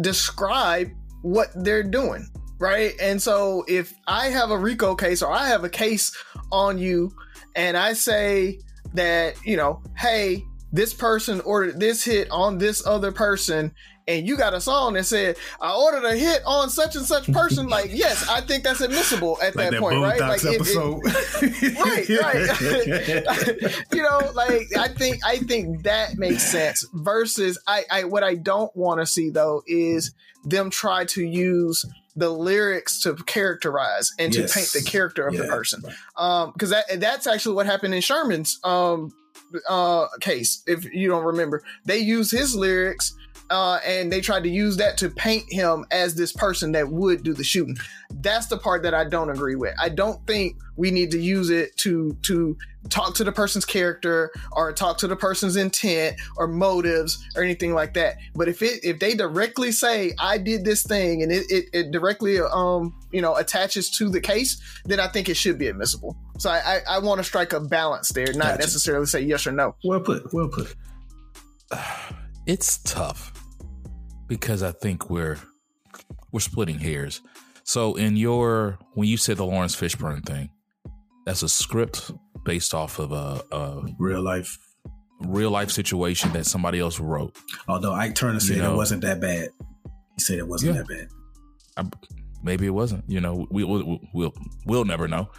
describe 0.00 0.90
what 1.22 1.48
they're 1.54 1.82
doing, 1.82 2.28
right? 2.58 2.92
And 3.00 3.20
so 3.22 3.64
if 3.68 3.92
I 4.06 4.28
have 4.28 4.50
a 4.50 4.58
RICO 4.58 4.94
case 4.94 5.22
or 5.22 5.32
I 5.32 5.48
have 5.48 5.64
a 5.64 5.68
case 5.68 6.16
on 6.50 6.78
you 6.78 7.12
and 7.56 7.76
I 7.76 7.92
say 7.92 8.60
that, 8.94 9.36
you 9.44 9.56
know, 9.56 9.82
hey, 9.96 10.44
this 10.72 10.92
person 10.92 11.40
ordered 11.42 11.78
this 11.78 12.04
hit 12.04 12.28
on 12.30 12.58
this 12.58 12.84
other 12.86 13.12
person 13.12 13.72
and 14.06 14.26
you 14.26 14.36
got 14.36 14.52
a 14.54 14.60
song 14.60 14.94
that 14.94 15.04
said, 15.04 15.36
I 15.60 15.74
ordered 15.74 16.04
a 16.04 16.14
hit 16.16 16.42
on 16.46 16.68
such 16.70 16.94
and 16.96 17.04
such 17.06 17.30
person, 17.32 17.68
like, 17.68 17.90
yes, 17.92 18.28
I 18.28 18.40
think 18.42 18.64
that's 18.64 18.80
admissible 18.80 19.38
at 19.42 19.56
like 19.56 19.70
that, 19.70 19.70
that 19.72 19.80
point, 19.80 20.00
right? 20.00 20.20
Like, 20.20 20.44
it- 20.44 20.52
it- 20.52 20.54
episode. 20.60 21.02
right, 21.80 22.08
right. 22.08 23.84
you 23.92 24.02
know, 24.02 24.30
like 24.34 24.66
I 24.78 24.88
think 24.88 25.24
I 25.24 25.38
think 25.38 25.82
that 25.84 26.16
makes 26.18 26.42
sense. 26.42 26.86
Versus, 26.92 27.58
I, 27.66 27.84
I 27.90 28.04
what 28.04 28.22
I 28.22 28.34
don't 28.34 28.74
want 28.76 29.00
to 29.00 29.06
see 29.06 29.30
though 29.30 29.62
is 29.66 30.12
them 30.44 30.70
try 30.70 31.04
to 31.06 31.22
use 31.22 31.84
the 32.16 32.28
lyrics 32.30 33.00
to 33.02 33.14
characterize 33.16 34.12
and 34.18 34.32
to 34.32 34.42
Yes. 34.42 34.54
paint 34.54 34.84
the 34.84 34.88
character 34.90 35.26
of 35.26 35.36
the 35.36 35.44
Yeah. 35.44 35.50
person. 35.50 35.82
Um, 36.16 36.52
because 36.52 36.70
that 36.70 37.00
that's 37.00 37.26
actually 37.26 37.56
what 37.56 37.66
happened 37.66 37.94
in 37.94 38.00
Sherman's 38.02 38.58
um 38.64 39.12
uh 39.68 40.06
case. 40.20 40.62
If 40.66 40.84
you 40.92 41.08
don't 41.08 41.24
remember, 41.24 41.62
they 41.84 41.98
used 41.98 42.30
his 42.32 42.54
lyrics. 42.54 43.14
Uh, 43.50 43.78
and 43.86 44.10
they 44.10 44.20
tried 44.20 44.42
to 44.42 44.48
use 44.48 44.78
that 44.78 44.96
to 44.96 45.10
paint 45.10 45.44
him 45.52 45.84
as 45.90 46.14
this 46.14 46.32
person 46.32 46.72
that 46.72 46.88
would 46.88 47.22
do 47.22 47.34
the 47.34 47.44
shooting. 47.44 47.76
That's 48.20 48.46
the 48.46 48.56
part 48.56 48.82
that 48.84 48.94
I 48.94 49.04
don't 49.04 49.28
agree 49.28 49.54
with. 49.54 49.74
I 49.78 49.90
don't 49.90 50.26
think 50.26 50.56
we 50.76 50.90
need 50.90 51.10
to 51.10 51.18
use 51.18 51.50
it 51.50 51.76
to 51.78 52.16
to 52.22 52.56
talk 52.88 53.14
to 53.14 53.24
the 53.24 53.32
person's 53.32 53.64
character 53.64 54.30
or 54.52 54.72
talk 54.72 54.98
to 54.98 55.06
the 55.06 55.16
person's 55.16 55.56
intent 55.56 56.16
or 56.36 56.46
motives 56.46 57.22
or 57.36 57.42
anything 57.42 57.74
like 57.74 57.94
that. 57.94 58.16
But 58.34 58.48
if 58.48 58.62
it 58.62 58.82
if 58.82 58.98
they 58.98 59.14
directly 59.14 59.72
say 59.72 60.14
I 60.18 60.38
did 60.38 60.64
this 60.64 60.82
thing 60.82 61.22
and 61.22 61.30
it 61.30 61.44
it, 61.50 61.64
it 61.72 61.90
directly 61.90 62.38
um 62.40 62.94
you 63.12 63.20
know 63.20 63.36
attaches 63.36 63.90
to 63.98 64.08
the 64.08 64.20
case, 64.20 64.60
then 64.86 65.00
I 65.00 65.08
think 65.08 65.28
it 65.28 65.36
should 65.36 65.58
be 65.58 65.68
admissible. 65.68 66.16
So 66.38 66.50
I 66.50 66.58
I, 66.88 66.96
I 66.96 66.98
want 66.98 67.18
to 67.18 67.24
strike 67.24 67.52
a 67.52 67.60
balance 67.60 68.08
there, 68.10 68.26
not 68.32 68.44
Gotcha. 68.44 68.58
necessarily 68.58 69.06
say 69.06 69.20
yes 69.20 69.46
or 69.46 69.52
no. 69.52 69.76
well 69.84 70.00
put. 70.00 70.32
Well 70.32 70.48
put. 70.48 70.74
it's 72.46 72.78
tough 72.78 73.32
because 74.26 74.62
I 74.62 74.72
think 74.72 75.10
we're 75.10 75.38
we're 76.32 76.40
splitting 76.40 76.78
hairs. 76.78 77.20
So 77.64 77.94
in 77.94 78.16
your 78.16 78.78
when 78.94 79.08
you 79.08 79.16
said 79.16 79.36
the 79.38 79.44
Laurence 79.46 79.74
Fishburne 79.76 80.24
thing, 80.24 80.50
that's 81.26 81.42
a 81.42 81.48
script 81.48 82.10
based 82.44 82.74
off 82.74 82.98
of 82.98 83.12
a, 83.12 83.42
a 83.54 83.82
Real 83.98 84.22
life. 84.22 84.58
real 85.20 85.50
life 85.50 85.70
situation 85.70 86.32
that 86.32 86.44
somebody 86.46 86.78
else 86.80 87.00
wrote. 87.00 87.36
Although 87.68 87.94
Ike 87.94 88.14
Turner 88.14 88.40
said 88.40 88.56
You 88.56 88.62
know. 88.62 88.74
it 88.74 88.76
wasn't 88.76 89.02
that 89.02 89.20
bad. 89.20 89.48
He 90.16 90.20
said 90.20 90.38
it 90.38 90.46
wasn't 90.46 90.74
Yeah. 90.76 90.82
that 90.82 90.88
bad. 90.88 91.08
I, 91.76 92.08
maybe 92.42 92.66
it 92.66 92.70
wasn't. 92.74 93.04
You 93.08 93.20
know, 93.20 93.46
we, 93.50 93.64
we'll 93.64 93.98
we'll 94.12 94.34
we'll 94.66 94.84
never 94.84 95.08
know. 95.08 95.30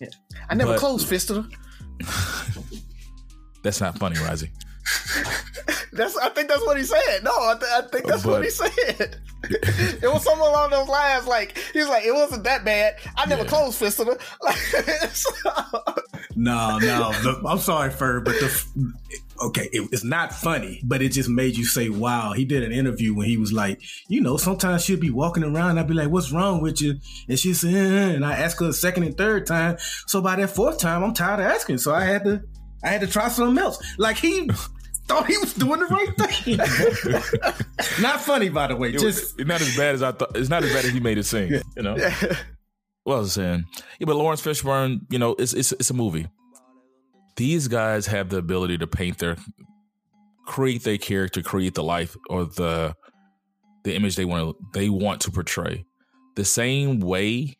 Yeah. 0.00 0.08
I 0.48 0.54
never 0.54 0.72
But- 0.72 0.80
closed 0.80 1.06
fisted 1.06 1.36
her. 1.36 1.46
That's 3.62 3.80
not 3.80 3.98
funny, 3.98 4.18
Rising. 4.20 4.50
That's 5.92 6.16
I 6.16 6.28
think 6.30 6.48
that's 6.48 6.64
what 6.66 6.76
he 6.76 6.82
said. 6.82 7.22
No, 7.22 7.30
I, 7.30 7.54
th- 7.58 7.70
I 7.72 7.82
think 7.88 8.06
that's 8.06 8.24
what 8.24 8.42
he 8.42 8.50
said. 8.50 9.16
it 9.44 10.02
was 10.12 10.24
something 10.24 10.44
along 10.44 10.70
those 10.70 10.88
lines. 10.88 11.26
Like 11.26 11.56
he 11.72 11.78
was 11.78 11.88
like, 11.88 12.04
it 12.04 12.12
wasn't 12.12 12.42
that 12.44 12.64
bad. 12.64 12.96
I 13.16 13.26
never 13.26 13.42
Yeah. 13.44 13.48
closed 13.48 13.78
fisted 13.78 14.08
her. 14.08 14.18
Like, 14.42 14.56
so- 15.12 15.30
No, 16.34 16.78
no. 16.80 17.12
the, 17.22 17.40
I'm 17.46 17.58
sorry, 17.60 17.90
Fur, 17.90 18.20
but 18.20 18.32
the 18.40 18.92
okay, 19.40 19.68
it, 19.72 19.88
it's 19.92 20.02
not 20.02 20.34
funny, 20.34 20.80
but 20.84 21.00
it 21.00 21.10
just 21.10 21.28
made 21.28 21.56
you 21.56 21.64
say, 21.64 21.88
"Wow." 21.90 22.32
He 22.32 22.44
did 22.44 22.64
an 22.64 22.72
interview 22.72 23.14
when 23.14 23.28
he 23.28 23.36
was 23.36 23.52
like, 23.52 23.80
you 24.08 24.20
know, 24.20 24.36
sometimes 24.36 24.84
she'll 24.84 24.98
be 24.98 25.10
walking 25.10 25.44
around, 25.44 25.78
I'd 25.78 25.86
be 25.86 25.94
like, 25.94 26.10
"What's 26.10 26.32
wrong 26.32 26.60
with 26.60 26.82
you?" 26.82 26.96
And 27.28 27.38
she 27.38 27.54
said, 27.54 27.72
"Uh," 27.72 28.14
and 28.16 28.24
I 28.26 28.32
asked 28.36 28.58
her 28.60 28.66
a 28.68 28.72
second 28.72 29.04
and 29.04 29.16
third 29.16 29.46
time. 29.46 29.76
So 30.08 30.20
by 30.20 30.34
that 30.36 30.50
fourth 30.50 30.78
time, 30.80 31.04
I'm 31.04 31.14
tired 31.14 31.38
of 31.38 31.46
asking, 31.46 31.78
so 31.78 31.94
I 31.94 32.02
had 32.04 32.24
to, 32.24 32.42
I 32.82 32.88
had 32.88 33.00
to 33.02 33.06
try 33.06 33.28
something 33.28 33.62
else. 33.62 33.78
Like 33.96 34.16
he. 34.16 34.50
Thought 35.06 35.26
he 35.26 35.36
was 35.38 35.52
doing 35.52 35.80
the 35.80 35.86
right 35.86 36.16
thing. 36.16 36.56
not 38.02 38.20
funny, 38.20 38.48
by 38.48 38.68
the 38.68 38.76
way. 38.76 38.88
It 38.88 38.92
Just 38.98 39.04
was, 39.04 39.34
it's 39.38 39.48
not 39.48 39.60
as 39.60 39.76
bad 39.76 39.94
as 39.94 40.02
I 40.02 40.12
thought. 40.12 40.36
It's 40.36 40.48
not 40.48 40.64
as 40.64 40.72
bad 40.72 40.84
as 40.84 40.92
he 40.92 41.00
made 41.00 41.18
it 41.18 41.24
seem. 41.24 41.60
You 41.76 41.82
know. 41.82 41.96
What 43.04 43.16
I 43.16 43.18
was 43.18 43.38
I 43.38 43.42
saying? 43.42 43.64
Yeah, 43.98 44.06
but 44.06 44.16
Laurence 44.16 44.40
Fishburne, 44.40 45.00
you 45.10 45.18
know, 45.18 45.34
it's 45.38 45.52
it's 45.52 45.72
it's 45.72 45.90
a 45.90 45.94
movie. 45.94 46.26
These 47.36 47.68
guys 47.68 48.06
have 48.06 48.30
the 48.30 48.38
ability 48.38 48.78
to 48.78 48.86
paint 48.86 49.18
their, 49.18 49.36
create 50.46 50.84
their 50.84 50.96
character, 50.96 51.42
create 51.42 51.74
the 51.74 51.82
life 51.82 52.16
or 52.30 52.46
the, 52.46 52.94
the 53.82 53.94
image 53.94 54.16
they 54.16 54.24
want 54.24 54.56
to 54.56 54.64
they 54.72 54.88
want 54.88 55.20
to 55.22 55.30
portray. 55.30 55.84
The 56.36 56.46
same 56.46 57.00
way, 57.00 57.58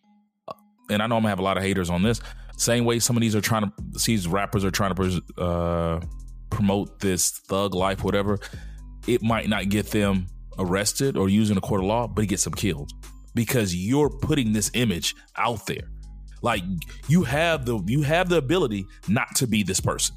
and 0.89 1.03
I 1.03 1.07
know 1.07 1.17
I'm 1.17 1.23
gonna 1.23 1.29
have 1.29 1.41
a 1.41 1.43
lot 1.43 1.59
of 1.59 1.63
haters 1.63 1.91
on 1.91 2.03
this. 2.03 2.21
Same 2.57 2.87
way 2.87 2.99
some 2.99 3.17
of 3.17 3.21
these 3.21 3.37
are 3.37 3.41
trying 3.43 3.65
to 3.65 3.73
these 4.07 4.27
rappers 4.27 4.65
are 4.65 4.71
trying 4.71 4.95
to 4.95 5.23
uh, 5.37 6.01
promote 6.51 7.01
this 7.01 7.31
thug 7.31 7.75
life, 7.75 8.05
whatever. 8.05 8.39
It 9.07 9.23
might 9.23 9.49
not 9.49 9.69
get 9.69 9.91
them 9.91 10.27
arrested 10.59 11.17
or 11.17 11.29
used 11.29 11.51
in 11.51 11.59
a 11.59 11.61
court 11.61 11.81
of 11.81 11.87
law, 11.87 12.07
but 12.07 12.25
it 12.25 12.29
gets 12.29 12.45
them 12.45 12.55
killed 12.55 12.93
because 13.35 13.75
you're 13.75 14.11
putting 14.11 14.53
this 14.53 14.71
image 14.75 15.15
out 15.37 15.67
there. 15.67 15.91
Like 16.43 16.63
you 17.09 17.23
have 17.25 17.65
the 17.65 17.83
you 17.87 18.03
have 18.03 18.29
the 18.29 18.37
ability 18.37 18.87
not 19.09 19.35
to 19.37 19.47
be 19.47 19.63
this 19.63 19.81
person. 19.81 20.15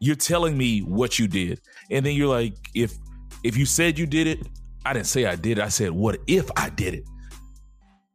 You're 0.00 0.16
telling 0.16 0.56
me 0.56 0.80
what 0.80 1.18
you 1.18 1.28
did, 1.28 1.60
and 1.90 2.04
then 2.04 2.14
you're 2.14 2.28
like, 2.28 2.54
if 2.74 2.94
if 3.44 3.56
you 3.56 3.66
said 3.66 3.98
you 3.98 4.06
did 4.06 4.26
it, 4.26 4.40
I 4.84 4.92
didn't 4.92 5.06
say 5.06 5.26
I 5.26 5.36
did 5.36 5.58
it. 5.58 5.64
I 5.64 5.68
said, 5.68 5.90
what 5.90 6.18
if 6.26 6.50
I 6.56 6.70
did 6.70 6.94
it? 6.94 7.04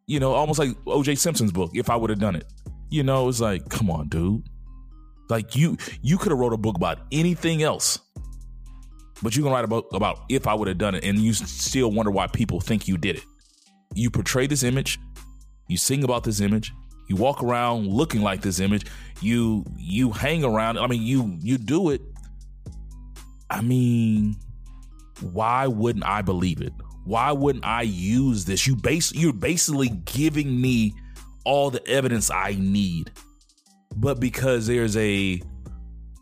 You 0.06 0.20
know, 0.20 0.34
almost 0.34 0.60
like 0.60 0.70
O.J. 0.86 1.16
Simpson's 1.16 1.52
book. 1.52 1.72
If 1.74 1.90
I 1.90 1.96
would 1.96 2.10
have 2.10 2.20
done 2.20 2.36
it, 2.36 2.46
you 2.90 3.04
know, 3.04 3.28
it's 3.28 3.42
like, 3.42 3.70
come 3.70 3.90
on, 3.90 4.08
dude. 4.08 4.44
Like 5.30 5.56
you 5.56 5.78
you 6.02 6.18
could 6.18 6.32
have 6.32 6.40
wrote 6.40 6.54
a 6.54 6.58
book 6.58 6.78
about 6.78 7.00
anything 7.12 7.62
else, 7.64 8.00
but 9.22 9.36
you 9.36 9.44
can 9.44 9.52
write 9.52 9.66
about 9.66 9.86
about 9.94 10.22
if 10.30 10.48
I 10.48 10.54
would 10.54 10.68
have 10.68 10.78
done 10.78 10.96
it, 10.96 11.04
and 11.04 11.20
you 11.20 11.34
still 11.34 11.92
wonder 11.92 12.12
why 12.12 12.28
people 12.28 12.60
think 12.60 12.88
you 12.88 12.98
did 12.98 13.18
it. 13.18 13.24
You 13.94 14.10
portray 14.10 14.48
this 14.48 14.64
image, 14.64 15.00
you 15.68 15.78
sing 15.78 16.04
about 16.04 16.24
this 16.24 16.40
image, 16.40 16.72
you 17.10 17.16
walk 17.16 17.44
around 17.44 17.88
looking 17.88 18.22
like 18.22 18.42
this 18.42 18.60
image, 18.60 18.86
you 19.22 19.66
you 19.78 20.12
hang 20.12 20.44
around. 20.44 20.78
I 20.78 20.88
mean, 20.88 21.02
you 21.02 21.38
you 21.40 21.58
do 21.58 21.90
it. 21.90 22.02
I 23.50 23.62
mean, 23.62 24.36
why 25.22 25.68
wouldn't 25.68 26.06
I 26.06 26.22
believe 26.22 26.62
it? 26.62 26.74
Why 27.06 27.32
wouldn't 27.32 27.66
I 27.66 27.84
use 27.84 28.46
this? 28.46 28.68
You 28.68 28.76
base 28.76 29.14
you're 29.14 29.34
basically 29.34 29.90
giving 30.06 30.60
me 30.60 30.94
all 31.46 31.70
the 31.70 31.86
evidence 31.88 32.30
I 32.30 32.56
need. 32.60 33.12
But 33.98 34.20
because 34.20 34.68
there's 34.68 34.96
a 34.96 35.42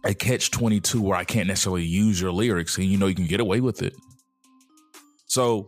a 0.05 0.13
catch 0.13 0.51
22 0.51 1.01
where 1.01 1.17
I 1.17 1.23
can't 1.23 1.47
necessarily 1.47 1.83
use 1.83 2.21
your 2.21 2.31
lyrics 2.31 2.77
and 2.77 2.85
you 2.85 2.97
know 2.97 3.07
you 3.07 3.15
can 3.15 3.25
get 3.25 3.39
away 3.39 3.59
with 3.59 3.81
it. 3.81 3.95
So 5.25 5.67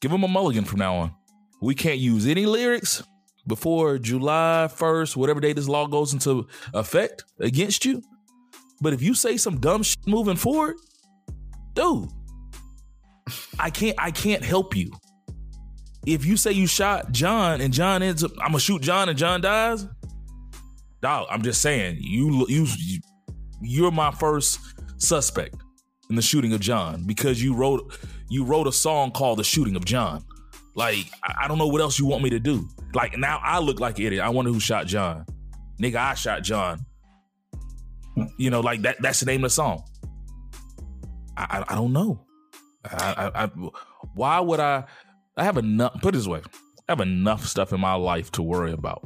give 0.00 0.10
them 0.10 0.22
a 0.22 0.28
mulligan 0.28 0.64
from 0.64 0.80
now 0.80 0.94
on. 0.96 1.14
We 1.62 1.74
can't 1.74 1.98
use 1.98 2.26
any 2.26 2.44
lyrics 2.44 3.02
before 3.46 3.98
July 3.98 4.68
1st, 4.70 5.16
whatever 5.16 5.40
day 5.40 5.54
this 5.54 5.66
law 5.66 5.86
goes 5.86 6.12
into 6.12 6.46
effect 6.74 7.24
against 7.40 7.84
you. 7.84 8.02
But 8.80 8.92
if 8.92 9.02
you 9.02 9.14
say 9.14 9.38
some 9.38 9.60
dumb 9.60 9.82
shit 9.82 10.06
moving 10.06 10.36
forward, 10.36 10.76
dude, 11.72 12.10
I 13.58 13.70
can't 13.70 13.96
I 13.98 14.10
can't 14.10 14.44
help 14.44 14.76
you. 14.76 14.92
If 16.06 16.26
you 16.26 16.36
say 16.36 16.52
you 16.52 16.66
shot 16.66 17.12
John 17.12 17.62
and 17.62 17.72
John 17.72 18.02
ends 18.02 18.22
up, 18.22 18.32
I'm 18.42 18.48
gonna 18.48 18.60
shoot 18.60 18.82
John 18.82 19.08
and 19.08 19.16
John 19.16 19.40
dies. 19.40 19.86
Dog, 21.04 21.26
I'm 21.30 21.42
just 21.42 21.60
saying 21.60 21.98
you 22.00 22.46
you 22.48 22.66
you're 23.60 23.90
my 23.90 24.10
first 24.10 24.58
suspect 24.96 25.54
in 26.08 26.16
the 26.16 26.22
shooting 26.22 26.54
of 26.54 26.60
John 26.60 27.04
because 27.04 27.42
you 27.42 27.54
wrote 27.54 27.98
you 28.30 28.42
wrote 28.42 28.66
a 28.66 28.72
song 28.72 29.10
called 29.10 29.38
"The 29.38 29.44
Shooting 29.44 29.76
of 29.76 29.84
John." 29.84 30.24
Like 30.74 31.04
I, 31.22 31.46
don't 31.46 31.58
know 31.58 31.66
what 31.66 31.82
else 31.82 31.98
you 31.98 32.06
want 32.06 32.22
me 32.22 32.30
to 32.30 32.40
do. 32.40 32.66
Like 32.94 33.18
now 33.18 33.38
I 33.42 33.58
look 33.58 33.80
like 33.80 33.98
an 33.98 34.06
idiot. 34.06 34.24
I 34.24 34.30
wonder 34.30 34.50
who 34.50 34.58
shot 34.58 34.86
John. 34.86 35.26
Nigga, 35.78 35.96
I 35.96 36.14
shot 36.14 36.42
John. 36.42 36.86
You 38.38 38.48
know, 38.48 38.60
like 38.60 38.80
that. 38.80 38.96
That's 39.02 39.20
the 39.20 39.26
name 39.26 39.44
of 39.44 39.50
the 39.50 39.54
song. 39.54 39.84
I 41.36 41.58
I, 41.58 41.64
I 41.68 41.74
don't 41.74 41.92
know. 41.92 42.24
I, 42.90 43.30
I, 43.34 43.44
I 43.44 43.50
why 44.14 44.40
would 44.40 44.58
I? 44.58 44.84
I 45.36 45.44
have 45.44 45.58
enough. 45.58 46.00
Put 46.00 46.14
it 46.14 46.16
this 46.16 46.26
way, 46.26 46.40
I 46.88 46.92
have 46.92 47.02
enough 47.02 47.44
stuff 47.44 47.74
in 47.74 47.80
my 47.80 47.92
life 47.92 48.32
to 48.32 48.42
worry 48.42 48.72
about. 48.72 49.02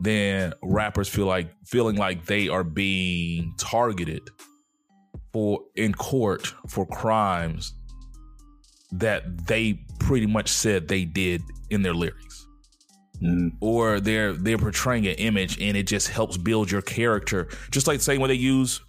Then 0.00 0.54
rappers 0.62 1.08
feel 1.08 1.26
like 1.26 1.52
feeling 1.66 1.96
like 1.96 2.24
they 2.24 2.48
are 2.48 2.64
being 2.64 3.54
targeted 3.58 4.22
for 5.32 5.60
in 5.76 5.94
court 5.94 6.46
for 6.68 6.86
crimes 6.86 7.74
that 8.92 9.46
they 9.46 9.74
pretty 9.98 10.26
much 10.26 10.48
said 10.48 10.88
they 10.88 11.04
did 11.04 11.42
in 11.68 11.82
their 11.82 11.94
lyrics. 11.94 12.46
Mm, 13.22 13.52
or 13.60 14.00
they're 14.00 14.32
they're 14.32 14.58
portraying 14.58 15.06
an 15.06 15.14
image 15.16 15.60
and 15.60 15.76
it 15.76 15.86
just 15.86 16.08
helps 16.08 16.38
build 16.38 16.70
your 16.70 16.82
character. 16.82 17.48
Just 17.70 17.86
like 17.86 18.00
saying 18.00 18.20
when 18.20 18.28
they 18.28 18.34
use 18.34 18.80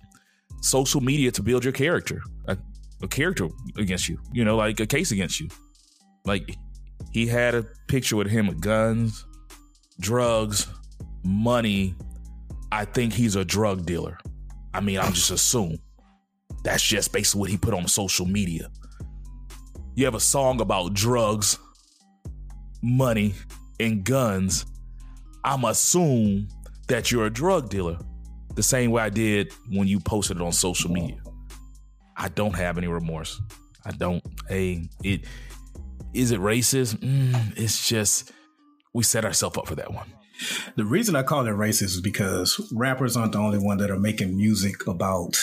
social 0.62 1.02
media 1.02 1.32
to 1.32 1.42
build 1.42 1.64
your 1.64 1.74
character 1.74 2.22
a, 2.48 2.56
a 3.02 3.08
character 3.08 3.48
against 3.78 4.08
you 4.08 4.20
you 4.32 4.46
know 4.46 4.56
like 4.56 4.80
a 4.80 4.88
case 4.88 5.12
against 5.12 5.40
you. 5.40 5.50
Like 6.24 6.56
he 7.12 7.28
had 7.28 7.56
a 7.56 7.66
picture 7.88 8.16
with 8.16 8.28
him 8.28 8.48
with 8.48 8.62
guns 8.62 9.26
drugs 10.00 10.68
money 11.24 11.96
i 12.72 12.86
think 12.86 13.14
he's 13.14 13.36
a 13.36 13.46
drug 13.46 13.86
dealer 13.86 14.18
i 14.74 14.80
mean 14.80 15.00
i'm 15.00 15.14
just 15.14 15.32
assume 15.32 15.78
that's 16.64 16.84
just 16.84 17.12
basically 17.12 17.40
what 17.40 17.50
he 17.50 17.58
put 17.58 17.74
on 17.74 17.88
social 17.88 18.26
media 18.26 18.70
you 19.96 20.06
have 20.06 20.16
a 20.16 20.20
song 20.20 20.62
about 20.62 20.94
drugs, 20.94 21.60
money, 22.82 23.34
and 23.80 24.04
guns, 24.04 24.66
I'm 25.44 25.66
assume 25.66 26.48
that 26.88 27.12
you're 27.12 27.26
a 27.26 27.30
drug 27.30 27.70
dealer. 27.70 27.98
The 28.56 28.64
same 28.64 28.92
way 28.92 29.02
I 29.02 29.10
did 29.10 29.52
when 29.70 29.88
you 29.88 30.00
posted 30.00 30.38
it 30.38 30.44
on 30.44 30.52
social 30.52 30.92
media. 30.92 31.18
I 32.16 32.30
don't 32.30 32.56
have 32.56 32.78
any 32.78 32.88
remorse. 32.88 33.42
I 33.86 33.92
don't. 33.92 34.24
Hey, 34.48 34.90
it 35.04 35.26
is 36.14 36.32
it 36.32 36.40
racist? 36.40 36.98
Mm, 36.98 37.58
it's 37.58 37.88
just 37.88 38.32
we 38.94 39.04
set 39.04 39.26
ourselves 39.26 39.58
up 39.58 39.68
for 39.68 39.76
that 39.76 39.92
one. 39.92 40.12
The 40.76 40.86
reason 40.86 41.16
I 41.16 41.24
call 41.24 41.46
it 41.48 41.52
racist 41.52 41.84
is 41.84 42.02
because 42.02 42.60
rappers 42.74 43.18
aren't 43.18 43.34
the 43.34 43.40
only 43.40 43.60
one 43.60 43.78
that 43.78 43.92
are 43.92 44.00
making 44.00 44.36
music 44.36 44.88
about 44.88 45.38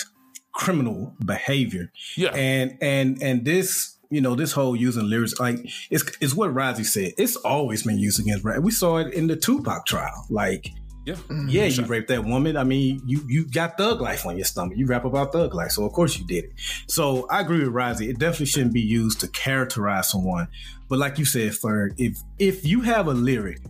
criminal 0.52 1.14
behavior. 1.24 1.92
Yeah. 2.16 2.30
And 2.34 2.76
and 2.80 3.22
and 3.22 3.44
this 3.44 3.94
you 4.10 4.20
know, 4.22 4.34
this 4.34 4.52
whole 4.52 4.74
using 4.74 5.08
lyrics, 5.08 5.38
like 5.38 5.58
it's 5.90 6.04
it's 6.20 6.34
what 6.34 6.50
Rozzy 6.50 6.84
said. 6.84 7.12
It's 7.18 7.36
always 7.36 7.82
been 7.82 7.98
used 7.98 8.18
against 8.18 8.44
rap. 8.44 8.62
We 8.62 8.70
saw 8.70 8.98
it 8.98 9.12
in 9.12 9.26
the 9.26 9.36
Tupac 9.36 9.84
trial. 9.86 10.26
Like, 10.30 10.70
Yeah. 11.04 11.14
Mm-hmm. 11.14 11.48
yeah, 11.48 11.64
you 11.64 11.84
raped 11.84 12.08
that 12.08 12.24
woman. 12.24 12.56
I 12.56 12.64
mean, 12.64 13.02
you 13.06 13.22
you 13.28 13.46
got 13.46 13.76
thug 13.76 14.00
life 14.00 14.24
on 14.26 14.36
your 14.36 14.46
stomach. 14.46 14.78
You 14.78 14.86
rap 14.86 15.04
about 15.04 15.32
thug 15.32 15.54
life, 15.54 15.72
so 15.72 15.84
of 15.84 15.92
course 15.92 16.18
you 16.18 16.26
did 16.26 16.44
it. 16.44 16.52
So 16.86 17.26
I 17.28 17.40
agree 17.40 17.60
with 17.60 17.72
Rozzy. 17.74 18.08
It 18.08 18.18
definitely 18.18 18.46
shouldn't 18.46 18.72
be 18.72 18.80
used 18.80 19.20
to 19.20 19.28
characterize 19.28 20.10
someone. 20.10 20.48
But 20.88 20.98
like 20.98 21.18
you 21.18 21.26
said, 21.26 21.52
Ferg, 21.52 21.90
if 21.98 22.18
if 22.38 22.64
you 22.66 22.80
have 22.80 23.08
a 23.08 23.14
lyric 23.14 23.60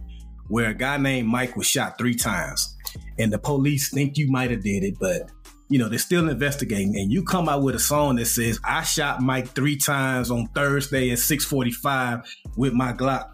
where 0.48 0.70
a 0.70 0.74
guy 0.74 0.96
named 0.96 1.28
Mike 1.28 1.56
was 1.56 1.66
shot 1.66 1.98
three 1.98 2.14
times, 2.14 2.76
and 3.18 3.32
the 3.32 3.38
police 3.38 3.90
think 3.90 4.16
you 4.16 4.30
might 4.30 4.50
have 4.50 4.62
did 4.62 4.84
it, 4.84 4.94
but 4.98 5.30
you 5.68 5.78
know 5.78 5.88
they're 5.88 5.98
still 5.98 6.28
investigating, 6.28 6.96
and 6.96 7.12
you 7.12 7.22
come 7.22 7.48
out 7.48 7.62
with 7.62 7.74
a 7.74 7.80
song 7.80 8.16
that 8.16 8.26
says 8.26 8.58
"I 8.64 8.82
shot 8.82 9.20
Mike 9.20 9.48
three 9.48 9.76
times 9.76 10.30
on 10.30 10.46
Thursday 10.48 11.10
at 11.10 11.18
six 11.18 11.44
forty 11.44 11.72
five 11.72 12.20
with 12.56 12.72
my 12.72 12.92
Glock." 12.92 13.30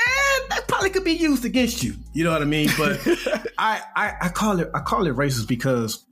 And 0.00 0.50
that 0.50 0.64
probably 0.68 0.90
could 0.90 1.04
be 1.04 1.12
used 1.12 1.44
against 1.44 1.82
you. 1.82 1.94
You 2.12 2.24
know 2.24 2.32
what 2.32 2.42
I 2.42 2.46
mean? 2.46 2.68
But 2.76 3.00
I, 3.58 3.80
I 3.96 4.12
I 4.22 4.28
call 4.28 4.60
it 4.60 4.70
I 4.74 4.80
call 4.80 5.06
it 5.06 5.14
racist 5.14 5.48
because 5.48 6.04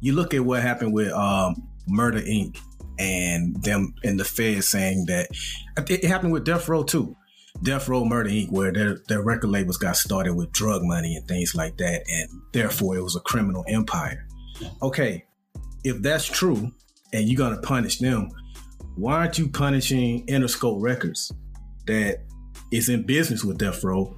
you 0.00 0.12
look 0.12 0.34
at 0.34 0.44
what 0.44 0.62
happened 0.62 0.92
with 0.92 1.12
um, 1.12 1.68
Murder 1.88 2.20
Inc. 2.20 2.58
and 2.98 3.60
them 3.62 3.94
and 4.04 4.18
the 4.18 4.24
Feds 4.24 4.68
saying 4.68 5.06
that 5.06 5.28
it, 5.76 5.90
it 5.90 6.04
happened 6.04 6.32
with 6.32 6.44
Death 6.44 6.68
Row 6.68 6.84
too. 6.84 7.16
Death 7.62 7.88
Row 7.88 8.04
Murder 8.04 8.30
Inc., 8.30 8.50
where 8.50 8.72
their, 8.72 8.98
their 9.08 9.22
record 9.22 9.50
labels 9.50 9.76
got 9.76 9.96
started 9.96 10.34
with 10.34 10.52
drug 10.52 10.82
money 10.84 11.16
and 11.16 11.26
things 11.26 11.54
like 11.54 11.76
that, 11.78 12.04
and 12.08 12.28
therefore 12.52 12.96
it 12.96 13.02
was 13.02 13.16
a 13.16 13.20
criminal 13.20 13.64
empire. 13.68 14.26
Okay, 14.82 15.24
if 15.84 16.00
that's 16.02 16.24
true 16.24 16.70
and 17.12 17.28
you're 17.28 17.38
gonna 17.38 17.60
punish 17.60 17.98
them, 17.98 18.30
why 18.96 19.14
aren't 19.14 19.38
you 19.38 19.48
punishing 19.48 20.26
Interscope 20.26 20.82
Records 20.82 21.32
that 21.86 22.24
is 22.70 22.88
in 22.88 23.04
business 23.06 23.44
with 23.44 23.58
Death 23.58 23.82
Row 23.82 24.16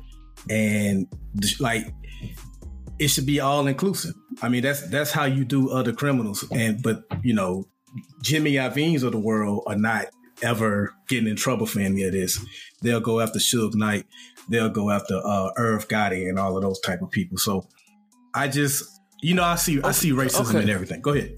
and 0.49 1.07
like 1.59 1.93
it 2.99 3.09
should 3.09 3.27
be 3.27 3.41
all 3.41 3.67
inclusive. 3.67 4.15
I 4.43 4.49
mean, 4.49 4.63
that's 4.63 4.89
that's 4.89 5.11
how 5.11 5.25
you 5.25 5.45
do 5.45 5.71
other 5.71 5.93
criminals. 5.93 6.45
And 6.53 6.83
but 6.83 7.05
you 7.23 7.35
know, 7.35 7.67
Jimmy 8.23 8.53
Iovine's 8.53 9.03
of 9.03 9.13
the 9.13 9.19
world 9.19 9.65
are 9.67 9.77
not 9.77 10.07
ever 10.43 10.95
getting 11.09 11.29
in 11.29 11.37
trouble 11.37 11.67
for 11.67 11.81
any 11.81 12.03
of 12.05 12.13
this. 12.13 12.45
They'll 12.83 13.01
go 13.01 13.21
after 13.21 13.39
Suge 13.39 13.75
Knight. 13.75 14.07
They'll 14.49 14.71
go 14.71 14.91
after 14.91 15.21
uh, 15.25 15.51
Irv 15.57 15.89
Gotti 15.89 16.29
and 16.29 16.39
all 16.39 16.57
of 16.57 16.63
those 16.63 16.81
type 16.81 17.03
of 17.03 17.11
people. 17.11 17.39
So 17.39 17.67
I 18.35 18.49
just, 18.49 18.85
you 19.23 19.35
know, 19.35 19.45
I 19.45 19.57
see 19.57 19.81
I 19.83 19.93
see 19.93 20.11
racism 20.13 20.51
Okay. 20.51 20.61
and 20.61 20.71
everything. 20.71 21.01
Go 21.01 21.13
ahead. 21.15 21.37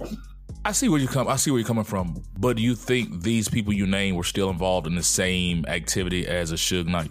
I 0.65 0.73
see 0.73 0.89
where 0.89 1.01
you 1.01 1.09
come. 1.09 1.27
I 1.27 1.37
see 1.37 1.51
where 1.51 1.59
you're 1.59 1.67
coming 1.67 1.85
from. 1.85 2.23
But 2.39 2.57
do 2.57 2.63
you 2.63 2.75
think 2.77 3.23
these 3.23 3.49
people 3.49 3.73
you 3.73 3.87
name 3.87 4.15
were 4.15 4.23
still 4.25 4.49
involved 4.51 4.87
in 4.87 4.95
the 4.95 5.03
same 5.03 5.65
activity 5.67 6.27
as 6.27 6.53
a 6.53 6.55
Suge 6.55 6.87
Knight? 6.87 7.11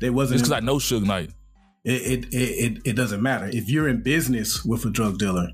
Just 0.00 0.12
wasn't. 0.12 0.40
because 0.40 0.52
I 0.52 0.60
know 0.60 0.76
Suge 0.76 1.04
Knight. 1.04 1.30
It, 1.84 2.02
it, 2.24 2.34
it, 2.34 2.36
it, 2.36 2.78
it 2.84 2.92
doesn't 2.96 3.22
matter 3.22 3.48
if 3.50 3.70
you're 3.70 3.88
in 3.88 4.02
business 4.02 4.64
with 4.64 4.84
a 4.84 4.90
drug 4.90 5.16
dealer, 5.18 5.48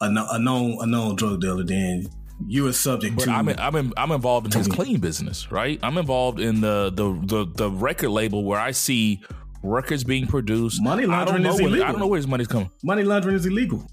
a, 0.00 0.06
a 0.32 0.38
known 0.38 0.78
a 0.80 0.86
known 0.86 1.14
drug 1.14 1.40
dealer, 1.40 1.62
then 1.64 2.08
you 2.46 2.66
are 2.66 2.72
subject 2.72 3.16
But 3.16 3.24
to. 3.24 3.30
I'm 3.30 3.48
in, 3.48 3.58
I'm 3.58 3.74
in, 3.74 3.92
I'm 3.96 4.12
involved 4.12 4.46
in 4.46 4.58
his 4.58 4.68
clean 4.68 5.00
business, 5.00 5.50
right? 5.50 5.78
I'm 5.82 5.98
involved 5.98 6.40
in 6.40 6.60
the 6.60 6.90
the 6.94 7.12
the, 7.26 7.52
the 7.54 7.70
record 7.70 8.10
label 8.10 8.44
where 8.44 8.60
I 8.60 8.70
see 8.70 9.22
records 9.62 10.04
being 10.04 10.26
produced. 10.26 10.82
Money 10.82 11.06
laundering 11.06 11.44
is 11.44 11.60
where, 11.60 11.84
I 11.84 11.90
don't 11.90 11.98
know 11.98 12.06
where 12.06 12.18
his 12.18 12.28
money's 12.28 12.46
coming. 12.46 12.70
Money 12.82 13.02
laundering 13.02 13.34
is 13.34 13.46
illegal. 13.46 13.86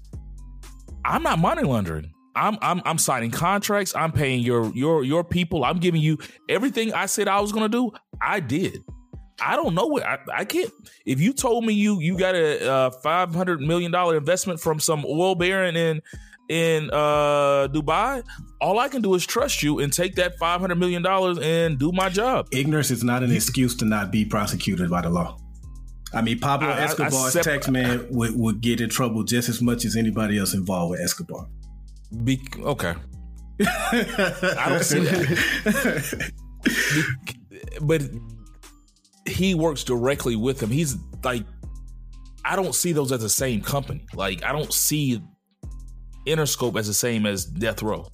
I'm 1.04 1.22
not 1.22 1.38
money 1.38 1.62
laundering. 1.62 2.12
I'm 2.34 2.58
I'm 2.60 2.82
I'm 2.84 2.98
signing 2.98 3.30
contracts. 3.30 3.94
I'm 3.96 4.12
paying 4.12 4.40
your 4.40 4.72
your 4.74 5.02
your 5.02 5.24
people. 5.24 5.64
I'm 5.64 5.78
giving 5.78 6.00
you 6.00 6.18
everything 6.48 6.92
I 6.92 7.06
said 7.06 7.28
I 7.28 7.40
was 7.40 7.52
gonna 7.52 7.68
do. 7.68 7.90
I 8.20 8.40
did. 8.40 8.84
I 9.40 9.56
don't 9.56 9.74
know 9.74 9.86
what 9.86 10.02
I, 10.02 10.18
I 10.32 10.44
can't. 10.44 10.70
If 11.04 11.20
you 11.20 11.32
told 11.32 11.64
me 11.64 11.74
you 11.74 12.00
you 12.00 12.18
got 12.18 12.34
a 12.34 12.70
uh, 12.70 12.90
five 13.02 13.34
hundred 13.34 13.60
million 13.60 13.90
dollar 13.90 14.16
investment 14.16 14.60
from 14.60 14.80
some 14.80 15.04
oil 15.06 15.34
baron 15.34 15.76
in 15.76 16.00
in 16.48 16.90
uh, 16.92 17.68
Dubai, 17.68 18.22
all 18.60 18.78
I 18.78 18.88
can 18.88 19.02
do 19.02 19.14
is 19.14 19.26
trust 19.26 19.62
you 19.62 19.80
and 19.80 19.92
take 19.92 20.14
that 20.16 20.38
five 20.38 20.60
hundred 20.60 20.76
million 20.76 21.02
dollars 21.02 21.38
and 21.38 21.78
do 21.78 21.92
my 21.92 22.08
job. 22.08 22.48
Ignorance 22.52 22.90
is 22.90 23.02
not 23.02 23.22
an 23.22 23.32
excuse 23.32 23.74
to 23.76 23.84
not 23.84 24.10
be 24.10 24.24
prosecuted 24.24 24.90
by 24.90 25.02
the 25.02 25.10
law. 25.10 25.38
I 26.14 26.22
mean, 26.22 26.38
Pablo 26.38 26.68
I- 26.68 26.80
Escobar's 26.82 27.32
sep- 27.32 27.42
tax 27.44 27.68
man 27.68 28.06
would, 28.10 28.38
would 28.38 28.60
get 28.60 28.80
in 28.80 28.88
trouble 28.88 29.24
just 29.24 29.48
as 29.48 29.60
much 29.60 29.84
as 29.84 29.96
anybody 29.96 30.38
else 30.38 30.54
involved 30.54 30.92
with 30.92 31.00
Escobar. 31.00 31.48
Be, 32.22 32.40
okay, 32.60 32.94
I 33.60 34.66
don't 34.68 34.84
see 34.84 35.00
that. 35.00 36.32
but 37.82 38.02
he 39.26 39.54
works 39.54 39.82
directly 39.84 40.36
with 40.36 40.62
him. 40.62 40.70
He's 40.70 40.96
like, 41.24 41.44
I 42.44 42.54
don't 42.54 42.74
see 42.74 42.92
those 42.92 43.10
as 43.10 43.20
the 43.20 43.28
same 43.28 43.60
company. 43.60 44.06
Like, 44.14 44.44
I 44.44 44.52
don't 44.52 44.72
see 44.72 45.20
Interscope 46.26 46.78
as 46.78 46.86
the 46.86 46.94
same 46.94 47.24
as 47.26 47.44
Death 47.44 47.82
Row. 47.82 48.08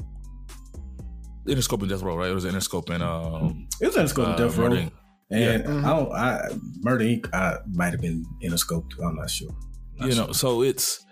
Interscope 1.47 1.81
and 1.81 1.89
Death 1.89 2.03
Row, 2.03 2.17
right? 2.17 2.31
It 2.31 2.35
was 2.35 2.45
Interscope 2.45 2.91
and 2.91 3.03
um, 3.03 3.67
It 3.81 3.87
was 3.87 3.97
Interscope 3.97 4.29
uh, 4.35 4.37
Death 4.37 4.57
Row. 4.57 4.69
Murder. 4.71 4.91
And 5.31 5.65
Mhm. 5.65 5.85
I 5.85 5.89
don't, 5.97 6.13
I, 6.13 6.49
Murder 6.83 7.05
Inc. 7.05 7.35
I 7.35 7.57
might 7.73 7.93
have 7.93 8.01
been 8.01 8.25
Interscope 8.45 8.91
too. 8.91 9.03
I'm 9.03 9.17
not 9.17 9.31
sure. 9.31 9.49
Not 9.97 10.09
you 10.11 10.15
know 10.15 10.27
sure. 10.27 10.35
so 10.35 10.63
it's 10.63 11.05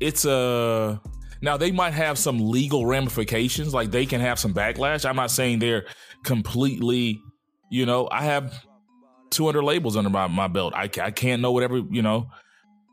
it's 0.00 0.24
a 0.24 1.00
now 1.42 1.56
they 1.56 1.70
might 1.70 1.92
have 1.92 2.18
some 2.18 2.38
legal 2.50 2.86
ramifications 2.86 3.72
like 3.74 3.90
they 3.90 4.06
can 4.06 4.20
have 4.20 4.38
some 4.38 4.52
backlash 4.54 5.08
i'm 5.08 5.16
not 5.16 5.30
saying 5.30 5.58
they're 5.58 5.86
completely 6.24 7.18
you 7.70 7.84
know 7.86 8.08
i 8.12 8.22
have 8.22 8.64
200 9.30 9.62
labels 9.62 9.96
under 9.96 10.10
my, 10.10 10.26
my 10.28 10.46
belt 10.46 10.72
I, 10.76 10.84
I 11.02 11.10
can't 11.10 11.40
know 11.42 11.50
whatever 11.52 11.78
you 11.78 12.02
know 12.02 12.28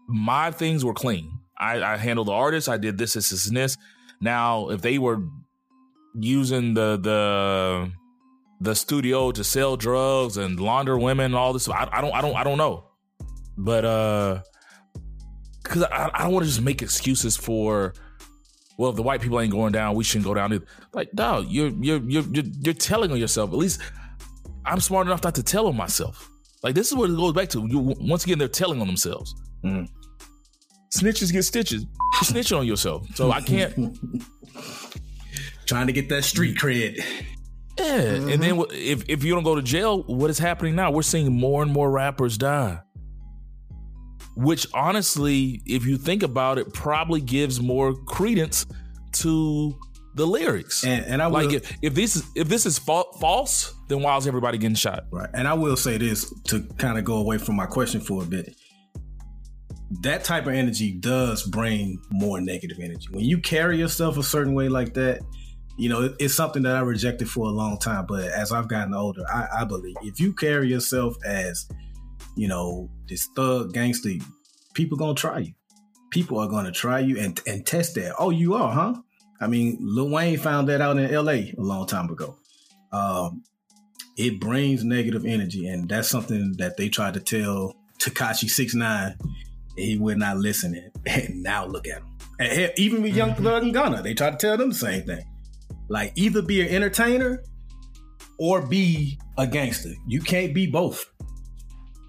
my 0.08 0.52
things 0.52 0.84
were 0.86 0.94
clean 0.94 1.30
i, 1.58 1.82
I 1.94 1.98
handled 1.98 2.28
the 2.28 2.34
artist 2.34 2.68
i 2.70 2.78
did 2.78 2.98
this 2.98 3.14
this 3.14 3.30
this 3.30 3.48
and 3.48 3.58
this. 3.58 3.78
Now 4.22 4.70
if 4.70 4.82
they 4.82 4.98
were 4.98 5.20
using 6.20 6.74
the 6.74 6.98
the 6.98 7.92
the 8.62 8.74
studio 8.76 9.32
to 9.32 9.44
sell 9.44 9.76
drugs 9.78 10.38
and 10.38 10.60
launder 10.60 10.98
women 10.98 11.26
and 11.28 11.36
all 11.36 11.52
this 11.54 11.68
i, 11.70 11.88
I 11.92 12.02
don't 12.02 12.14
i 12.14 12.22
don't 12.22 12.36
i 12.36 12.44
don't 12.44 12.58
know. 12.58 12.86
But 13.58 13.86
uh 13.86 14.42
because 15.64 15.84
I, 15.84 16.12
I 16.14 16.24
don't 16.24 16.34
want 16.34 16.44
to 16.46 16.50
just 16.50 16.62
make 16.62 16.82
excuses 16.82 17.36
for 17.36 17.94
well 18.78 18.90
if 18.92 18.96
the 18.96 19.02
white 19.04 19.22
people 19.22 19.40
ain't 19.42 19.52
going 19.52 19.72
down 19.72 19.96
we 19.96 20.04
shouldn't 20.04 20.26
go 20.26 20.34
down 20.34 20.54
either. 20.54 20.66
like 20.94 21.10
dog 21.16 21.48
you're 21.50 21.70
you're 21.82 22.02
you're 22.10 22.24
you're, 22.24 22.44
you're 22.62 22.74
telling 22.74 23.12
on 23.12 23.18
yourself. 23.18 23.52
At 23.52 23.58
least 23.58 23.82
i'm 24.66 24.80
smart 24.80 25.08
enough 25.08 25.24
not 25.24 25.36
to 25.36 25.44
tell 25.44 25.68
on 25.68 25.76
myself. 25.76 26.30
Like 26.64 26.76
this 26.76 26.88
is 26.88 26.96
what 26.96 27.10
it 27.10 27.16
goes 27.16 27.34
back 27.34 27.50
to. 27.50 27.66
You 27.68 27.80
once 28.00 28.24
again 28.26 28.40
they're 28.40 28.48
telling 28.48 28.80
on 28.82 28.88
themselves. 28.88 29.36
Mhm. 29.64 29.88
Snitches 30.94 31.32
get 31.32 31.44
stitches 31.44 31.84
you 31.84 32.26
snitch 32.26 32.52
on 32.52 32.66
yourself 32.66 33.06
so 33.16 33.32
i 33.32 33.42
can't 33.42 33.98
Trying 35.66 35.88
to 35.88 35.94
get 35.94 36.10
that 36.10 36.24
street 36.24 36.58
cred. 36.58 36.98
yeah 36.98 37.86
and 37.86 38.30
mm-hmm. 38.30 38.42
then 38.42 38.66
if, 38.72 39.04
if 39.10 39.24
you 39.24 39.34
don't 39.34 39.44
go 39.44 39.56
to 39.56 39.64
jail 39.64 40.04
what 40.04 40.30
is 40.30 40.38
happening 40.38 40.76
now 40.76 40.92
we're 40.92 41.02
seeing 41.02 41.34
more 41.34 41.64
and 41.64 41.72
more 41.72 41.90
rappers 41.90 42.38
die 42.38 42.80
which 44.36 44.68
honestly, 44.74 45.62
if 45.66 45.86
you 45.86 45.98
think 45.98 46.22
about 46.24 46.58
it, 46.58 46.74
probably 46.74 47.22
gives 47.22 47.62
more 47.62 47.96
credence 47.96 48.66
to 49.14 49.78
the 50.16 50.26
lyrics. 50.26 50.84
And, 50.84 51.06
and 51.06 51.22
I 51.22 51.28
will, 51.28 51.34
like 51.34 51.54
if, 51.54 51.78
if 51.82 51.94
this 51.94 52.16
is 52.16 52.24
if 52.36 52.48
this 52.48 52.66
is 52.66 52.78
fa- 52.78 53.04
false, 53.20 53.74
then 53.88 54.02
why 54.02 54.16
is 54.18 54.28
everybody 54.28 54.58
getting 54.58 54.76
shot? 54.76 55.06
Right. 55.12 55.30
And 55.34 55.48
I 55.48 55.54
will 55.54 55.78
say 55.78 55.98
this 55.98 56.34
to 56.46 56.64
kind 56.78 56.98
of 56.98 57.06
go 57.06 57.16
away 57.16 57.38
from 57.38 57.56
my 57.56 57.66
question 57.66 58.02
for 58.02 58.24
a 58.24 58.26
bit. 58.26 58.56
That 60.02 60.24
type 60.24 60.48
of 60.48 60.54
energy 60.54 60.92
does 60.92 61.44
bring 61.44 62.00
more 62.10 62.42
negative 62.42 62.80
energy. 62.80 63.08
When 63.12 63.24
you 63.24 63.40
carry 63.40 63.78
yourself 63.78 64.18
a 64.18 64.24
certain 64.24 64.54
way 64.54 64.68
like 64.68 64.94
that, 64.96 65.22
you 65.78 65.90
know, 65.90 66.14
it's 66.20 66.34
something 66.34 66.64
that 66.64 66.76
I 66.76 66.80
rejected 66.80 67.30
for 67.30 67.46
a 67.46 67.52
long 67.52 67.78
time. 67.78 68.06
But 68.08 68.26
as 68.26 68.52
I've 68.52 68.68
gotten 68.68 68.94
older, 68.94 69.24
I, 69.32 69.48
I 69.62 69.66
believe 69.66 69.96
if 70.02 70.20
you 70.20 70.34
carry 70.34 70.70
yourself 70.70 71.16
as, 71.26 71.68
you 72.36 72.48
know, 72.48 72.90
this 73.08 73.28
thug 73.36 73.74
gangster, 73.74 74.12
people 74.74 74.98
gonna 74.98 75.16
try 75.16 75.40
you. 75.40 75.54
People 76.12 76.40
are 76.40 76.48
gonna 76.48 76.72
try 76.72 77.00
you 77.00 77.20
and 77.20 77.40
and 77.46 77.66
test 77.66 77.96
that. 77.96 78.16
Oh, 78.18 78.30
you 78.30 78.54
are, 78.54 78.72
huh? 78.72 78.96
I 79.42 79.48
mean, 79.48 79.78
Lil 79.82 80.10
Wayne 80.10 80.38
found 80.38 80.70
that 80.70 80.82
out 80.82 80.98
in 80.98 81.12
L.A. 81.12 81.54
a 81.58 81.62
long 81.62 81.88
time 81.88 82.10
ago. 82.10 82.38
Um, 82.92 83.44
it 84.18 84.40
brings 84.40 84.84
negative 84.84 85.26
energy, 85.26 85.68
and 85.68 85.90
that's 85.90 86.08
something 86.08 86.54
that 86.58 86.78
they 86.78 86.88
tried 86.88 87.16
to 87.16 87.20
tell 87.20 87.76
Tekashi 88.00 88.50
Six 88.50 88.74
Nine. 88.74 89.18
He 89.76 89.98
would 89.98 90.18
not 90.18 90.38
listen, 90.38 90.92
and 91.06 91.44
now 91.44 91.66
look 91.66 91.88
at 91.88 92.00
him. 92.00 92.18
And 92.40 92.72
even 92.78 93.02
with 93.02 93.16
Young 93.16 93.32
mm-hmm. 93.32 93.44
Thug 93.44 93.64
and 93.64 93.74
Gunna, 93.74 94.02
they 94.02 94.14
try 94.14 94.30
to 94.30 94.38
tell 94.38 94.58
them 94.58 94.70
the 94.70 94.76
same 94.76 95.04
thing. 95.04 95.26
Like 95.88 96.14
either 96.16 96.42
be 96.42 96.62
an 96.62 96.68
entertainer 96.68 97.44
or 98.38 98.66
be 98.66 99.20
a 99.38 99.48
gangster. 99.48 99.94
You 100.08 100.20
can't 100.20 100.54
be 100.54 100.68
both. 100.68 101.06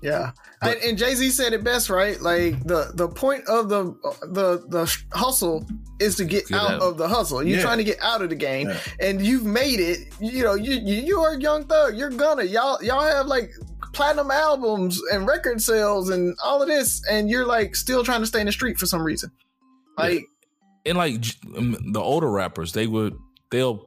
Yeah, 0.02 0.32
but, 0.60 0.82
and 0.82 0.96
Jay 0.96 1.14
Z 1.14 1.30
said 1.30 1.52
it 1.52 1.64
best, 1.64 1.90
right? 1.90 2.20
Like 2.20 2.62
the 2.64 2.92
the 2.94 3.08
point 3.08 3.44
of 3.48 3.68
the 3.68 3.84
the 4.22 4.64
the 4.68 4.98
hustle 5.12 5.66
is 6.00 6.16
to 6.16 6.24
get, 6.24 6.46
get 6.46 6.58
out, 6.58 6.70
out, 6.70 6.82
of 6.82 6.96
the 6.98 7.08
hustle. 7.08 7.42
You're 7.42 7.58
yeah. 7.58 7.62
trying 7.62 7.78
to 7.78 7.84
get 7.84 8.00
out 8.00 8.22
of 8.22 8.28
the 8.28 8.36
game, 8.36 8.68
yeah. 8.68 8.78
and 9.00 9.24
you've 9.24 9.44
made 9.44 9.80
it. 9.80 10.14
You 10.20 10.44
know, 10.44 10.54
you 10.54 10.74
you, 10.74 11.02
you 11.02 11.20
are 11.20 11.38
Young 11.38 11.64
Thug. 11.64 11.96
You're 11.96 12.10
gonna 12.10 12.44
y'all 12.44 12.82
y'all 12.82 13.02
have 13.02 13.26
like 13.26 13.50
platinum 13.97 14.30
albums 14.30 15.01
and 15.12 15.26
record 15.26 15.61
sales 15.61 16.11
and 16.11 16.36
all 16.44 16.62
of 16.62 16.68
this, 16.68 17.03
and 17.11 17.28
you're 17.30 17.47
like 17.47 17.74
still 17.74 18.05
trying 18.05 18.20
to 18.20 18.26
stay 18.26 18.40
in 18.40 18.47
the 18.47 18.53
street 18.53 18.78
for 18.78 18.86
some 18.86 19.03
reason. 19.03 19.30
Like, 19.97 20.20
yeah. 20.84 20.90
and 20.90 20.99
like 20.99 21.24
um, 21.57 21.76
the 21.92 22.01
older 22.01 22.30
rappers, 22.30 22.72
they 22.72 22.86
would 22.86 23.16
they'll 23.51 23.86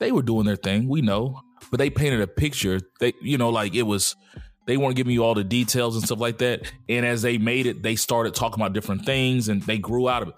they 0.00 0.12
were 0.12 0.22
doing 0.22 0.44
their 0.44 0.56
thing. 0.56 0.88
We 0.88 1.00
know, 1.00 1.40
but 1.70 1.78
they 1.78 1.88
painted 1.88 2.20
a 2.20 2.26
picture. 2.26 2.80
They 3.00 3.12
you 3.22 3.38
know 3.38 3.48
like 3.50 3.74
it 3.74 3.84
was 3.84 4.16
they 4.66 4.76
weren't 4.76 4.96
giving 4.96 5.12
you 5.12 5.22
all 5.24 5.34
the 5.34 5.44
details 5.44 5.94
and 5.94 6.04
stuff 6.04 6.18
like 6.18 6.38
that. 6.38 6.70
And 6.88 7.06
as 7.06 7.22
they 7.22 7.38
made 7.38 7.66
it, 7.66 7.82
they 7.82 7.94
started 7.94 8.34
talking 8.34 8.60
about 8.60 8.72
different 8.72 9.06
things 9.06 9.48
and 9.48 9.62
they 9.62 9.78
grew 9.78 10.08
out 10.08 10.22
of 10.22 10.28
it. 10.28 10.34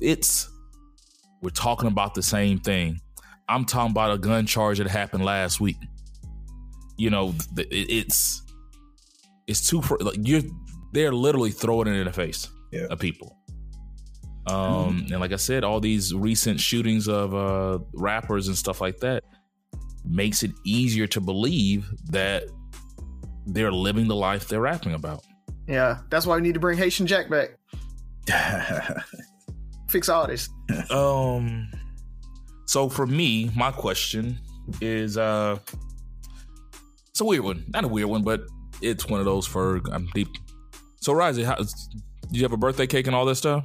It's, 0.00 0.50
we're 1.42 1.50
talking 1.50 1.86
about 1.86 2.14
the 2.14 2.22
same 2.22 2.58
thing. 2.58 3.00
I'm 3.48 3.64
talking 3.64 3.92
about 3.92 4.12
a 4.12 4.18
gun 4.18 4.46
charge 4.46 4.78
that 4.78 4.88
happened 4.88 5.24
last 5.24 5.60
week. 5.60 5.76
You 6.96 7.10
know, 7.10 7.34
it's, 7.56 8.42
it's 9.48 9.68
too, 9.68 9.80
like 10.00 10.18
you're, 10.20 10.42
they're 10.92 11.12
literally 11.12 11.50
throwing 11.50 11.88
it 11.88 11.94
in 11.94 12.04
the 12.04 12.12
face 12.12 12.48
yeah. 12.70 12.86
of 12.90 13.00
people. 13.00 13.36
Um, 14.46 14.56
mm 14.56 15.10
and 15.10 15.20
like 15.20 15.32
I 15.32 15.36
said, 15.36 15.64
all 15.64 15.80
these 15.80 16.14
recent 16.14 16.60
shootings 16.60 17.08
of 17.08 17.34
uh, 17.34 17.78
rappers 17.94 18.48
and 18.48 18.56
stuff 18.56 18.80
like 18.80 18.98
that 19.00 19.24
makes 20.04 20.42
it 20.42 20.52
easier 20.64 21.06
to 21.08 21.20
believe 21.20 21.90
that 22.10 22.44
they're 23.46 23.72
living 23.72 24.06
the 24.06 24.14
life 24.14 24.48
they're 24.48 24.60
rapping 24.60 24.94
about. 24.94 25.24
Yeah, 25.66 26.00
that's 26.10 26.26
why 26.26 26.36
we 26.36 26.42
need 26.42 26.54
to 26.54 26.60
bring 26.60 26.78
Haitian 26.78 27.06
Jack 27.06 27.28
back. 27.28 27.50
Fix 29.90 30.08
all 30.08 30.26
this. 30.26 30.48
Um. 30.90 31.70
So 32.66 32.88
for 32.88 33.06
me, 33.06 33.50
my 33.56 33.70
question 33.70 34.38
is 34.82 35.16
uh, 35.16 35.58
it's 37.08 37.20
a 37.20 37.24
weird 37.24 37.44
one, 37.44 37.64
not 37.68 37.84
a 37.84 37.88
weird 37.88 38.08
one, 38.08 38.22
but 38.22 38.42
it's 38.82 39.06
one 39.06 39.20
of 39.20 39.26
those 39.26 39.46
for 39.46 39.80
I'm 39.92 40.08
deep. 40.14 40.28
So 41.00 41.12
Rising, 41.12 41.44
how, 41.44 41.56
did 41.56 41.68
you 42.30 42.42
have 42.42 42.52
a 42.52 42.56
birthday 42.56 42.86
cake 42.86 43.06
and 43.06 43.14
all 43.14 43.24
that 43.26 43.36
stuff? 43.36 43.64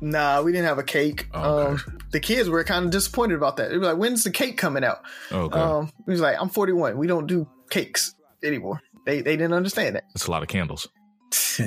Nah, 0.00 0.42
we 0.42 0.50
didn't 0.50 0.66
have 0.66 0.78
a 0.78 0.82
cake. 0.82 1.28
Okay. 1.32 1.38
Um, 1.38 2.00
the 2.10 2.18
kids 2.18 2.48
were 2.48 2.64
kind 2.64 2.84
of 2.84 2.90
disappointed 2.90 3.36
about 3.36 3.56
that. 3.58 3.70
They 3.70 3.78
were 3.78 3.84
like, 3.84 3.98
"When's 3.98 4.24
the 4.24 4.32
cake 4.32 4.58
coming 4.58 4.82
out?" 4.82 5.02
Okay. 5.30 5.58
Um, 5.58 5.92
he 6.06 6.10
was 6.10 6.20
like, 6.20 6.36
"I'm 6.40 6.48
41. 6.48 6.98
We 6.98 7.06
don't 7.06 7.28
do 7.28 7.48
cakes 7.70 8.14
anymore." 8.42 8.80
They 9.06 9.20
they 9.20 9.36
didn't 9.36 9.52
understand 9.52 9.94
that. 9.94 10.04
It's 10.14 10.26
a 10.26 10.30
lot 10.30 10.42
of 10.42 10.48
candles. 10.48 10.88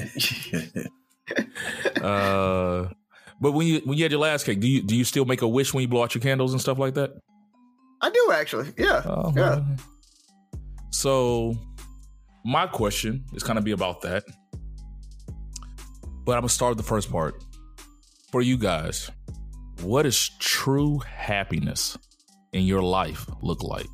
uh, 2.02 2.88
but 3.40 3.52
when 3.54 3.68
you 3.68 3.82
when 3.86 3.98
you 3.98 4.04
had 4.04 4.12
your 4.12 4.20
last 4.20 4.46
cake, 4.46 4.60
do 4.60 4.68
you 4.68 4.82
do 4.82 4.98
you 4.98 5.06
still 5.06 5.24
make 5.26 5.42
a 5.42 5.48
wish 5.48 5.74
when 5.74 5.82
you 5.82 5.88
blow 5.88 6.04
out 6.04 6.14
your 6.14 6.22
candles 6.22 6.52
and 6.52 6.62
stuff 6.62 6.78
like 6.78 6.96
that? 6.96 7.12
I 8.02 8.10
do 8.10 8.32
actually. 8.34 8.74
Yeah. 8.78 9.02
Uh, 9.06 9.32
yeah. 9.34 9.64
So 10.92 11.58
my 12.46 12.68
question 12.68 13.26
is 13.34 13.44
kind 13.44 13.58
of 13.58 13.66
be 13.66 13.72
about 13.72 14.02
that. 14.02 14.24
But 16.24 16.34
I'm 16.34 16.42
gonna 16.42 16.50
start 16.50 16.72
with 16.72 16.78
the 16.78 16.88
first 16.88 17.12
part. 17.12 17.44
For 18.32 18.42
you 18.42 18.58
guys, 18.58 19.10
what 19.82 20.04
does 20.04 20.30
true 20.40 21.00
happiness 21.00 21.98
in 22.54 22.64
your 22.64 22.82
life 22.82 23.28
look 23.42 23.64
like? 23.64 23.90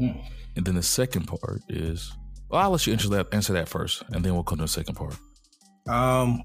Mm. 0.00 0.20
And 0.56 0.64
then 0.64 0.74
the 0.74 0.82
second 0.82 1.26
part 1.26 1.62
is 1.68 2.12
well, 2.48 2.62
I'll 2.62 2.70
let 2.70 2.86
you 2.86 2.92
answer 2.92 3.08
that 3.10 3.32
answer 3.32 3.52
that 3.52 3.68
first, 3.68 4.02
and 4.10 4.24
then 4.24 4.34
we'll 4.34 4.42
come 4.42 4.58
to 4.58 4.64
the 4.64 4.68
second 4.68 4.94
part. 4.94 5.16
Um, 5.86 6.42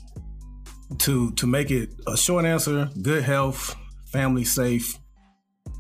to 1.00 1.32
to 1.32 1.48
make 1.48 1.72
it 1.72 1.90
a 2.08 2.16
short 2.16 2.46
answer, 2.46 2.90
good 3.02 3.24
health, 3.24 3.76
family 4.12 4.44
safe, 4.44 4.98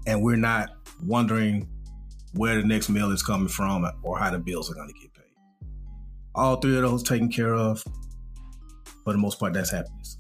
and 0.07 0.23
we're 0.23 0.35
not 0.37 0.69
wondering 1.03 1.69
where 2.33 2.55
the 2.55 2.67
next 2.67 2.89
meal 2.89 3.11
is 3.11 3.21
coming 3.21 3.47
from 3.47 3.87
or 4.01 4.17
how 4.17 4.31
the 4.31 4.39
bills 4.39 4.71
are 4.71 4.73
going 4.73 4.87
to 4.87 4.93
get 4.93 5.12
paid. 5.12 5.12
All 6.35 6.55
three 6.57 6.75
of 6.75 6.81
those 6.81 7.03
taken 7.03 7.29
care 7.29 7.53
of. 7.53 7.83
For 9.03 9.11
the 9.11 9.19
most 9.19 9.39
part, 9.39 9.53
that's 9.53 9.71
happiness. 9.71 10.17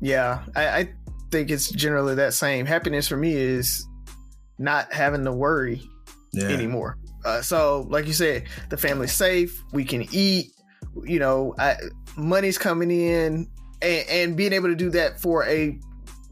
Yeah, 0.00 0.42
I, 0.56 0.66
I 0.66 0.92
think 1.30 1.50
it's 1.50 1.70
generally 1.70 2.14
that 2.16 2.34
same. 2.34 2.66
Happiness 2.66 3.08
for 3.08 3.16
me 3.16 3.34
is 3.34 3.86
not 4.58 4.92
having 4.92 5.24
to 5.24 5.32
worry 5.32 5.82
yeah. 6.32 6.48
anymore. 6.48 6.98
Uh, 7.24 7.40
so, 7.40 7.86
like 7.88 8.06
you 8.06 8.12
said, 8.12 8.44
the 8.70 8.76
family's 8.76 9.12
safe. 9.12 9.62
We 9.72 9.84
can 9.84 10.06
eat. 10.12 10.52
You 11.02 11.18
know, 11.18 11.54
I, 11.58 11.76
money's 12.16 12.58
coming 12.58 12.90
in, 12.90 13.48
and, 13.82 14.08
and 14.08 14.36
being 14.36 14.52
able 14.52 14.68
to 14.68 14.76
do 14.76 14.90
that 14.90 15.20
for 15.20 15.44
a 15.46 15.78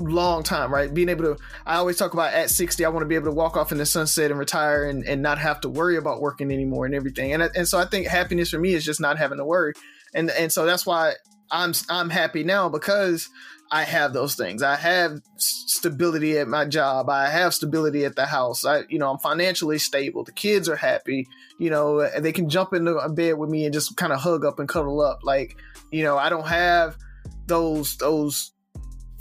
long 0.03 0.43
time, 0.43 0.73
right? 0.73 0.93
Being 0.93 1.09
able 1.09 1.25
to, 1.25 1.43
I 1.67 1.77
always 1.77 1.97
talk 1.97 2.13
about 2.13 2.33
at 2.33 2.51
60, 2.51 2.85
I 2.85 2.89
want 2.89 3.03
to 3.03 3.09
be 3.09 3.15
able 3.15 3.27
to 3.27 3.33
walk 3.33 3.57
off 3.57 3.73
in 3.73 3.79
the 3.79 3.87
sunset 3.87 4.31
and 4.31 4.39
retire 4.39 4.85
and, 4.85 5.05
and 5.05 5.23
not 5.23 5.39
have 5.39 5.61
to 5.63 5.69
worry 5.69 5.97
about 5.97 6.21
working 6.21 6.53
anymore 6.53 6.87
and 6.87 6.95
everything. 6.95 7.33
And, 7.33 7.43
and 7.43 7.69
so 7.69 7.79
I 7.79 7.87
think 7.87 8.07
happiness 8.07 8.51
for 8.51 8.59
me 8.59 8.75
is 8.75 8.85
just 8.85 9.01
not 9.01 9.19
having 9.19 9.39
to 9.39 9.45
worry. 9.45 9.75
And, 10.15 10.31
and 10.31 10.53
so 10.53 10.67
that's 10.67 10.85
why 10.85 11.15
I'm, 11.51 11.73
I'm 11.89 12.11
happy 12.11 12.45
now 12.45 12.69
because 12.69 13.29
I 13.71 13.85
have 13.85 14.13
those 14.13 14.35
things. 14.35 14.63
I 14.63 14.77
have 14.77 15.23
stability 15.39 16.37
at 16.39 16.47
my 16.47 16.67
job. 16.67 17.09
I 17.09 17.31
have 17.31 17.55
stability 17.55 18.05
at 18.05 18.17
the 18.17 18.27
house. 18.27 18.67
I, 18.67 18.83
you 18.91 18.99
know, 18.99 19.11
I'm 19.11 19.19
financially 19.19 19.79
stable. 19.79 20.25
The 20.25 20.33
kids 20.33 20.69
are 20.69 20.77
happy. 20.77 21.27
You 21.59 21.71
know, 21.71 22.07
they 22.21 22.33
can 22.33 22.51
jump 22.51 22.75
into 22.75 22.99
a 22.99 23.09
bed 23.09 23.39
with 23.39 23.49
me 23.49 23.65
and 23.65 23.73
just 23.73 23.97
kind 23.97 24.13
of 24.13 24.21
hug 24.21 24.45
up 24.45 24.59
and 24.59 24.69
cuddle 24.69 25.01
up. 25.01 25.21
Like, 25.23 25.57
you 25.91 26.05
know, 26.05 26.19
I 26.19 26.29
don't 26.29 26.47
have 26.47 26.99
those 27.47 27.97
those 27.97 28.52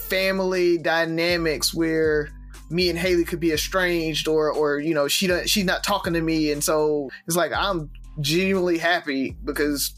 family 0.10 0.78
dynamics 0.78 1.74
where 1.74 2.30
me 2.70 2.90
and 2.90 2.98
Haley 2.98 3.26
could 3.26 3.40
be 3.40 3.52
estranged 3.52 4.28
or 4.28 4.52
or 4.52 4.80
you 4.80 4.94
know 4.94 5.08
she 5.08 5.28
don't, 5.28 5.50
she's 5.50 5.66
not 5.66 5.84
talking 5.84 6.14
to 6.14 6.22
me. 6.22 6.52
And 6.52 6.64
so 6.64 7.10
it's 7.28 7.36
like 7.36 7.52
I'm 7.54 7.90
genuinely 8.20 8.78
happy 8.78 9.36
because 9.44 9.94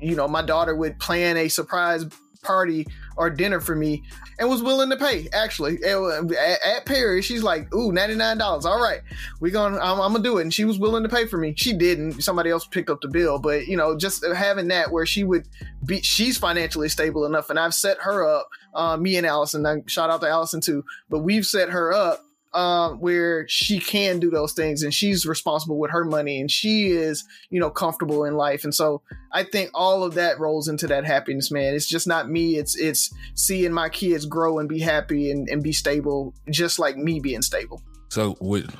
you 0.00 0.14
know 0.14 0.28
my 0.28 0.42
daughter 0.42 0.74
would 0.74 0.98
plan 0.98 1.36
a 1.36 1.48
surprise 1.48 2.04
party 2.42 2.86
or 3.18 3.28
dinner 3.28 3.60
for 3.60 3.74
me 3.74 4.02
and 4.38 4.48
was 4.48 4.62
willing 4.62 4.88
to 4.90 4.96
pay 4.96 5.28
actually. 5.32 5.82
At, 5.84 6.32
at 6.64 6.86
Perry 6.86 7.20
she's 7.20 7.42
like 7.42 7.72
ooh 7.74 7.92
$99 7.92 8.64
all 8.64 8.80
right. 8.80 9.00
We 9.40 9.50
gonna 9.50 9.78
I'm, 9.78 10.00
I'm, 10.00 10.12
gonna 10.12 10.22
do 10.22 10.38
it. 10.38 10.42
And 10.42 10.54
she 10.54 10.64
was 10.64 10.78
willing 10.78 11.02
to 11.02 11.08
pay 11.08 11.26
for 11.26 11.36
me. 11.36 11.54
She 11.56 11.72
didn't. 11.72 12.22
Somebody 12.22 12.50
else 12.50 12.66
picked 12.66 12.90
up 12.90 13.00
the 13.00 13.08
bill. 13.08 13.38
But 13.38 13.66
you 13.66 13.76
know 13.76 13.96
just 13.96 14.24
having 14.26 14.68
that 14.68 14.90
where 14.90 15.04
she 15.04 15.24
would 15.24 15.46
be 15.84 16.00
she's 16.00 16.38
financially 16.38 16.88
stable 16.88 17.24
enough. 17.24 17.50
And 17.50 17.58
I've 17.58 17.74
set 17.74 17.98
her 18.00 18.26
up 18.26 18.48
uh, 18.74 18.96
me 18.96 19.16
and 19.16 19.26
Allison. 19.26 19.66
I 19.66 19.82
shout 19.86 20.10
out 20.10 20.20
to 20.20 20.28
Allison 20.28 20.60
too. 20.60 20.84
But 21.10 21.20
we've 21.20 21.44
set 21.44 21.70
her 21.70 21.92
up 21.92 22.24
um, 22.54 22.98
where 23.00 23.46
she 23.48 23.78
can 23.78 24.18
do 24.18 24.30
those 24.30 24.52
things 24.52 24.82
and 24.82 24.92
she's 24.92 25.26
responsible 25.26 25.78
with 25.78 25.90
her 25.90 26.04
money 26.04 26.40
and 26.40 26.50
she 26.50 26.88
is, 26.88 27.24
you 27.50 27.60
know, 27.60 27.70
comfortable 27.70 28.24
in 28.24 28.34
life. 28.34 28.64
And 28.64 28.74
so 28.74 29.02
I 29.32 29.44
think 29.44 29.70
all 29.74 30.02
of 30.02 30.14
that 30.14 30.38
rolls 30.38 30.68
into 30.68 30.86
that 30.86 31.04
happiness, 31.04 31.50
man. 31.50 31.74
It's 31.74 31.86
just 31.86 32.06
not 32.06 32.30
me. 32.30 32.56
It's 32.56 32.76
it's 32.76 33.12
seeing 33.34 33.72
my 33.72 33.88
kids 33.88 34.24
grow 34.24 34.58
and 34.58 34.68
be 34.68 34.78
happy 34.78 35.30
and, 35.30 35.48
and 35.48 35.62
be 35.62 35.72
stable, 35.72 36.34
just 36.50 36.78
like 36.78 36.96
me 36.96 37.20
being 37.20 37.42
stable. 37.42 37.82
So 38.10 38.36
with 38.40 38.74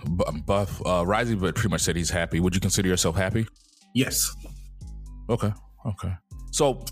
Buff, 0.47 0.81
uh, 0.87 1.05
Rising, 1.07 1.39
but 1.39 1.55
pretty 1.55 1.69
much 1.69 1.83
said 1.83 1.97
he's 1.97 2.11
happy. 2.11 2.41
Would 2.41 2.55
you 2.55 2.61
consider 2.61 2.89
yourself 2.89 3.17
happy? 3.17 3.47
Yes. 3.95 4.35
Okay. 5.29 5.53
Okay. 5.85 6.15
So 6.51 6.85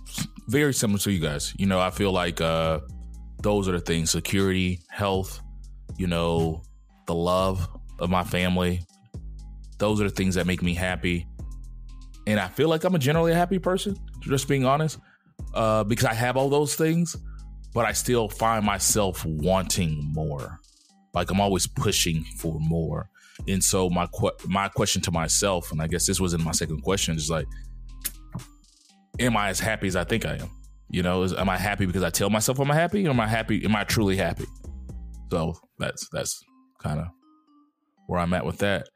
very 0.49 0.75
similar 0.75 0.99
to 1.01 1.11
you 1.11 1.21
guys. 1.21 1.55
You 1.57 1.67
know, 1.67 1.81
I 1.81 1.91
feel 1.91 2.13
like 2.13 2.41
uh, 2.43 2.81
those 3.43 3.69
are 3.69 3.73
the 3.73 3.81
things: 3.81 4.11
security, 4.11 4.81
health, 4.91 5.41
you 5.99 6.07
know, 6.07 6.63
the 7.07 7.15
love 7.15 7.69
of 7.99 8.11
my 8.11 8.25
family. 8.25 8.83
Those 9.79 10.01
are 10.01 10.05
the 10.05 10.11
things 10.11 10.35
that 10.37 10.47
make 10.47 10.63
me 10.63 10.75
happy. 10.75 11.27
And 12.27 12.41
I 12.41 12.49
feel 12.49 12.69
like 12.69 12.85
I'm 12.85 12.95
a 12.95 12.99
generally 12.99 13.33
happy 13.33 13.59
person, 13.59 13.97
just 14.21 14.49
being 14.49 14.65
honest, 14.65 14.99
uh, 15.55 15.85
because 15.85 16.07
I 16.07 16.15
have 16.15 16.37
all 16.37 16.49
those 16.49 16.75
things, 16.75 17.17
but 17.73 17.85
I 17.85 17.93
still 17.93 18.29
find 18.29 18.65
myself 18.65 19.25
wanting 19.25 20.13
more. 20.13 20.59
Like 21.15 21.31
I'm 21.31 21.41
always 21.41 21.67
pushing 21.67 22.25
for 22.39 22.59
more. 22.59 23.09
And 23.49 23.63
so 23.63 23.89
my 23.91 24.09
my 24.47 24.69
question 24.69 25.03
to 25.03 25.11
myself, 25.11 25.71
and 25.73 25.81
I 25.81 25.87
guess 25.87 26.07
this 26.07 26.21
was 26.21 26.35
in 26.35 26.43
my 26.43 26.53
second 26.53 26.83
question, 26.83 27.17
is 27.17 27.31
like, 27.31 27.47
am 29.19 29.37
I 29.37 29.49
as 29.49 29.61
happy 29.61 29.87
as 29.87 29.97
I 29.97 30.05
think 30.05 30.25
I 30.25 30.37
am? 30.37 30.51
You 30.91 31.03
know, 31.03 31.23
is, 31.23 31.33
am 31.33 31.49
I 31.49 31.57
happy 31.59 31.87
because 31.87 32.03
I 32.03 32.11
tell 32.11 32.31
myself 32.31 32.59
I'm 32.59 32.69
happy, 32.69 33.07
or 33.07 33.11
am 33.11 33.21
I 33.21 33.27
happy? 33.27 33.65
Am 33.65 33.77
I 33.77 33.85
truly 33.85 34.17
happy? 34.17 34.47
So 35.31 35.55
that's 35.79 36.09
that's 36.13 36.43
kind 36.83 37.01
of 37.01 37.07
where 38.07 38.21
I'm 38.21 38.33
at 38.33 38.47
with 38.47 38.59
that. 38.59 38.89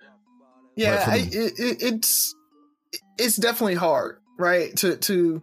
Yeah, 0.77 1.05
I, 1.07 1.17
it, 1.17 1.53
it, 1.59 1.83
it's 1.83 2.35
it's 3.19 3.37
definitely 3.37 3.75
hard, 3.75 4.19
right? 4.39 4.75
To 4.79 4.97
to 4.97 5.43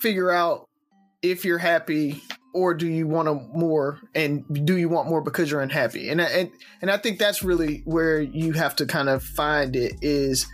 figure 0.00 0.30
out 0.30 0.66
if 1.22 1.44
you're 1.44 1.58
happy 1.58 2.22
or 2.54 2.74
do 2.74 2.86
you 2.86 3.06
want 3.06 3.28
a 3.28 3.34
more 3.34 4.00
and 4.14 4.44
do 4.66 4.76
you 4.76 4.88
want 4.88 5.08
more 5.08 5.20
because 5.20 5.50
you're 5.50 5.60
unhappy 5.60 6.08
and 6.08 6.20
and 6.20 6.50
and 6.80 6.90
I 6.90 6.96
think 6.96 7.18
that's 7.18 7.42
really 7.42 7.82
where 7.84 8.20
you 8.20 8.52
have 8.52 8.76
to 8.76 8.86
kind 8.86 9.08
of 9.08 9.22
find 9.22 9.76
it 9.76 9.94
is 10.00 10.46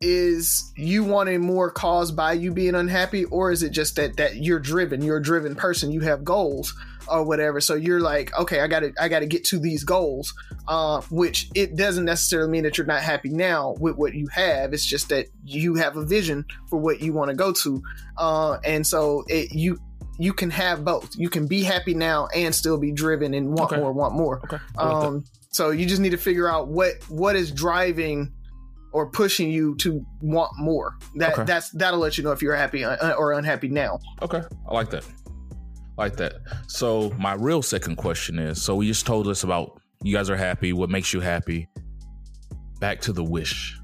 is 0.00 0.72
you 0.76 1.04
wanting 1.04 1.40
more 1.40 1.70
caused 1.70 2.16
by 2.16 2.32
you 2.32 2.52
being 2.52 2.74
unhappy 2.74 3.24
or 3.26 3.50
is 3.50 3.62
it 3.62 3.70
just 3.70 3.96
that 3.96 4.16
that 4.18 4.36
you're 4.36 4.60
driven 4.60 5.02
you're 5.02 5.18
a 5.18 5.22
driven 5.22 5.54
person 5.54 5.90
you 5.90 6.00
have 6.00 6.24
goals 6.24 6.74
or 7.10 7.24
whatever 7.24 7.60
so 7.60 7.74
you're 7.74 8.00
like 8.00 8.36
okay 8.38 8.60
i 8.60 8.66
gotta 8.66 8.92
i 9.00 9.08
gotta 9.08 9.26
get 9.26 9.44
to 9.44 9.58
these 9.58 9.84
goals 9.84 10.32
uh, 10.68 11.00
which 11.10 11.48
it 11.54 11.74
doesn't 11.76 12.04
necessarily 12.04 12.50
mean 12.50 12.62
that 12.62 12.78
you're 12.78 12.86
not 12.86 13.02
happy 13.02 13.28
now 13.28 13.74
with 13.80 13.96
what 13.96 14.14
you 14.14 14.28
have 14.28 14.72
it's 14.72 14.86
just 14.86 15.08
that 15.08 15.26
you 15.44 15.74
have 15.74 15.96
a 15.96 16.04
vision 16.04 16.44
for 16.68 16.78
what 16.78 17.00
you 17.00 17.12
want 17.12 17.28
to 17.30 17.34
go 17.36 17.52
to 17.52 17.82
uh, 18.18 18.58
and 18.64 18.86
so 18.86 19.24
it, 19.28 19.52
you 19.52 19.78
you 20.18 20.32
can 20.32 20.50
have 20.50 20.84
both 20.84 21.10
you 21.16 21.28
can 21.30 21.46
be 21.46 21.62
happy 21.62 21.94
now 21.94 22.28
and 22.34 22.54
still 22.54 22.78
be 22.78 22.92
driven 22.92 23.34
and 23.34 23.48
want 23.48 23.72
Okay. 23.72 23.80
more 23.80 23.92
want 23.92 24.14
more 24.14 24.40
Okay. 24.44 24.58
um, 24.78 25.24
so 25.50 25.70
you 25.70 25.86
just 25.86 26.00
need 26.00 26.10
to 26.10 26.16
figure 26.18 26.48
out 26.48 26.68
what 26.68 26.92
what 27.08 27.34
is 27.36 27.50
driving 27.50 28.32
or 28.92 29.08
pushing 29.08 29.50
you 29.52 29.76
to 29.76 30.04
want 30.20 30.50
more. 30.58 30.96
That 31.14 31.34
Okay. 31.34 31.44
that's 31.44 31.70
that'll 31.70 32.00
let 32.00 32.18
you 32.18 32.24
know 32.24 32.32
if 32.32 32.42
you're 32.42 32.56
happy 32.56 32.84
uh, 32.84 33.12
or 33.14 33.32
unhappy 33.32 33.68
now. 33.68 34.00
Okay, 34.20 34.42
I 34.68 34.74
like 34.74 34.90
that. 34.90 35.04
Like 36.00 36.16
that. 36.16 36.36
So 36.66 37.10
my 37.18 37.34
real 37.34 37.60
second 37.60 37.96
question 37.96 38.38
is: 38.38 38.62
so 38.62 38.74
we 38.74 38.86
just 38.86 39.04
told 39.04 39.28
us 39.28 39.44
about 39.44 39.82
you 40.02 40.16
guys 40.16 40.30
are 40.30 40.36
happy. 40.36 40.72
What 40.72 40.88
makes 40.88 41.12
you 41.12 41.20
happy? 41.20 41.68
Back 42.80 43.02
to 43.02 43.12
the 43.12 43.22
wish. 43.22 43.78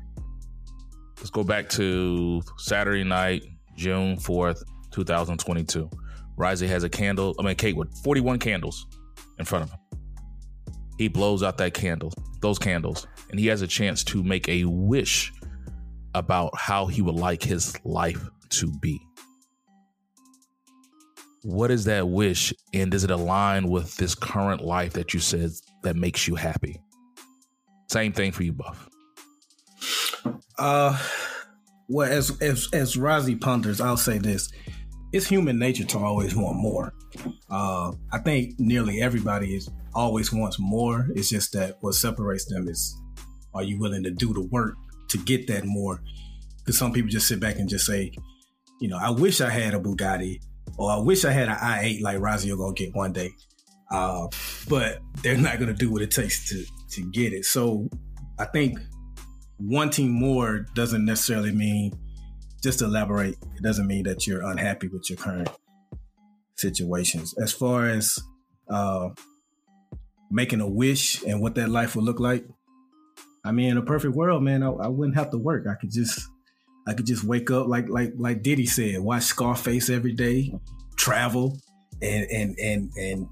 Let's 1.19 1.29
go 1.29 1.45
back 1.45 1.69
to 1.71 2.41
Saturday 2.57 3.05
night, 3.05 3.43
June 3.77 4.17
fourth, 4.17 4.65
two 4.91 5.05
thousand 5.05 5.41
twenty-two. 5.41 5.91
Risey 6.39 6.67
has 6.69 6.85
a 6.85 6.89
candle. 6.89 7.35
I 7.39 7.43
mean, 7.43 7.55
cake 7.55 7.77
with 7.77 7.95
forty-one 8.03 8.39
candles 8.39 8.87
in 9.39 9.45
front 9.45 9.65
of 9.65 9.71
him. 9.73 9.79
He 10.97 11.09
blows 11.09 11.43
out 11.43 11.59
that 11.59 11.75
candle, 11.75 12.15
those 12.41 12.59
candles, 12.59 13.07
and 13.29 13.39
he 13.39 13.47
has 13.49 13.61
a 13.61 13.67
chance 13.67 14.03
to 14.05 14.23
make 14.23 14.49
a 14.49 14.65
wish 14.65 15.35
about 16.15 16.57
how 16.57 16.87
he 16.87 17.03
would 17.03 17.17
like 17.17 17.43
his 17.43 17.79
life 17.85 18.27
to 18.49 18.73
be 18.81 18.99
what 21.47 21.71
is 21.71 21.85
that 21.85 22.09
wish 22.09 22.53
and 22.75 22.91
does 22.91 23.05
it 23.05 23.11
align 23.11 23.69
with 23.69 23.97
this 23.97 24.15
current 24.17 24.63
life 24.63 24.95
that 24.95 25.15
you 25.15 25.21
said 25.21 25.51
that 25.83 25.95
makes 25.95 26.27
you 26.27 26.35
happy 26.35 26.81
same 27.89 28.13
thing 28.13 28.33
for 28.33 28.43
you 28.43 28.53
buff 28.53 28.89
Uh, 30.59 30.99
well, 31.89 32.11
as 32.11 32.37
as 32.41 32.69
as 32.73 32.97
Razi 32.97 33.41
ponders, 33.41 33.81
I'll 33.81 33.97
say 33.97 34.19
this: 34.19 34.49
it's 35.13 35.27
human 35.29 35.59
nature 35.59 35.85
to 35.85 35.99
always 35.99 36.35
want 36.35 36.57
more. 36.57 36.93
Uh, 37.51 37.93
I 38.13 38.19
think 38.19 38.59
nearly 38.59 39.01
everybody 39.01 39.55
is 39.55 39.71
always 39.95 40.33
wants 40.33 40.59
more. 40.59 41.07
It's 41.15 41.29
just 41.29 41.53
that 41.53 41.77
what 41.81 41.95
separates 41.95 42.47
them 42.47 42.69
is, 42.69 43.01
are 43.55 43.63
you 43.63 43.79
willing 43.79 44.03
to 44.03 44.11
do 44.11 44.35
the 44.35 44.43
work 44.43 44.75
to 45.11 45.19
get 45.19 45.47
that 45.47 45.65
more? 45.65 46.03
Because 46.59 46.79
some 46.79 46.93
people 46.93 47.11
just 47.11 47.29
sit 47.29 47.39
back 47.39 47.57
and 47.57 47.69
just 47.69 47.87
say, 47.87 48.11
you 48.81 48.89
know, 48.89 48.99
I 48.99 49.11
wish 49.11 49.41
I 49.41 49.51
had 49.51 49.75
a 49.75 49.79
Bugatti, 49.79 50.41
or 50.79 50.91
I 50.91 50.99
wish 50.99 51.25
I 51.25 51.33
had 51.33 51.49
an 51.49 51.57
i8 51.57 52.03
like 52.03 52.19
Razio 52.19 52.57
gonna 52.57 52.75
get 52.75 52.95
one 52.95 53.13
day. 53.13 53.31
Uh, 53.91 54.27
but 54.69 54.99
they're 55.23 55.37
not 55.37 55.59
gonna 55.59 55.75
do 55.75 55.91
what 55.91 56.03
it 56.03 56.11
takes 56.11 56.49
to 56.51 56.65
to 56.91 57.11
get 57.11 57.33
it. 57.33 57.45
So 57.45 57.89
I 58.39 58.45
think 58.45 58.79
wanting 59.59 60.11
more 60.11 60.67
doesn't 60.75 61.05
necessarily 61.05 61.53
mean 61.53 61.93
just 62.63 62.83
elaborate 62.83 63.37
it 63.55 63.63
doesn't 63.63 63.87
mean 63.87 64.05
that 64.05 64.27
you're 64.27 64.43
unhappy 64.43 64.89
with 64.89 65.09
your 65.09 65.17
current 65.17 65.49
situations 66.57 67.35
as 67.39 67.53
far 67.53 67.89
as 67.89 68.19
uh 68.69 69.09
making 70.31 70.61
a 70.61 70.69
wish 70.69 71.23
and 71.25 71.41
what 71.41 71.55
that 71.55 71.69
life 71.69 71.97
would 71.97 72.05
look 72.05 72.21
like 72.21 72.45
i 73.45 73.53
mean 73.53 73.71
in 73.71 73.77
a 73.77 73.83
perfect 73.83 74.15
world 74.15 74.43
man 74.43 74.63
i, 74.63 74.69
I 74.69 74.89
wouldn't 74.89 75.17
have 75.17 75.31
to 75.31 75.39
work 75.39 75.67
i 75.67 75.75
could 75.75 75.91
just 75.91 76.29
i 76.87 76.95
could 76.95 77.07
just 77.07 77.25
wake 77.25 77.51
up 77.51 77.67
like 77.67 77.89
like 77.89 78.13
like 78.17 78.43
diddy 78.43 78.67
said 78.67 79.01
watch 79.01 79.23
scarface 79.25 79.91
every 79.91 80.13
day 80.13 80.53
travel 80.97 81.59
and 82.03 82.27
and 82.31 82.59
and 82.59 82.91
and 82.97 83.27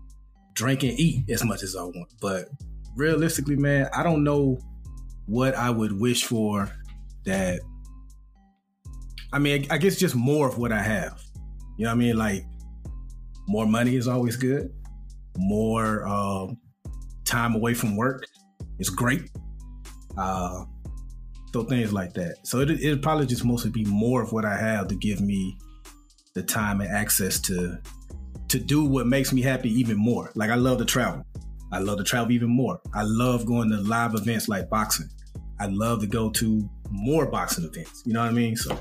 drink 0.55 0.83
and 0.83 0.99
eat 0.99 1.29
as 1.31 1.45
much 1.45 1.63
as 1.63 1.77
i 1.77 1.83
want 1.83 2.09
but 2.21 2.49
realistically 2.97 3.57
man 3.57 3.89
i 3.95 4.03
don't 4.03 4.23
know 4.23 4.59
what 5.27 5.55
I 5.55 5.71
would 5.71 5.99
wish 5.99 6.25
for 6.25 6.71
that 7.25 7.61
I 9.33 9.39
mean, 9.41 9.67
I 9.69 9.79
guess 9.79 9.97
just 9.97 10.15
more 10.15 10.49
of 10.49 10.59
what 10.59 10.71
I 10.71 10.81
have. 10.81 11.21
You 11.77 11.85
know 11.85 11.91
what 11.91 11.97
I 11.97 11.99
mean? 11.99 12.17
Like 12.17 12.45
more 13.49 13.67
money 13.67 13.97
is 13.97 14.07
always 14.07 14.37
good. 14.37 14.73
More 15.37 16.07
um, 16.07 16.59
time 17.25 17.57
away 17.57 17.75
from 17.75 17.97
work 17.97 18.27
is 18.79 18.91
great. 18.91 19.29
Uh, 20.17 20.67
so 21.55 21.63
things 21.63 21.93
like 21.93 22.13
that. 22.15 22.39
So 22.43 22.59
it, 22.59 22.71
it'd 22.71 23.01
probably 23.01 23.27
just 23.27 23.45
mostly 23.45 23.71
be 23.71 23.85
more 23.85 24.21
of 24.21 24.33
what 24.33 24.45
I 24.45 24.57
have 24.57 24.89
to 24.89 24.97
give 24.97 25.21
me 25.21 25.57
the 26.35 26.43
time 26.43 26.81
and 26.81 26.91
access 26.91 27.41
to 27.43 27.79
to 28.49 28.59
do 28.59 28.85
what 28.85 29.07
makes 29.07 29.33
me 29.33 29.41
happy 29.41 29.71
even 29.71 29.97
more. 29.97 30.33
Like 30.35 30.51
I 30.51 30.57
love 30.57 30.79
to 30.79 30.85
travel. 30.85 31.25
I 31.71 31.79
love 31.79 31.99
to 31.99 32.05
travel 32.05 32.33
even 32.33 32.49
more. 32.49 32.81
I 32.93 33.05
love 33.05 33.47
going 33.47 33.71
to 33.71 33.77
live 33.77 34.17
events 34.17 34.49
like 34.49 34.69
boxing. 34.69 35.09
I 35.61 35.67
love 35.67 36.01
to 36.01 36.09
go 36.09 36.29
to 36.31 36.69
more 36.91 37.27
boxing 37.27 37.65
events. 37.65 38.03
You 38.05 38.15
know 38.15 38.21
what 38.23 38.31
I 38.31 38.33
mean? 38.33 38.57
So 38.57 38.77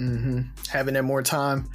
Mm-hmm. 0.00 0.40
Having 0.68 0.94
that 0.94 1.04
more 1.04 1.22
time. 1.22 1.70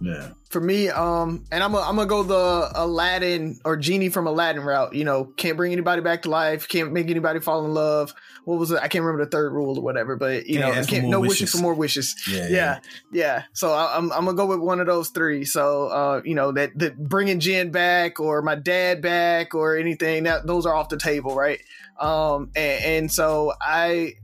Yeah. 0.00 0.30
For 0.48 0.60
me, 0.60 0.88
um, 0.88 1.44
and 1.52 1.62
I'm, 1.62 1.74
a, 1.74 1.80
I'm 1.80 1.94
gonna 1.94 2.06
go 2.06 2.22
the 2.24 2.72
Aladdin 2.74 3.60
or 3.64 3.76
genie 3.76 4.08
from 4.08 4.26
Aladdin 4.26 4.62
route. 4.62 4.94
You 4.94 5.04
know, 5.04 5.24
can't 5.24 5.56
bring 5.56 5.72
anybody 5.72 6.02
back 6.02 6.22
to 6.22 6.30
life, 6.30 6.68
can't 6.68 6.92
make 6.92 7.08
anybody 7.08 7.38
fall 7.38 7.64
in 7.64 7.72
love. 7.72 8.12
What 8.44 8.58
was 8.58 8.70
it? 8.72 8.78
I 8.82 8.88
can't 8.88 9.04
remember 9.04 9.24
the 9.24 9.30
third 9.30 9.52
rule 9.52 9.78
or 9.78 9.82
whatever. 9.82 10.16
But 10.16 10.46
you 10.46 10.58
Can't 10.58 10.74
know, 10.74 10.84
can't, 10.84 11.08
no 11.08 11.20
wishes. 11.20 11.42
wishes 11.42 11.52
for 11.52 11.58
more 11.62 11.74
wishes. 11.74 12.16
Yeah. 12.28 12.48
yeah, 12.48 12.78
yeah. 13.12 13.42
So 13.52 13.72
I, 13.72 13.96
I'm 13.96 14.10
I'm 14.12 14.24
gonna 14.24 14.34
go 14.36 14.46
with 14.46 14.58
one 14.60 14.80
of 14.80 14.86
those 14.86 15.10
three. 15.10 15.44
So 15.44 15.86
uh, 15.88 16.22
you 16.24 16.34
know 16.34 16.50
that 16.52 16.76
that 16.78 16.98
bringing 16.98 17.38
Jen 17.38 17.70
back 17.70 18.18
or 18.18 18.42
my 18.42 18.56
dad 18.56 19.02
back 19.02 19.54
or 19.54 19.76
anything 19.76 20.24
that 20.24 20.46
those 20.46 20.66
are 20.66 20.74
off 20.74 20.88
the 20.88 20.96
table, 20.96 21.34
right? 21.36 21.60
Um, 22.00 22.50
and, 22.56 22.84
and 22.84 23.12
so 23.12 23.52
I 23.60 24.14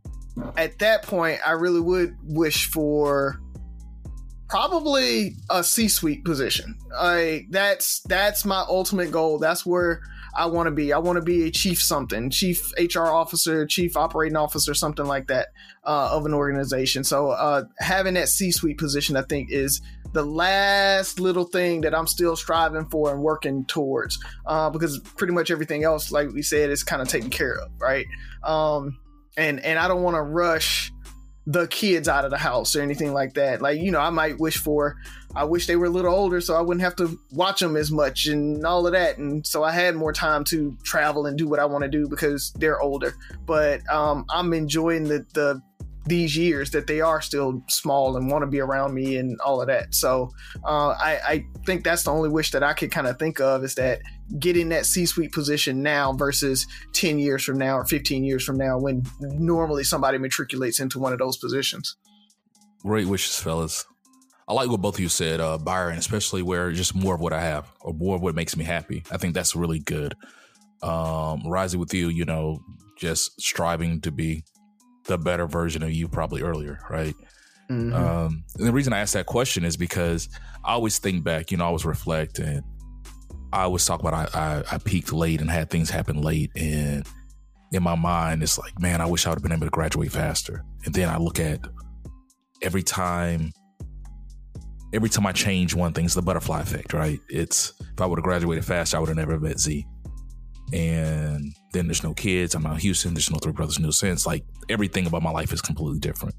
at 0.57 0.79
that 0.81 1.03
point 1.03 1.41
I 1.47 1.53
really 1.53 1.81
would 1.81 2.17
wish 2.23 2.69
for 2.71 3.41
probably 4.49 5.37
a 5.51 5.63
C-suite 5.65 6.25
position. 6.25 6.77
Like 6.91 7.47
that's 7.51 8.01
that's 8.01 8.45
my 8.45 8.65
ultimate 8.69 9.11
goal. 9.11 9.39
That's 9.39 9.67
where 9.67 10.03
I 10.37 10.47
want 10.47 10.67
to 10.67 10.71
be. 10.71 10.93
I 10.93 10.99
want 10.99 11.17
to 11.17 11.23
be 11.23 11.45
a 11.45 11.51
chief 11.51 11.81
something, 11.81 12.31
chief 12.31 12.73
HR 12.79 13.07
officer, 13.07 13.67
chief 13.67 13.97
operating 13.97 14.37
officer, 14.37 14.75
something 14.75 15.07
like 15.07 15.29
that 15.29 15.49
uh, 15.85 16.11
of 16.13 16.27
an 16.27 16.35
organization. 16.35 17.05
So 17.05 17.31
uh, 17.31 17.65
having 17.79 18.15
that 18.15 18.29
C-suite 18.29 18.79
position, 18.79 19.17
I 19.17 19.23
think, 19.23 19.51
is 19.51 19.81
the 20.13 20.25
last 20.25 21.21
little 21.21 21.45
thing 21.45 21.83
that 21.83 21.95
I'm 21.95 22.07
still 22.07 22.37
striving 22.37 22.87
for 22.87 23.13
and 23.13 23.23
working 23.23 23.65
towards. 23.65 24.19
Uh, 24.45 24.71
because 24.71 24.99
pretty 24.99 25.33
much 25.33 25.51
everything 25.51 25.85
else, 25.85 26.13
like 26.13 26.31
we 26.31 26.43
said, 26.43 26.71
is 26.71 26.85
kind 26.85 27.01
of 27.01 27.09
taken 27.09 27.31
care 27.31 27.59
of, 27.59 27.71
right? 27.79 28.07
Um, 28.43 28.99
and 29.37 29.61
and 29.61 29.79
I 29.79 29.89
don't 29.89 30.03
want 30.03 30.17
to 30.17 30.23
rush 30.23 30.93
the 31.47 31.69
kids 31.69 32.09
out 32.09 32.25
of 32.25 32.31
the 32.31 32.39
house 32.39 32.75
or 32.75 32.83
anything 32.83 33.13
like 33.13 33.35
that. 33.35 33.63
Like, 33.63 33.81
you 33.81 33.93
know, 33.93 34.01
I 34.01 34.11
might 34.11 34.39
wish 34.39 34.59
for, 34.59 34.97
I 35.35 35.45
wish 35.45 35.67
they 35.67 35.77
were 35.77 35.87
a 35.87 35.91
little 35.91 36.13
older 36.13 36.41
so 36.41 36.57
I 36.57 36.61
wouldn't 36.61 36.83
have 36.83 36.97
to 36.97 37.19
watch 37.31 37.61
them 37.61 37.77
as 37.77 37.93
much 37.93 38.27
and 38.27 38.67
all 38.67 38.87
of 38.87 38.93
that. 38.93 39.19
And 39.19 39.47
so 39.47 39.63
I 39.63 39.71
had 39.71 39.95
more 39.95 40.13
time 40.13 40.43
to 40.45 40.77
travel 40.83 41.27
and 41.27 41.39
do 41.39 41.47
what 41.47 41.61
I 41.61 41.65
want 41.65 41.83
to 41.83 41.89
do 41.89 42.09
because 42.09 42.51
they're 42.53 42.81
older. 42.81 43.15
But 43.47 43.89
um, 43.89 44.27
I'm 44.29 44.53
enjoying 44.53 45.05
the, 45.05 45.25
the, 45.35 45.63
these 46.07 46.37
years 46.37 46.71
that 46.71 46.87
they 46.87 47.01
are 47.01 47.21
still 47.21 47.63
small 47.69 48.17
and 48.17 48.31
want 48.31 48.43
to 48.43 48.47
be 48.47 48.61
around 48.61 48.95
me 48.95 49.17
and 49.17 49.39
all 49.41 49.61
of 49.61 49.67
that. 49.67 49.95
So 49.95 50.31
uh, 50.65 50.89
I, 50.91 51.21
I 51.27 51.45
think 51.65 51.85
that's 51.85 52.05
the 52.05 52.13
only 52.13 52.29
wish 52.29 52.53
that 52.53 52.63
I 52.63 52.73
could 52.73 52.91
kind 52.91 53.07
of 53.07 53.19
think 53.19 53.41
of 53.41 53.65
is 53.65 53.75
that 53.75 54.01
getting 54.39 54.69
that 54.71 54.87
C-suite 54.87 55.33
position 55.33 55.83
now 55.83 56.13
versus 56.13 56.67
10 56.93 57.19
years 57.19 57.45
from 57.45 57.59
now 57.59 57.79
or 57.79 57.85
15 57.85 58.25
years 58.25 58.45
from 58.45 58.57
now 58.57 58.79
when 58.79 59.05
normally 59.21 59.85
somebody 59.85 60.19
matriculates 60.19 60.81
into 60.81 60.99
one 60.99 61.13
of 61.13 61.19
those 61.19 61.37
positions. 61.37 61.97
great 62.83 63.07
wishes 63.07 63.39
fellas 63.39 63.85
i 64.49 64.53
like 64.53 64.69
what 64.69 64.81
both 64.81 64.95
of 64.95 65.01
you 65.01 65.09
said 65.09 65.41
uh 65.41 65.59
byron 65.59 65.99
especially 65.99 66.43
where 66.43 66.71
just 66.73 66.95
more 66.95 67.15
of 67.15 67.21
what 67.21 67.33
i 67.33 67.41
have 67.41 67.71
or 67.81 67.93
more 67.95 68.17
of 68.17 68.23
what 68.23 68.35
makes 68.35 68.57
me 68.57 68.65
happy 68.65 69.03
i 69.11 69.17
think 69.17 69.35
that's 69.35 69.57
really 69.57 69.79
good 69.79 70.15
um 70.83 71.43
rising 71.47 71.81
with 71.81 71.95
you 71.95 72.09
you 72.09 72.25
know 72.25 72.61
just 72.99 73.41
striving 73.41 74.01
to 74.01 74.11
be 74.11 74.45
the 75.07 75.19
better 75.19 75.47
version 75.47 75.83
of 75.83 75.93
you 75.93 76.09
probably 76.09 76.43
earlier 76.43 76.79
right 76.91 77.15
Mhm. 77.71 77.93
Um, 77.95 78.45
and 78.59 78.67
the 78.67 78.73
reason 78.73 78.93
I 78.93 79.01
asked 79.01 79.15
that 79.15 79.27
question 79.27 79.65
is 79.65 79.77
because 79.77 80.29
I 80.65 80.73
always 80.73 80.99
think 80.99 81.25
back, 81.25 81.51
you 81.51 81.57
know, 81.57 81.65
I 81.65 81.67
always 81.67 81.85
reflect 81.85 82.39
and 82.39 82.63
I 83.53 83.63
always 83.63 83.85
talk 83.85 84.01
about 84.01 84.15
I, 84.15 84.39
I, 84.39 84.75
I 84.75 84.79
peaked 84.79 85.13
late 85.13 85.41
and 85.41 85.51
had 85.51 85.71
things 85.71 85.91
happen 85.91 86.21
late, 86.21 86.51
and 86.57 87.07
in 87.73 87.83
my 87.83 87.95
mind, 87.95 88.43
it's 88.43 88.59
like, 88.59 88.79
man, 88.79 89.01
I 89.01 89.07
wish 89.07 89.27
I 89.27 89.31
would 89.31 89.39
have 89.39 89.43
been 89.43 89.53
able 89.53 89.67
to 89.67 89.71
graduate 89.71 90.13
faster. 90.13 90.65
And 90.85 90.95
then 90.95 91.09
I 91.09 91.17
look 91.17 91.41
at 91.41 91.61
every 92.63 92.83
time, 92.83 93.53
every 94.93 95.09
time 95.09 95.27
I 95.27 95.33
change 95.33 95.75
one 95.75 95.93
thing, 95.93 96.05
it's 96.05 96.15
the 96.15 96.23
butterfly 96.23 96.61
effect, 96.61 96.93
right? 96.93 97.19
It's 97.29 97.73
if 97.81 98.01
I 98.01 98.07
would 98.07 98.19
have 98.19 98.25
graduated 98.25 98.65
faster, 98.65 98.97
I 98.97 99.01
would 99.01 99.09
have 99.09 99.17
never 99.17 99.41
met 99.41 99.59
Z. 99.59 99.87
And 100.73 101.55
then 101.73 101.87
there's 101.87 102.03
no 102.03 102.15
kids. 102.15 102.55
I'm 102.55 102.67
out 102.67 102.75
in 102.75 102.81
Houston. 102.81 103.15
There's 103.15 103.31
no 103.31 103.39
three 103.39 103.53
brothers, 103.53 103.79
no 103.79 103.91
sense. 103.91 104.27
Like 104.27 104.45
everything 104.69 105.07
about 105.07 105.23
my 105.23 105.31
life 105.31 105.53
is 105.53 105.61
completely 105.61 106.01
different. 106.01 106.35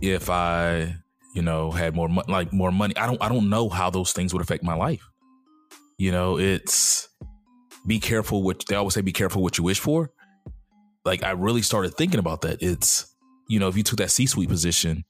If 0.00 0.28
I, 0.28 0.96
you 1.34 1.42
know, 1.42 1.70
had 1.70 1.94
more 1.94 2.08
mo- 2.08 2.24
like 2.28 2.52
more 2.52 2.70
money, 2.70 2.96
I 2.96 3.06
don't 3.06 3.22
I 3.22 3.28
don't 3.28 3.48
know 3.48 3.68
how 3.68 3.88
those 3.90 4.12
things 4.12 4.32
would 4.32 4.42
affect 4.42 4.62
my 4.62 4.74
life. 4.74 5.02
You 5.96 6.12
know, 6.12 6.38
it's 6.38 7.08
be 7.86 8.00
careful 8.00 8.42
what 8.42 8.64
they 8.68 8.76
always 8.76 8.94
say. 8.94 9.00
Be 9.00 9.12
careful 9.12 9.42
what 9.42 9.58
you 9.58 9.64
wish 9.64 9.80
for. 9.80 10.10
Like 11.04 11.22
I 11.22 11.30
really 11.30 11.62
started 11.62 11.94
thinking 11.94 12.20
about 12.20 12.42
that. 12.42 12.62
It's 12.62 13.14
you 13.48 13.58
know, 13.58 13.68
if 13.68 13.76
you 13.76 13.82
took 13.82 13.98
that 13.98 14.10
C 14.10 14.26
suite 14.26 14.48
position, 14.48 15.04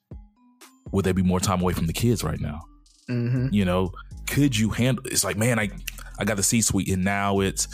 would 0.90 1.04
there 1.04 1.14
be 1.14 1.22
more 1.22 1.40
time 1.40 1.60
away 1.60 1.72
from 1.72 1.86
the 1.86 1.92
kids 1.92 2.22
right 2.22 2.40
now? 2.40 2.60
Mm-hmm. 3.08 3.48
You 3.50 3.64
know, 3.64 3.92
could 4.26 4.56
you 4.56 4.70
handle? 4.70 5.04
It's 5.06 5.24
like, 5.24 5.36
man, 5.36 5.58
I 5.58 5.70
I 6.18 6.24
got 6.24 6.36
the 6.36 6.42
C 6.42 6.60
suite, 6.60 6.88
and 6.88 7.04
now 7.04 7.40
it's 7.40 7.68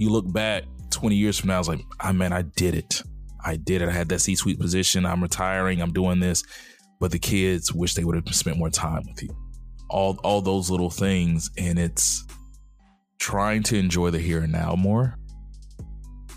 you 0.00 0.08
look 0.08 0.32
back 0.32 0.64
20 0.90 1.14
years 1.14 1.38
from 1.38 1.48
now, 1.48 1.58
it's 1.58 1.68
like, 1.68 1.84
I 2.00 2.08
ah, 2.08 2.12
man, 2.12 2.32
I 2.32 2.42
did 2.42 2.74
it. 2.74 3.02
I 3.44 3.56
did 3.56 3.82
it. 3.82 3.88
I 3.88 3.92
had 3.92 4.08
that 4.08 4.20
C 4.20 4.34
suite 4.34 4.58
position. 4.58 5.04
I'm 5.04 5.22
retiring. 5.22 5.82
I'm 5.82 5.92
doing 5.92 6.20
this. 6.20 6.42
But 6.98 7.12
the 7.12 7.18
kids 7.18 7.72
wish 7.72 7.94
they 7.94 8.04
would 8.04 8.16
have 8.16 8.34
spent 8.34 8.56
more 8.56 8.70
time 8.70 9.02
with 9.06 9.22
you. 9.22 9.28
All 9.90 10.18
all 10.24 10.40
those 10.40 10.70
little 10.70 10.88
things. 10.88 11.50
And 11.58 11.78
it's 11.78 12.24
trying 13.18 13.62
to 13.64 13.76
enjoy 13.76 14.10
the 14.10 14.18
here 14.18 14.40
and 14.40 14.52
now 14.52 14.74
more 14.74 15.16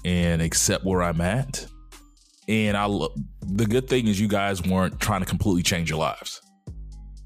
and 0.04 0.42
accept 0.42 0.84
where 0.84 1.02
I'm 1.02 1.22
at. 1.22 1.66
And 2.50 2.76
I 2.76 2.88
the 3.42 3.66
good 3.66 3.88
thing 3.88 4.08
is 4.08 4.20
you 4.20 4.28
guys 4.28 4.62
weren't 4.62 5.00
trying 5.00 5.22
to 5.22 5.26
completely 5.26 5.64
change 5.64 5.90
your 5.90 6.00
lives. 6.00 6.42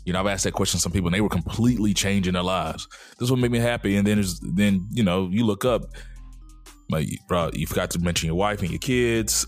You 0.06 0.14
know, 0.14 0.20
I've 0.20 0.28
asked 0.28 0.44
that 0.46 0.54
question 0.54 0.78
to 0.78 0.82
some 0.82 0.92
people 0.92 1.08
and 1.08 1.16
they 1.16 1.22
were 1.22 1.30
completely 1.30 1.94
changing 1.94 2.34
their 2.34 2.44
lives. 2.44 2.88
This 3.20 3.30
would 3.32 3.40
make 3.40 3.52
me 3.52 3.60
happy. 3.60 3.98
And 3.98 4.08
then 4.08 4.24
then, 4.42 4.88
you 4.92 5.04
know, 5.04 5.30
you 5.32 5.46
look 5.46 5.66
up 5.66 5.86
like, 6.90 7.10
bro, 7.28 7.50
you 7.54 7.68
forgot 7.68 7.92
to 7.92 8.00
mention 8.00 8.28
your 8.28 8.36
wife 8.36 8.62
and 8.62 8.70
your 8.70 8.80
kids. 8.80 9.46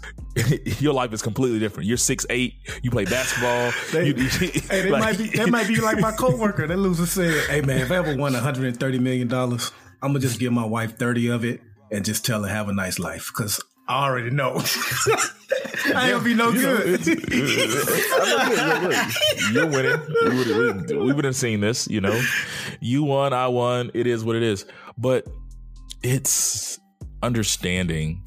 your 0.79 0.93
life 0.93 1.13
is 1.13 1.21
completely 1.21 1.59
different. 1.59 1.87
You're 1.87 1.97
six 1.97 2.25
eight. 2.29 2.55
You 2.83 2.91
play 2.91 3.05
basketball. 3.05 3.71
they, 3.91 4.07
you, 4.07 4.15
hey, 4.15 4.81
that 4.81 4.91
like, 4.91 5.01
might 5.01 5.17
be 5.17 5.29
that 5.37 5.49
might 5.49 5.67
be 5.67 5.79
like 5.79 5.99
my 5.99 6.11
coworker. 6.11 6.67
That 6.67 6.77
loser 6.77 7.05
said, 7.05 7.49
"Hey 7.49 7.61
man, 7.61 7.79
if 7.79 7.91
I 7.91 7.95
ever 7.95 8.15
won 8.15 8.33
130 8.33 8.99
million 8.99 9.27
dollars, 9.27 9.71
I'm 10.01 10.09
gonna 10.09 10.19
just 10.19 10.39
give 10.39 10.53
my 10.53 10.65
wife 10.65 10.97
30 10.97 11.29
of 11.29 11.45
it 11.45 11.61
and 11.91 12.05
just 12.05 12.25
tell 12.25 12.43
her 12.43 12.49
have 12.49 12.69
a 12.69 12.73
nice 12.73 12.99
life 12.99 13.31
because 13.35 13.61
I 13.87 14.05
already 14.05 14.31
know." 14.31 14.61
I 15.95 16.11
ain't 16.11 16.23
be 16.23 16.35
no 16.35 16.51
good. 16.51 17.05
You're 19.51 19.65
winning. 19.65 21.03
We 21.05 21.13
would 21.13 21.25
have 21.25 21.35
seen 21.35 21.61
this, 21.61 21.87
you 21.87 22.01
know. 22.01 22.21
You 22.79 23.03
won, 23.03 23.33
I 23.33 23.47
won. 23.47 23.89
It 23.93 24.05
is 24.05 24.23
what 24.23 24.35
it 24.35 24.43
is. 24.43 24.65
But 24.97 25.27
it's 26.03 26.79
understanding 27.21 28.25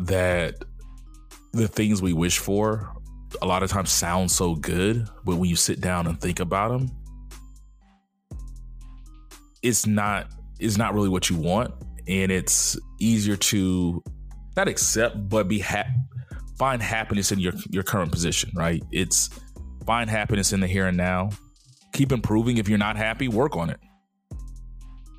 that 0.00 0.56
the 1.52 1.68
things 1.68 2.02
we 2.02 2.12
wish 2.12 2.38
for 2.38 2.92
a 3.42 3.46
lot 3.46 3.62
of 3.62 3.70
times 3.70 3.90
sound 3.90 4.30
so 4.30 4.54
good, 4.54 5.08
but 5.24 5.36
when 5.36 5.48
you 5.48 5.56
sit 5.56 5.80
down 5.80 6.06
and 6.06 6.20
think 6.20 6.40
about 6.40 6.70
them, 6.70 6.90
it's 9.62 9.86
not 9.86 10.28
it's 10.60 10.76
not 10.76 10.94
really 10.94 11.08
what 11.08 11.30
you 11.30 11.36
want, 11.36 11.72
and 12.06 12.30
it's 12.30 12.78
easier 13.00 13.36
to 13.36 14.02
not 14.56 14.68
accept 14.68 15.28
but 15.28 15.48
be 15.48 15.58
happy 15.58 15.90
find 16.56 16.82
happiness 16.82 17.32
in 17.32 17.38
your 17.38 17.52
your 17.70 17.82
current 17.82 18.12
position, 18.12 18.50
right? 18.54 18.82
It's 18.90 19.30
find 19.86 20.08
happiness 20.08 20.52
in 20.52 20.60
the 20.60 20.66
here 20.66 20.86
and 20.86 20.96
now. 20.96 21.30
Keep 21.92 22.12
improving. 22.12 22.58
If 22.58 22.68
you're 22.68 22.78
not 22.78 22.96
happy, 22.96 23.28
work 23.28 23.56
on 23.56 23.70
it. 23.70 23.80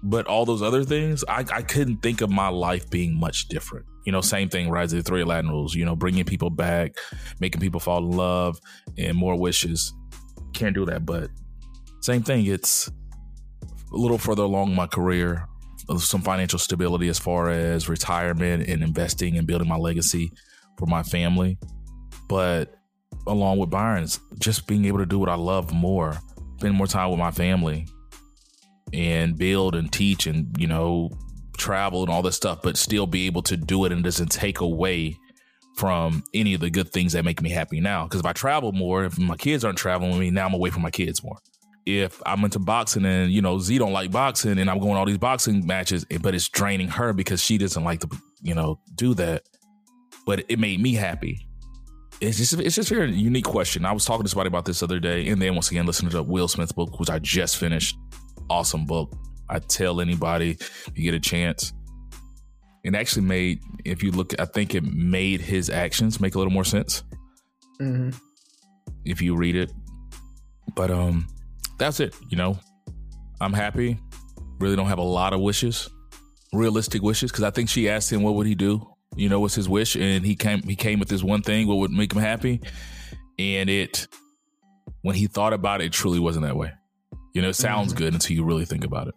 But 0.07 0.27
all 0.27 0.45
those 0.45 0.61
other 0.61 0.83
things, 0.83 1.23
I, 1.27 1.43
I 1.51 1.63
couldn't 1.63 1.97
think 1.97 2.21
of 2.21 2.29
my 2.29 2.47
life 2.47 2.87
being 2.91 3.19
much 3.19 3.47
different. 3.47 3.87
You 4.05 4.11
know, 4.11 4.21
same 4.21 4.49
thing, 4.49 4.69
Rise 4.69 4.93
of 4.93 5.03
the 5.03 5.03
Three 5.03 5.21
Aladdin 5.21 5.49
rules, 5.49 5.73
you 5.73 5.83
know, 5.83 5.95
bringing 5.95 6.25
people 6.25 6.51
back, 6.51 6.95
making 7.39 7.59
people 7.59 7.79
fall 7.79 7.97
in 8.05 8.11
love, 8.11 8.59
and 8.99 9.17
more 9.17 9.35
wishes. 9.35 9.95
Can't 10.53 10.75
do 10.75 10.85
that. 10.85 11.07
But 11.07 11.31
same 12.01 12.21
thing, 12.21 12.45
it's 12.45 12.87
a 12.87 13.97
little 13.97 14.19
further 14.19 14.43
along 14.43 14.75
my 14.75 14.85
career, 14.85 15.47
some 15.97 16.21
financial 16.21 16.59
stability 16.59 17.07
as 17.07 17.17
far 17.17 17.49
as 17.49 17.89
retirement 17.89 18.69
and 18.69 18.83
investing 18.83 19.39
and 19.39 19.47
building 19.47 19.67
my 19.67 19.77
legacy 19.77 20.31
for 20.77 20.85
my 20.85 21.01
family. 21.01 21.57
But 22.29 22.75
along 23.25 23.57
with 23.57 23.71
Byron's, 23.71 24.19
just 24.37 24.67
being 24.67 24.85
able 24.85 24.99
to 24.99 25.07
do 25.07 25.17
what 25.17 25.29
I 25.29 25.35
love 25.35 25.73
more, 25.73 26.15
spend 26.59 26.75
more 26.75 26.85
time 26.85 27.09
with 27.09 27.19
my 27.19 27.31
family, 27.31 27.87
and 28.95 29.37
build 29.37 29.75
and 29.75 29.91
teach 29.91 30.25
and 30.25 30.55
you 30.57 30.67
know 30.67 31.11
travel 31.57 32.01
and 32.01 32.11
all 32.11 32.21
this 32.21 32.35
stuff, 32.35 32.61
but 32.63 32.77
still 32.77 33.05
be 33.05 33.27
able 33.27 33.41
to 33.43 33.57
do 33.57 33.85
it 33.85 33.91
and 33.91 34.03
doesn't 34.03 34.31
take 34.31 34.61
away 34.61 35.17
from 35.75 36.23
any 36.33 36.53
of 36.53 36.61
the 36.61 36.69
good 36.69 36.89
things 36.91 37.13
that 37.13 37.25
make 37.25 37.41
me 37.41 37.49
happy 37.49 37.81
now. 37.81 38.05
Because 38.05 38.21
if 38.21 38.25
I 38.25 38.33
travel 38.33 38.71
more, 38.71 39.03
if 39.03 39.19
my 39.19 39.35
kids 39.35 39.65
aren't 39.65 39.77
traveling 39.77 40.11
with 40.11 40.19
me, 40.19 40.31
now 40.31 40.45
I'm 40.45 40.53
away 40.53 40.69
from 40.69 40.81
my 40.81 40.91
kids 40.91 41.21
more. 41.23 41.37
If 41.85 42.21
I'm 42.25 42.43
into 42.43 42.59
boxing 42.59 43.05
and 43.05 43.31
you 43.31 43.41
know 43.41 43.59
Z 43.59 43.77
don't 43.77 43.93
like 43.93 44.11
boxing 44.11 44.57
and 44.57 44.69
I'm 44.69 44.79
going 44.79 44.95
all 44.95 45.05
these 45.05 45.17
boxing 45.17 45.67
matches, 45.67 46.05
but 46.21 46.33
it's 46.33 46.47
draining 46.49 46.87
her 46.87 47.13
because 47.13 47.43
she 47.43 47.57
doesn't 47.57 47.83
like 47.83 47.99
to 47.99 48.09
you 48.41 48.55
know 48.55 48.79
do 48.95 49.13
that. 49.15 49.43
But 50.25 50.45
it 50.49 50.57
made 50.57 50.81
me 50.81 50.93
happy. 50.93 51.45
It's 52.21 52.37
just 52.37 52.53
it's 52.53 52.75
just 52.75 52.89
a 52.89 52.95
very 52.95 53.13
unique 53.13 53.45
question. 53.45 53.85
I 53.85 53.91
was 53.91 54.05
talking 54.05 54.23
to 54.23 54.29
somebody 54.29 54.47
about 54.47 54.65
this 54.65 54.81
other 54.81 54.99
day, 54.99 55.27
and 55.27 55.39
then 55.39 55.53
once 55.53 55.69
again 55.69 55.85
listening 55.85 56.11
to 56.13 56.23
Will 56.23 56.47
Smith's 56.47 56.71
book, 56.71 56.99
which 56.99 57.09
I 57.09 57.19
just 57.19 57.57
finished 57.57 57.95
awesome 58.49 58.85
book. 58.85 59.13
I 59.49 59.59
tell 59.59 60.01
anybody 60.01 60.57
you 60.95 61.03
get 61.03 61.13
a 61.13 61.19
chance. 61.19 61.73
It 62.83 62.93
actually 62.95 63.25
made, 63.25 63.59
if 63.83 64.03
you 64.03 64.11
look, 64.11 64.39
I 64.39 64.45
think 64.45 64.75
it 64.75 64.83
made 64.83 65.41
his 65.41 65.69
actions 65.69 66.19
make 66.19 66.35
a 66.35 66.37
little 66.37 66.53
more 66.53 66.63
sense. 66.63 67.03
Mm-hmm. 67.81 68.11
If 69.05 69.21
you 69.21 69.35
read 69.35 69.55
it, 69.55 69.71
but 70.75 70.91
um, 70.91 71.27
that's 71.77 71.99
it. 71.99 72.15
You 72.29 72.37
know, 72.37 72.59
I'm 73.41 73.53
happy. 73.53 73.99
Really 74.59 74.75
don't 74.75 74.87
have 74.87 74.99
a 74.99 75.03
lot 75.03 75.33
of 75.33 75.41
wishes, 75.41 75.89
realistic 76.53 77.01
wishes, 77.01 77.31
because 77.31 77.43
I 77.43 77.49
think 77.51 77.69
she 77.69 77.89
asked 77.89 78.11
him 78.11 78.23
what 78.23 78.35
would 78.35 78.47
he 78.47 78.55
do. 78.55 78.87
You 79.15 79.29
know, 79.29 79.39
what's 79.39 79.55
his 79.55 79.69
wish, 79.69 79.95
and 79.95 80.25
he 80.25 80.35
came. 80.35 80.61
He 80.63 80.75
came 80.75 80.99
with 80.99 81.09
this 81.09 81.23
one 81.23 81.41
thing. 81.41 81.67
What 81.67 81.77
would 81.77 81.91
make 81.91 82.13
him 82.13 82.21
happy? 82.21 82.61
And 83.39 83.69
it, 83.69 84.07
when 85.01 85.15
he 85.15 85.27
thought 85.27 85.53
about 85.53 85.81
it, 85.81 85.85
it 85.85 85.93
truly 85.93 86.19
wasn't 86.19 86.45
that 86.45 86.55
way. 86.55 86.71
You 87.35 87.41
know, 87.41 87.49
it 87.49 87.55
sounds 87.55 87.93
mm-hmm. 87.93 87.97
good 88.03 88.13
until 88.13 88.35
you 88.35 88.45
really 88.45 88.65
think 88.65 88.85
about 88.85 89.09
it. 89.09 89.13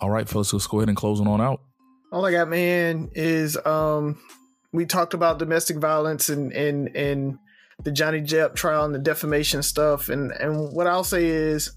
All 0.00 0.10
right, 0.10 0.28
folks, 0.28 0.52
let's 0.52 0.66
go 0.66 0.78
ahead 0.78 0.88
and 0.88 0.96
close 0.96 1.20
on 1.20 1.40
out. 1.40 1.60
All 2.10 2.24
I 2.24 2.32
got, 2.32 2.48
man, 2.48 3.10
is 3.14 3.56
um 3.64 4.18
we 4.72 4.86
talked 4.86 5.12
about 5.12 5.38
domestic 5.38 5.76
violence 5.76 6.30
and 6.30 6.50
and 6.52 6.96
and 6.96 7.38
the 7.84 7.92
Johnny 7.92 8.22
Depp 8.22 8.54
trial 8.54 8.86
and 8.86 8.94
the 8.94 8.98
defamation 8.98 9.62
stuff. 9.62 10.08
And 10.08 10.32
and 10.32 10.72
what 10.72 10.86
I'll 10.86 11.04
say 11.04 11.26
is, 11.26 11.72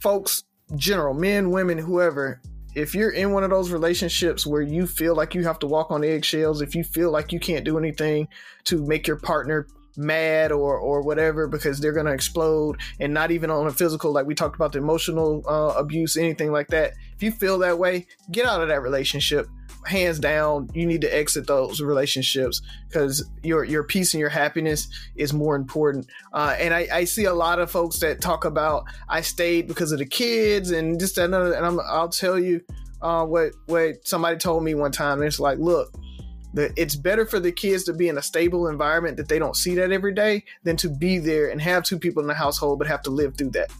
folks, 0.00 0.44
general, 0.76 1.14
men, 1.14 1.50
women, 1.50 1.78
whoever, 1.78 2.42
if 2.74 2.94
you're 2.94 3.12
in 3.12 3.32
one 3.32 3.44
of 3.44 3.50
those 3.50 3.70
relationships 3.70 4.46
where 4.46 4.62
you 4.62 4.86
feel 4.86 5.16
like 5.16 5.34
you 5.34 5.42
have 5.44 5.58
to 5.60 5.66
walk 5.66 5.90
on 5.90 6.04
eggshells, 6.04 6.60
if 6.60 6.74
you 6.74 6.84
feel 6.84 7.10
like 7.10 7.32
you 7.32 7.40
can't 7.40 7.64
do 7.64 7.78
anything 7.78 8.28
to 8.64 8.84
make 8.86 9.06
your 9.06 9.16
partner 9.16 9.66
mad 9.96 10.52
or 10.52 10.78
or 10.78 11.02
whatever 11.02 11.46
because 11.46 11.80
they're 11.80 11.92
gonna 11.92 12.12
explode 12.12 12.80
and 13.00 13.12
not 13.12 13.30
even 13.30 13.50
on 13.50 13.66
a 13.66 13.70
physical 13.72 14.12
like 14.12 14.26
we 14.26 14.34
talked 14.34 14.56
about 14.56 14.72
the 14.72 14.78
emotional 14.78 15.42
uh, 15.48 15.74
abuse 15.76 16.16
anything 16.16 16.52
like 16.52 16.68
that. 16.68 16.92
If 17.14 17.22
you 17.22 17.30
feel 17.30 17.58
that 17.58 17.78
way 17.78 18.06
get 18.30 18.46
out 18.46 18.62
of 18.62 18.68
that 18.68 18.82
relationship. 18.82 19.48
Hands 19.84 20.16
down 20.16 20.68
you 20.74 20.86
need 20.86 21.00
to 21.00 21.12
exit 21.12 21.48
those 21.48 21.80
relationships 21.80 22.62
because 22.86 23.28
your 23.42 23.64
your 23.64 23.82
peace 23.82 24.14
and 24.14 24.20
your 24.20 24.28
happiness 24.28 24.86
is 25.16 25.32
more 25.32 25.56
important. 25.56 26.06
Uh, 26.32 26.54
and 26.56 26.72
I, 26.72 26.86
I 26.92 27.04
see 27.04 27.24
a 27.24 27.34
lot 27.34 27.58
of 27.58 27.68
folks 27.68 27.98
that 27.98 28.20
talk 28.20 28.44
about 28.44 28.84
i 29.08 29.20
stayed 29.20 29.66
because 29.68 29.92
of 29.92 29.98
the 29.98 30.06
kids 30.06 30.70
and 30.70 30.98
just 30.98 31.18
another 31.18 31.52
and 31.52 31.66
I'm, 31.66 31.80
i'll 31.80 32.08
tell 32.08 32.38
you 32.38 32.60
uh, 33.00 33.24
what 33.24 33.52
what 33.66 34.06
somebody 34.06 34.36
told 34.36 34.62
me 34.62 34.74
one 34.74 34.92
time 34.92 35.22
it's 35.22 35.40
like 35.40 35.58
look 35.58 35.92
that 36.54 36.72
it's 36.76 36.96
better 36.96 37.26
for 37.26 37.40
the 37.40 37.52
kids 37.52 37.84
to 37.84 37.92
be 37.92 38.08
in 38.08 38.18
a 38.18 38.22
stable 38.22 38.68
environment 38.68 39.16
that 39.16 39.28
they 39.28 39.38
don't 39.38 39.56
see 39.56 39.74
that 39.74 39.92
every 39.92 40.14
day 40.14 40.44
than 40.64 40.76
to 40.78 40.88
be 40.88 41.18
there 41.18 41.48
and 41.48 41.60
have 41.60 41.82
two 41.82 41.98
people 41.98 42.22
in 42.22 42.28
the 42.28 42.34
household 42.34 42.78
but 42.78 42.88
have 42.88 43.02
to 43.02 43.10
live 43.10 43.36
through 43.36 43.50
that. 43.50 43.70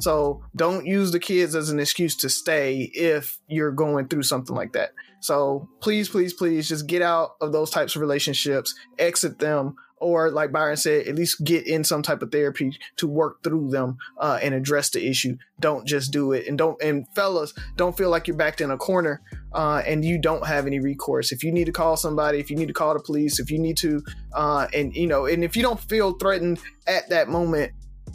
So 0.00 0.42
don't 0.56 0.84
use 0.84 1.12
the 1.12 1.20
kids 1.20 1.54
as 1.54 1.70
an 1.70 1.78
excuse 1.78 2.16
to 2.16 2.28
stay 2.28 2.90
if 2.92 3.38
you're 3.46 3.70
going 3.70 4.08
through 4.08 4.24
something 4.24 4.56
like 4.56 4.72
that. 4.72 4.90
So 5.20 5.68
please, 5.80 6.08
please, 6.08 6.32
please 6.32 6.68
just 6.68 6.88
get 6.88 7.02
out 7.02 7.36
of 7.40 7.52
those 7.52 7.70
types 7.70 7.94
of 7.94 8.02
relationships, 8.02 8.74
exit 8.98 9.38
them, 9.38 9.76
or 10.02 10.30
like 10.30 10.50
Byron 10.50 10.76
said, 10.76 11.06
at 11.06 11.14
least 11.14 11.44
get 11.44 11.66
in 11.66 11.84
some 11.84 12.02
type 12.02 12.22
of 12.22 12.32
therapy 12.32 12.76
to 12.96 13.06
work 13.06 13.42
through 13.44 13.70
them 13.70 13.96
uh, 14.18 14.38
and 14.42 14.52
address 14.52 14.90
the 14.90 15.06
issue. 15.06 15.36
Don't 15.60 15.86
just 15.86 16.12
do 16.12 16.32
it, 16.32 16.48
and 16.48 16.58
don't 16.58 16.80
and 16.82 17.06
fellas, 17.14 17.54
don't 17.76 17.96
feel 17.96 18.10
like 18.10 18.26
you're 18.26 18.36
backed 18.36 18.60
in 18.60 18.72
a 18.72 18.76
corner 18.76 19.22
uh, 19.52 19.82
and 19.86 20.04
you 20.04 20.18
don't 20.18 20.46
have 20.46 20.66
any 20.66 20.80
recourse. 20.80 21.30
If 21.30 21.44
you 21.44 21.52
need 21.52 21.66
to 21.66 21.72
call 21.72 21.96
somebody, 21.96 22.38
if 22.38 22.50
you 22.50 22.56
need 22.56 22.68
to 22.68 22.74
call 22.74 22.94
the 22.94 23.00
police, 23.00 23.38
if 23.38 23.50
you 23.50 23.60
need 23.60 23.76
to, 23.78 24.02
uh, 24.34 24.66
and 24.74 24.94
you 24.94 25.06
know, 25.06 25.26
and 25.26 25.44
if 25.44 25.56
you 25.56 25.62
don't 25.62 25.80
feel 25.80 26.12
threatened 26.12 26.58
at 26.88 27.08
that 27.10 27.28
moment, 27.28 27.72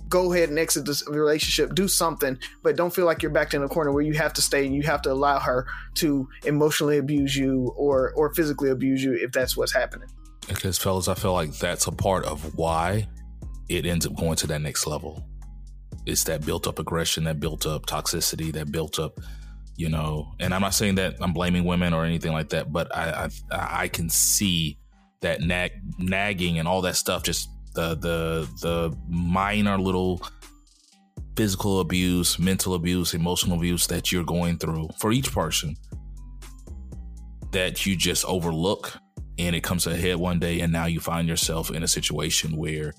go 0.09 0.33
ahead 0.33 0.49
and 0.49 0.59
exit 0.59 0.85
this 0.85 1.07
relationship, 1.07 1.73
do 1.73 1.87
something, 1.87 2.37
but 2.63 2.75
don't 2.75 2.93
feel 2.93 3.05
like 3.05 3.21
you're 3.21 3.31
backed 3.31 3.53
in 3.53 3.63
a 3.63 3.67
corner 3.69 3.91
where 3.91 4.03
you 4.03 4.13
have 4.13 4.33
to 4.33 4.41
stay 4.41 4.65
and 4.65 4.75
you 4.75 4.83
have 4.83 5.01
to 5.01 5.11
allow 5.11 5.39
her 5.39 5.67
to 5.95 6.27
emotionally 6.45 6.97
abuse 6.97 7.35
you 7.35 7.73
or 7.77 8.11
or 8.15 8.33
physically 8.33 8.69
abuse 8.69 9.01
you 9.03 9.13
if 9.13 9.31
that's 9.31 9.55
what's 9.55 9.73
happening. 9.73 10.09
Because 10.47 10.77
fellas, 10.77 11.07
I 11.07 11.13
feel 11.15 11.33
like 11.33 11.53
that's 11.53 11.87
a 11.87 11.91
part 11.91 12.25
of 12.25 12.55
why 12.55 13.07
it 13.69 13.85
ends 13.85 14.05
up 14.05 14.15
going 14.15 14.35
to 14.37 14.47
that 14.47 14.61
next 14.61 14.87
level. 14.87 15.25
It's 16.05 16.23
that 16.25 16.45
built 16.45 16.67
up 16.67 16.79
aggression, 16.79 17.25
that 17.25 17.39
built 17.39 17.65
up 17.65 17.85
toxicity, 17.85 18.53
that 18.53 18.71
built 18.71 18.97
up, 18.97 19.19
you 19.75 19.89
know. 19.89 20.33
And 20.39 20.53
I'm 20.53 20.61
not 20.61 20.73
saying 20.73 20.95
that 20.95 21.15
I'm 21.19 21.33
blaming 21.33 21.65
women 21.65 21.93
or 21.93 22.05
anything 22.05 22.31
like 22.31 22.49
that, 22.49 22.71
but 22.71 22.95
I 22.95 23.29
I, 23.51 23.83
I 23.83 23.87
can 23.89 24.09
see 24.09 24.77
that 25.21 25.41
nag, 25.41 25.73
nagging 25.97 26.59
and 26.59 26.67
all 26.67 26.81
that 26.81 26.95
stuff 26.95 27.23
just 27.23 27.49
the 27.73 27.95
the 27.95 28.47
the 28.61 28.97
minor 29.09 29.77
little 29.77 30.21
physical 31.35 31.81
abuse, 31.81 32.39
mental 32.39 32.73
abuse, 32.73 33.13
emotional 33.13 33.57
abuse 33.57 33.85
that 33.87 34.11
you're 34.11 34.23
going 34.23 34.57
through 34.57 34.89
for 34.99 35.11
each 35.11 35.31
person 35.31 35.75
that 37.51 37.85
you 37.85 37.95
just 37.95 38.25
overlook 38.25 38.97
and 39.39 39.55
it 39.55 39.61
comes 39.61 39.87
ahead 39.87 40.17
one 40.17 40.39
day 40.39 40.59
and 40.61 40.71
now 40.71 40.85
you 40.85 40.99
find 40.99 41.27
yourself 41.27 41.71
in 41.71 41.83
a 41.83 41.87
situation 41.87 42.57
where 42.57 42.93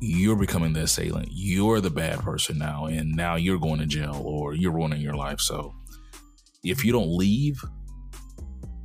you're 0.00 0.36
becoming 0.36 0.72
the 0.72 0.82
assailant. 0.82 1.28
You're 1.30 1.80
the 1.80 1.90
bad 1.90 2.20
person 2.20 2.58
now 2.58 2.86
and 2.86 3.16
now 3.16 3.36
you're 3.36 3.58
going 3.58 3.80
to 3.80 3.86
jail 3.86 4.22
or 4.24 4.54
you're 4.54 4.72
ruining 4.72 5.00
your 5.00 5.14
life. 5.14 5.40
So 5.40 5.74
if 6.62 6.84
you 6.84 6.92
don't 6.92 7.16
leave, 7.16 7.62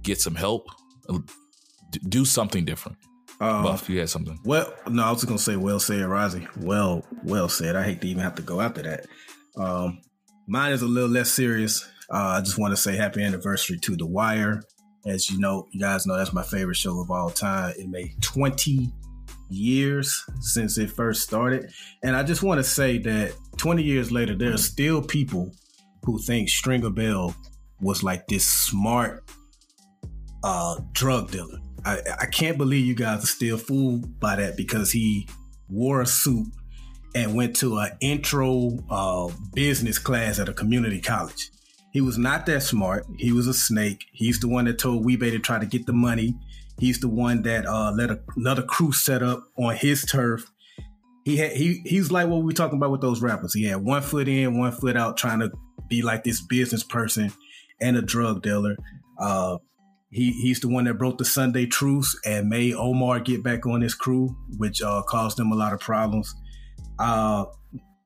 get 0.01 0.19
some 0.19 0.35
help, 0.35 0.67
do 2.07 2.25
something 2.25 2.65
different. 2.65 2.97
Uh, 3.39 3.63
Buff, 3.63 3.89
you 3.89 3.99
had 3.99 4.09
something. 4.09 4.39
Well, 4.45 4.73
no, 4.87 5.03
I 5.03 5.11
was 5.11 5.19
just 5.19 5.27
gonna 5.27 5.39
say, 5.39 5.55
well 5.55 5.79
said, 5.79 6.05
Rozzy. 6.05 6.47
Well, 6.57 7.03
well 7.23 7.49
said. 7.49 7.75
I 7.75 7.83
hate 7.83 7.99
to 8.01 8.07
even 8.07 8.23
have 8.23 8.35
to 8.35 8.41
go 8.41 8.61
after 8.61 8.83
that. 8.83 9.05
Um, 9.57 10.01
mine 10.47 10.71
is 10.71 10.81
a 10.81 10.87
little 10.87 11.09
less 11.09 11.31
serious. 11.31 11.85
Uh, 12.09 12.37
I 12.37 12.41
just 12.41 12.57
want 12.57 12.73
to 12.73 12.77
say 12.77 12.95
happy 12.95 13.23
anniversary 13.23 13.79
to 13.79 13.95
The 13.95 14.05
Wire. 14.05 14.63
As 15.05 15.29
you 15.29 15.39
know, 15.39 15.67
you 15.71 15.79
guys 15.79 16.05
know 16.05 16.15
that's 16.15 16.33
my 16.33 16.43
favorite 16.43 16.77
show 16.77 16.99
of 16.99 17.11
all 17.11 17.29
time. 17.29 17.73
It 17.77 17.89
made 17.89 18.21
20 18.21 18.91
years 19.49 20.23
since 20.39 20.77
it 20.77 20.91
first 20.91 21.21
started. 21.23 21.71
And 22.03 22.15
I 22.15 22.23
just 22.23 22.43
want 22.43 22.59
to 22.59 22.63
say 22.63 22.97
that 22.99 23.33
20 23.57 23.83
years 23.83 24.11
later, 24.11 24.35
there 24.35 24.53
are 24.53 24.57
still 24.57 25.01
people 25.01 25.51
who 26.03 26.19
think 26.19 26.49
Stringer 26.49 26.89
Bell 26.89 27.35
was 27.81 28.03
like 28.03 28.27
this 28.27 28.45
smart 28.45 29.23
uh, 30.43 30.79
drug 30.93 31.31
dealer. 31.31 31.59
I, 31.85 31.99
I 32.21 32.25
can't 32.25 32.57
believe 32.57 32.85
you 32.85 32.95
guys 32.95 33.23
are 33.23 33.27
still 33.27 33.57
fooled 33.57 34.19
by 34.19 34.37
that 34.37 34.55
because 34.57 34.91
he 34.91 35.27
wore 35.69 36.01
a 36.01 36.05
suit 36.05 36.47
and 37.15 37.35
went 37.35 37.55
to 37.57 37.77
an 37.77 37.91
intro 37.99 38.71
uh, 38.89 39.29
business 39.53 39.99
class 39.99 40.39
at 40.39 40.49
a 40.49 40.53
community 40.53 41.01
college. 41.01 41.51
He 41.93 42.01
was 42.01 42.17
not 42.17 42.47
that 42.47 42.63
smart. 42.63 43.05
He 43.17 43.31
was 43.31 43.45
a 43.45 43.53
snake. 43.53 44.07
He's 44.11 44.39
the 44.39 44.47
one 44.47 44.65
that 44.65 44.79
told 44.79 45.05
Wee-Bey 45.05 45.29
to 45.29 45.39
try 45.39 45.59
to 45.59 45.65
get 45.65 45.85
the 45.85 45.93
money. 45.93 46.35
He's 46.79 46.99
the 46.99 47.07
one 47.07 47.43
that 47.43 47.67
uh, 47.67 47.91
let 47.91 48.09
a, 48.09 48.19
another 48.35 48.63
crew 48.63 48.91
set 48.91 49.21
up 49.21 49.43
on 49.57 49.75
his 49.75 50.03
turf. 50.03 50.51
He 51.23 51.37
had 51.37 51.51
he 51.51 51.81
he's 51.85 52.11
like 52.11 52.27
what 52.27 52.37
we 52.39 52.45
were 52.45 52.51
talking 52.51 52.77
about 52.77 52.91
with 52.91 53.01
those 53.01 53.21
rappers. 53.21 53.53
He 53.53 53.65
had 53.65 53.83
one 53.83 54.01
foot 54.01 54.27
in, 54.27 54.57
one 54.57 54.71
foot 54.71 54.97
out, 54.97 55.17
trying 55.17 55.39
to 55.39 55.51
be 55.87 56.01
like 56.01 56.23
this 56.23 56.41
business 56.41 56.83
person 56.83 57.31
and 57.79 57.95
a 57.95 58.01
drug 58.01 58.41
dealer. 58.41 58.75
Uh, 59.19 59.59
he 60.09 60.31
he's 60.31 60.59
the 60.59 60.67
one 60.67 60.85
that 60.85 60.95
broke 60.95 61.19
the 61.19 61.25
Sunday 61.25 61.67
truce 61.67 62.19
and 62.25 62.49
made 62.49 62.73
Omar 62.73 63.19
get 63.19 63.43
back 63.43 63.67
on 63.67 63.81
his 63.81 63.93
crew, 63.93 64.35
which 64.57 64.81
uh, 64.81 65.03
caused 65.03 65.37
them 65.37 65.51
a 65.51 65.55
lot 65.55 65.73
of 65.73 65.79
problems. 65.79 66.33
Uh, 66.97 67.45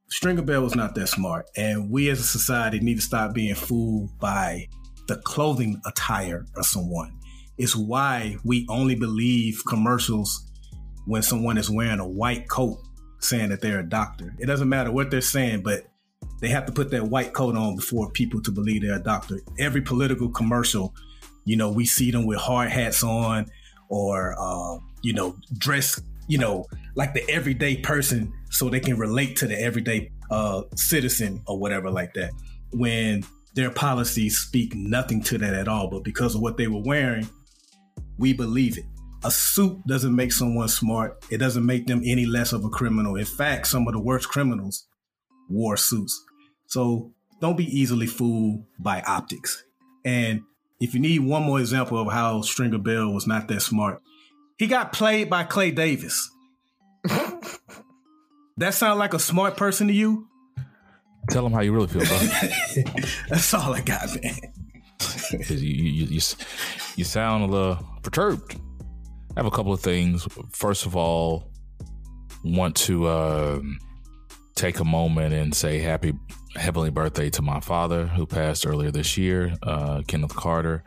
Stringer 0.10 0.42
Bell 0.42 0.62
was 0.62 0.76
not 0.76 0.96
that 0.96 1.08
smart, 1.08 1.48
and 1.58 1.90
we 1.90 2.10
as 2.10 2.20
a 2.20 2.24
society 2.24 2.80
need 2.80 2.96
to 2.96 3.02
stop 3.02 3.34
being 3.34 3.56
fooled 3.56 4.18
by 4.20 4.68
the 5.08 5.18
clothing 5.18 5.82
attire 5.86 6.46
of 6.56 6.66
someone. 6.66 7.18
It's 7.58 7.76
why 7.76 8.38
we 8.44 8.66
only 8.70 8.96
believe 8.96 9.64
commercials 9.68 10.50
when 11.06 11.22
someone 11.22 11.58
is 11.58 11.70
wearing 11.70 12.00
a 12.00 12.08
white 12.08 12.48
coat 12.50 12.78
saying 13.20 13.50
that 13.50 13.62
they're 13.62 13.80
a 13.80 13.90
doctor. 13.90 14.34
It 14.40 14.46
doesn't 14.46 14.70
matter 14.70 14.92
what 14.92 15.12
they're 15.12 15.22
saying, 15.22 15.64
but 15.64 15.88
they 16.40 16.50
have 16.50 16.66
to 16.68 16.72
put 16.72 16.92
that 16.92 17.08
white 17.08 17.34
coat 17.34 17.56
on 17.56 17.76
before 17.76 18.12
people 18.12 18.42
to 18.44 18.52
believe 18.52 18.82
they're 18.84 19.00
a 19.00 19.04
doctor. 19.04 19.40
Every 19.58 19.82
political 19.82 20.30
commercial 20.30 20.94
you 21.48 21.56
know, 21.56 21.72
we 21.72 21.86
see 21.86 22.12
them 22.12 22.26
with 22.26 22.38
hard 22.38 22.70
hats 22.70 23.04
on 23.04 23.50
or, 23.88 24.36
uh, 24.38 24.78
you 25.02 25.14
know, 25.14 25.38
dress, 25.58 26.00
you 26.28 26.38
know, 26.38 26.66
like 26.96 27.14
the 27.14 27.28
everyday 27.30 27.78
person 27.78 28.34
so 28.50 28.70
they 28.70 28.80
can 28.80 28.98
relate 28.98 29.36
to 29.38 29.48
the 29.48 29.60
everyday 29.60 30.12
uh, 30.32 30.64
citizen 30.76 31.42
or 31.48 31.60
whatever 31.60 31.90
like 31.90 32.14
that. 32.14 32.32
When 32.72 33.24
their 33.56 33.72
policies 33.72 34.38
speak 34.38 34.76
nothing 34.76 35.22
to 35.24 35.38
that 35.38 35.54
at 35.54 35.68
all, 35.68 35.90
but 35.90 36.04
because 36.04 36.36
of 36.36 36.42
what 36.42 36.58
they 36.58 36.68
were 36.68 36.84
wearing, 36.84 37.30
we 38.18 38.34
believe 38.34 38.78
it. 38.78 38.86
A 39.24 39.32
suit 39.32 39.86
doesn't 39.88 40.16
make 40.16 40.32
someone 40.32 40.68
smart. 40.68 41.26
It 41.32 41.40
doesn't 41.40 41.66
make 41.66 41.88
them 41.88 42.02
any 42.06 42.26
less 42.26 42.54
of 42.54 42.64
a 42.64 42.70
criminal. 42.70 43.16
In 43.16 43.26
fact, 43.26 43.68
some 43.68 43.88
of 43.88 43.94
the 43.94 44.00
worst 44.00 44.30
criminals 44.30 44.88
wore 45.50 45.76
suits. 45.76 46.24
So 46.68 47.12
don't 47.42 47.58
be 47.58 47.66
easily 47.66 48.08
fooled 48.08 48.64
by 48.80 49.02
optics. 49.02 49.64
And 50.06 50.42
if 50.80 50.94
you 50.94 51.00
need 51.00 51.20
one 51.20 51.44
more 51.44 51.60
example 51.60 52.00
of 52.00 52.12
how 52.12 52.42
Stringer 52.42 52.78
Bell 52.78 53.12
was 53.12 53.28
not 53.28 53.48
that 53.48 53.62
smart, 53.62 54.02
he 54.58 54.68
got 54.68 54.94
played 54.94 55.30
by 55.30 55.44
Clay 55.44 55.72
Davis. 55.72 56.30
that 58.58 58.74
sound 58.74 59.00
like 59.00 59.14
a 59.14 59.20
smart 59.20 59.58
person 59.58 59.88
to 59.88 59.94
you? 59.94 60.28
Tell 61.30 61.44
them 61.44 61.54
how 61.54 61.62
you 61.62 61.74
really 61.74 61.88
feel, 61.88 62.06
bro. 62.06 62.18
That's 63.30 63.54
all 63.54 63.74
I 63.74 63.82
got, 63.82 64.08
man. 64.22 64.36
you, 65.50 65.56
you, 65.58 66.06
you, 66.06 66.22
you 66.96 67.04
sound 67.04 67.44
a 67.44 67.48
little 67.48 67.86
perturbed. 68.02 68.56
I 69.36 69.40
have 69.40 69.46
a 69.46 69.52
couple 69.52 69.74
of 69.74 69.82
things. 69.82 70.28
First 70.52 70.86
of 70.86 70.96
all, 70.96 71.52
want 72.44 72.76
to 72.78 73.08
uh, 73.08 73.60
take 74.56 74.80
a 74.80 74.86
moment 74.86 75.34
and 75.34 75.54
say 75.54 75.80
happy 75.80 76.14
heavenly 76.56 76.90
birthday 76.90 77.30
to 77.30 77.42
my 77.42 77.60
father 77.60 78.08
who 78.08 78.26
passed 78.26 78.66
earlier 78.66 78.90
this 78.90 79.18
year, 79.18 79.54
uh, 79.64 80.02
Kenneth 80.08 80.36
Carter. 80.36 80.84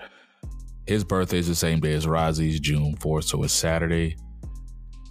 His 0.87 1.05
birthday 1.05 1.39
is 1.39 1.47
the 1.47 1.55
same 1.55 1.81
day 1.81 1.93
as 1.93 2.07
Rozzy's, 2.07 2.59
June 2.59 2.97
4th, 2.97 3.25
so 3.25 3.43
it's 3.45 3.53
Saturday. 3.53 4.17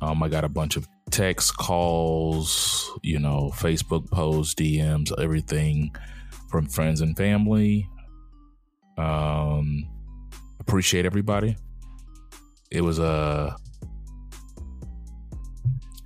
Um, 0.01 0.21
I 0.21 0.27
got 0.27 0.43
a 0.43 0.49
bunch 0.49 0.75
of 0.75 0.87
texts, 1.11 1.51
calls, 1.51 2.91
you 3.03 3.19
know, 3.19 3.51
Facebook 3.53 4.09
posts, 4.09 4.55
DMs, 4.55 5.11
everything 5.21 5.95
from 6.49 6.65
friends 6.67 7.01
and 7.01 7.15
family. 7.15 7.87
Um, 8.97 9.87
appreciate 10.59 11.05
everybody. 11.05 11.55
It 12.71 12.81
was 12.81 12.99
a. 12.99 13.55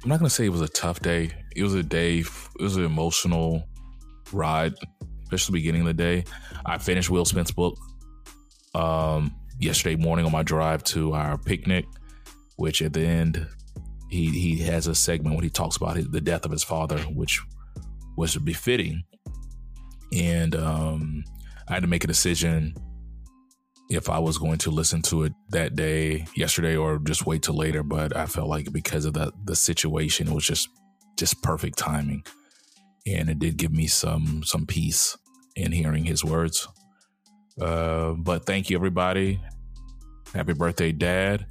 I'm 0.04 0.10
not 0.10 0.20
gonna 0.20 0.30
say 0.30 0.46
it 0.46 0.50
was 0.50 0.62
a 0.62 0.68
tough 0.68 1.00
day. 1.00 1.32
It 1.56 1.64
was 1.64 1.74
a 1.74 1.84
day. 1.84 2.20
It 2.20 2.62
was 2.62 2.78
an 2.78 2.86
emotional 2.86 3.64
ride, 4.32 4.74
especially 5.24 5.54
beginning 5.54 5.82
of 5.82 5.88
the 5.88 5.94
day. 5.94 6.26
I 6.66 6.78
finished 6.78 7.10
Will 7.10 7.26
Smith's 7.26 7.52
book 7.52 7.78
um, 8.76 9.36
yesterday 9.60 9.96
morning 9.96 10.26
on 10.26 10.32
my 10.32 10.44
drive 10.44 10.84
to 10.86 11.14
our 11.14 11.38
picnic, 11.38 11.86
which 12.58 12.82
at 12.82 12.94
the 12.94 13.06
end 13.06 13.48
he 14.14 14.30
he 14.30 14.58
has 14.64 14.88
a 14.88 14.96
segment 14.96 15.36
when 15.36 15.44
he 15.44 15.50
talks 15.50 15.78
about 15.78 15.98
his, 15.98 16.10
the 16.10 16.22
death 16.22 16.46
of 16.46 16.52
his 16.52 16.64
father, 16.64 17.00
which 17.00 17.42
was 18.18 18.38
befitting. 18.38 19.04
And 20.14 20.56
um, 20.56 21.24
I 21.68 21.74
had 21.74 21.84
to 21.84 21.90
make 21.90 22.04
a 22.04 22.08
decision 22.08 22.76
if 23.90 24.10
I 24.10 24.20
was 24.20 24.38
going 24.38 24.60
to 24.60 24.72
listen 24.72 25.02
to 25.04 25.24
it 25.24 25.34
that 25.50 25.76
day, 25.76 26.26
yesterday, 26.36 26.76
or 26.76 27.00
just 27.00 27.26
wait 27.26 27.44
till 27.44 27.58
later. 27.58 27.84
But 27.84 28.16
I 28.16 28.28
felt 28.28 28.50
like 28.50 28.72
because 28.72 29.06
of 29.06 29.14
the 29.14 29.34
the 29.46 29.56
situation, 29.56 30.28
it 30.28 30.34
was 30.34 30.46
just 30.46 30.70
just 31.18 31.42
perfect 31.44 31.78
timing 31.78 32.24
and 33.06 33.30
it 33.30 33.40
did 33.40 33.58
give 33.58 33.72
me 33.72 33.88
some 33.88 34.44
some 34.44 34.66
peace 34.66 35.18
in 35.56 35.72
hearing 35.72 36.06
his 36.06 36.24
words. 36.24 36.68
Uh, 37.60 38.14
but 38.14 38.46
thank 38.46 38.70
you, 38.70 38.78
everybody. 38.78 39.40
Happy 40.34 40.54
birthday, 40.54 40.92
Dad. 40.92 41.46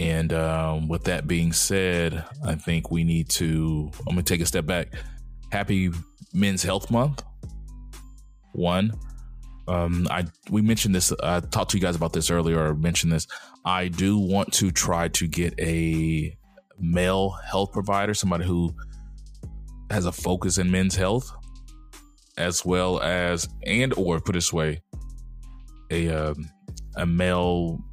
And 0.00 0.32
um, 0.32 0.88
with 0.88 1.04
that 1.04 1.26
being 1.26 1.52
said, 1.52 2.24
I 2.42 2.54
think 2.54 2.90
we 2.90 3.04
need 3.04 3.28
to. 3.30 3.90
I'm 4.08 4.14
gonna 4.14 4.22
take 4.22 4.40
a 4.40 4.46
step 4.46 4.64
back. 4.64 4.94
Happy 5.52 5.90
Men's 6.32 6.62
Health 6.62 6.90
Month. 6.90 7.22
One. 8.52 8.94
Um, 9.68 10.08
I 10.10 10.24
we 10.50 10.62
mentioned 10.62 10.94
this. 10.94 11.12
I 11.22 11.40
talked 11.40 11.72
to 11.72 11.76
you 11.76 11.82
guys 11.82 11.96
about 11.96 12.14
this 12.14 12.30
earlier. 12.30 12.68
Or 12.68 12.74
mentioned 12.74 13.12
this. 13.12 13.26
I 13.66 13.88
do 13.88 14.16
want 14.16 14.54
to 14.54 14.70
try 14.70 15.08
to 15.08 15.26
get 15.28 15.52
a 15.60 16.34
male 16.78 17.36
health 17.44 17.70
provider, 17.70 18.14
somebody 18.14 18.46
who 18.46 18.74
has 19.90 20.06
a 20.06 20.12
focus 20.12 20.56
in 20.56 20.70
men's 20.70 20.96
health, 20.96 21.30
as 22.38 22.64
well 22.64 23.02
as 23.02 23.46
and 23.66 23.92
or 23.98 24.18
put 24.18 24.32
this 24.32 24.50
way, 24.50 24.80
a 25.90 26.08
um, 26.08 26.48
a 26.96 27.04
male 27.04 27.84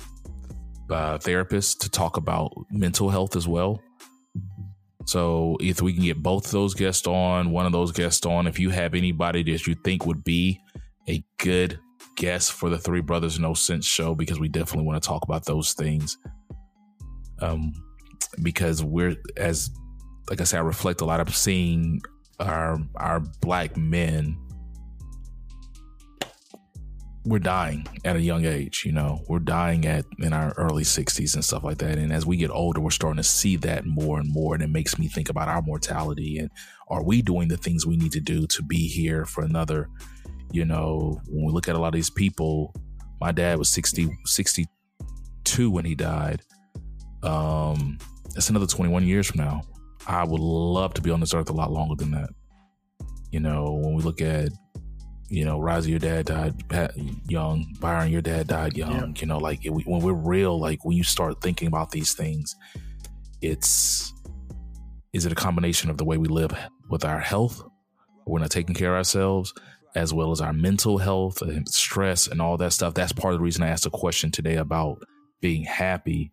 uh, 0.90 1.18
therapist 1.18 1.82
to 1.82 1.90
talk 1.90 2.18
about 2.18 2.52
mental 2.72 3.10
health 3.10 3.36
as 3.36 3.48
well. 3.48 3.82
So 5.06 5.58
if 5.62 5.82
we 5.82 5.94
can 5.94 6.04
get 6.04 6.22
both 6.22 6.52
those 6.52 6.74
guests 6.74 7.08
on, 7.08 7.52
one 7.52 7.66
of 7.66 7.72
those 7.72 7.92
guests 7.92 8.26
on, 8.26 8.46
if 8.46 8.60
you 8.60 8.70
have 8.72 8.94
anybody 8.94 9.42
that 9.44 9.66
you 9.66 9.76
think 9.84 10.06
would 10.06 10.24
be 10.24 10.60
a 11.08 11.24
good 11.40 11.80
guest 12.18 12.52
for 12.52 12.70
the 12.70 12.78
Three 12.78 13.02
Brothers 13.02 13.40
No 13.40 13.54
Sense 13.54 13.86
show, 13.86 14.16
because 14.16 14.40
we 14.40 14.50
definitely 14.50 14.86
want 14.86 15.02
to 15.02 15.08
talk 15.08 15.24
about 15.24 15.46
those 15.46 15.74
things. 15.74 16.18
Um, 17.40 17.72
because 18.42 18.84
we're 18.84 19.16
as 19.38 19.70
like 20.30 20.42
I 20.42 20.44
said, 20.44 20.58
I 20.58 20.64
reflect 20.64 21.02
a 21.02 21.06
lot 21.06 21.20
of 21.20 21.36
seeing 21.36 22.02
our 22.40 22.78
our 22.96 23.22
black 23.42 23.78
men 23.78 24.38
we're 27.28 27.40
dying 27.40 27.86
at 28.06 28.16
a 28.16 28.22
young 28.22 28.46
age 28.46 28.84
you 28.86 28.92
know? 28.94 29.22
We're 29.28 29.40
dying 29.40 29.86
at 29.86 30.06
in 30.20 30.32
our 30.32 30.54
early 30.58 30.84
60s 30.84 31.34
and 31.34 31.44
stuff 31.44 31.64
like 31.64 31.78
that. 31.80 31.98
And 31.98 32.14
as 32.14 32.26
we 32.26 32.38
get 32.38 32.50
older 32.50 32.80
we're 32.80 32.90
starting 32.90 33.18
to 33.18 33.24
see 33.24 33.58
that 33.58 33.86
more 33.86 34.20
and 34.20 34.32
more 34.32 34.54
and 34.54 34.64
it 34.64 34.70
makes 34.70 34.98
me 34.98 35.10
think 35.10 35.30
about 35.30 35.50
our 35.50 35.62
mortality 35.62 36.38
and 36.38 36.50
are 36.88 37.04
we 37.04 37.22
doing 37.22 37.50
the 37.50 37.58
things 37.58 37.86
we 37.86 37.98
need 37.98 38.14
to 38.14 38.22
do 38.22 38.48
to 38.48 38.64
be 38.64 38.88
here 38.88 39.26
for 39.26 39.44
another 39.44 39.90
you 40.54 40.64
know? 40.64 41.20
When 41.28 41.46
we 41.46 41.52
look 41.52 41.68
at 41.68 41.76
a 41.76 41.80
lot 41.80 41.90
of 41.90 41.94
these 41.94 42.10
people 42.10 42.74
my 43.20 43.34
dad 43.34 43.58
was 43.60 43.70
60 43.70 44.10
62 44.26 45.70
when 45.70 45.84
he 45.84 45.96
died. 45.96 46.42
Um 47.24 47.98
that's 48.34 48.50
another 48.50 48.68
21 48.68 49.06
years 49.06 49.28
from 49.28 49.42
now. 49.42 49.64
I 50.08 50.24
would 50.24 50.40
love 50.40 50.94
to 50.94 51.02
be 51.02 51.12
on 51.12 51.20
this 51.20 51.34
earth 51.34 51.50
a 51.50 51.54
lot 51.54 51.74
longer 51.74 51.96
than 51.96 52.12
that. 52.12 52.30
You 53.32 53.42
know 53.42 53.74
when 53.84 53.96
we 53.96 54.02
look 54.02 54.22
at 54.22 54.50
you 55.30 55.44
know, 55.44 55.60
Rozzy, 55.60 55.90
your 55.90 56.00
dad 56.00 56.26
died 56.26 56.56
young. 57.28 57.66
Byron, 57.80 58.12
your 58.12 58.22
dad 58.22 58.48
died 58.48 58.78
young. 58.78 59.16
Yeah. 59.16 59.22
You 59.22 59.28
know, 59.28 59.38
like 59.38 59.66
it, 59.66 59.70
when 59.70 60.02
we're 60.02 60.14
real, 60.14 60.60
like 60.60 60.86
when 60.86 60.96
you 60.96 61.04
start 61.04 61.42
thinking 61.42 61.68
about 61.68 61.92
these 61.92 62.14
things, 62.14 62.56
it's 63.42 64.14
is 65.14 65.26
it 65.26 65.32
a 65.32 65.36
combination 65.36 65.90
of 65.90 65.98
the 65.98 66.06
way 66.06 66.18
we 66.18 66.28
live 66.28 66.52
with 66.90 67.04
our 67.04 67.20
health, 67.20 67.64
we're 68.26 68.40
not 68.40 68.52
taking 68.52 68.76
care 68.76 68.92
of 68.92 68.98
ourselves, 68.98 69.54
as 69.96 70.14
well 70.14 70.32
as 70.32 70.42
our 70.42 70.54
mental 70.54 70.98
health 70.98 71.42
and 71.42 71.68
stress 71.68 72.28
and 72.28 72.42
all 72.42 72.58
that 72.58 72.74
stuff. 72.74 72.94
That's 72.94 73.14
part 73.14 73.34
of 73.34 73.40
the 73.40 73.44
reason 73.44 73.64
I 73.64 73.70
asked 73.70 73.86
a 73.86 73.90
question 73.90 74.32
today 74.32 74.56
about 74.56 75.02
being 75.42 75.64
happy. 75.64 76.32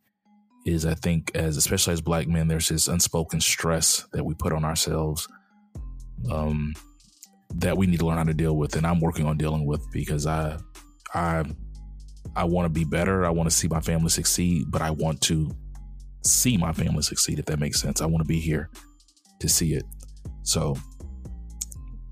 Is 0.67 0.87
I 0.87 0.95
think 0.95 1.31
as 1.35 1.59
especially 1.59 1.93
as 1.93 2.01
black 2.01 2.27
men, 2.27 2.49
there's 2.49 2.71
this 2.71 2.89
unspoken 2.89 3.41
stress 3.41 4.07
that 4.13 4.25
we 4.25 4.35
put 4.35 4.53
on 4.53 4.65
ourselves. 4.65 5.29
Um, 6.31 6.73
that 7.57 7.77
we 7.77 7.87
need 7.87 8.01
to 8.01 8.07
learn 8.07 8.19
how 8.19 8.25
to 8.25 8.35
deal 8.35 8.57
with 8.57 8.77
and 8.77 8.87
I'm 8.87 9.01
working 9.01 9.27
on 9.27 9.37
dealing 9.37 9.67
with 9.67 9.85
because 9.93 10.27
I 10.27 10.59
I 11.15 11.45
I 12.37 12.45
want 12.45 12.67
to 12.67 12.69
be 12.69 12.85
better. 12.85 13.25
I 13.25 13.31
want 13.31 13.49
to 13.49 13.55
see 13.55 13.69
my 13.69 13.81
family 13.81 14.09
succeed, 14.09 14.65
but 14.71 14.83
I 14.83 14.91
want 14.91 15.21
to 15.23 15.51
see 16.25 16.57
my 16.57 16.73
family 16.73 17.03
succeed 17.03 17.39
if 17.39 17.47
that 17.47 17.59
makes 17.59 17.81
sense. 17.81 18.01
I 18.01 18.07
want 18.07 18.23
to 18.23 18.29
be 18.29 18.41
here 18.41 18.71
to 19.41 19.49
see 19.49 19.75
it. 19.75 19.85
So 20.43 20.77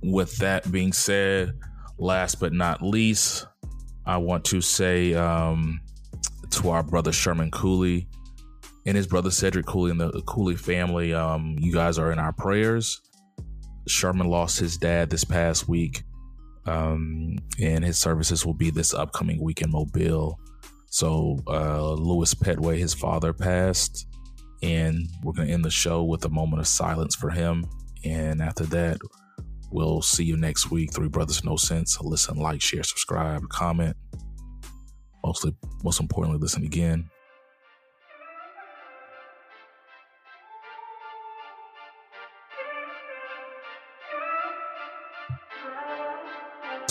with 0.02 0.36
that 0.38 0.70
being 0.70 0.92
said, 0.92 1.58
last 1.98 2.40
but 2.40 2.52
not 2.52 2.82
least, 2.82 3.46
I 4.06 4.16
want 4.18 4.44
to 4.46 4.60
say 4.60 5.14
um, 5.14 5.80
to 6.50 6.70
our 6.70 6.82
brother 6.82 7.12
Sherman 7.12 7.50
Cooley 7.50 8.08
and 8.84 8.96
his 8.96 9.06
brother 9.06 9.30
Cedric 9.30 9.66
Cooley 9.66 9.92
and 9.92 10.00
the 10.00 10.22
Cooley 10.26 10.56
family, 10.56 11.14
um, 11.14 11.56
you 11.60 11.72
guys 11.72 11.98
are 11.98 12.12
in 12.12 12.18
our 12.18 12.32
prayers. 12.32 13.00
Sherman 13.86 14.28
lost 14.28 14.58
his 14.58 14.76
dad 14.76 15.10
this 15.10 15.24
past 15.24 15.68
week, 15.68 16.02
um, 16.66 17.36
and 17.60 17.84
his 17.84 17.98
services 17.98 18.46
will 18.46 18.54
be 18.54 18.70
this 18.70 18.94
upcoming 18.94 19.42
week 19.42 19.62
in 19.62 19.70
Mobile. 19.70 20.38
So 20.86 21.38
uh, 21.46 21.92
Louis 21.92 22.34
Petway, 22.34 22.78
his 22.78 22.94
father, 22.94 23.32
passed, 23.32 24.06
and 24.62 25.08
we're 25.22 25.32
going 25.32 25.48
to 25.48 25.54
end 25.54 25.64
the 25.64 25.70
show 25.70 26.04
with 26.04 26.24
a 26.24 26.28
moment 26.28 26.60
of 26.60 26.66
silence 26.66 27.16
for 27.16 27.30
him. 27.30 27.64
And 28.04 28.42
after 28.42 28.64
that, 28.64 28.98
we'll 29.70 30.02
see 30.02 30.24
you 30.24 30.36
next 30.36 30.70
week. 30.70 30.92
Three 30.92 31.08
Brothers 31.08 31.44
No 31.44 31.56
Sense. 31.56 32.00
Listen, 32.00 32.36
like, 32.36 32.60
share, 32.60 32.82
subscribe, 32.82 33.48
comment. 33.48 33.96
Mostly, 35.24 35.54
most 35.82 36.00
importantly, 36.00 36.40
listen 36.40 36.64
again. 36.64 37.08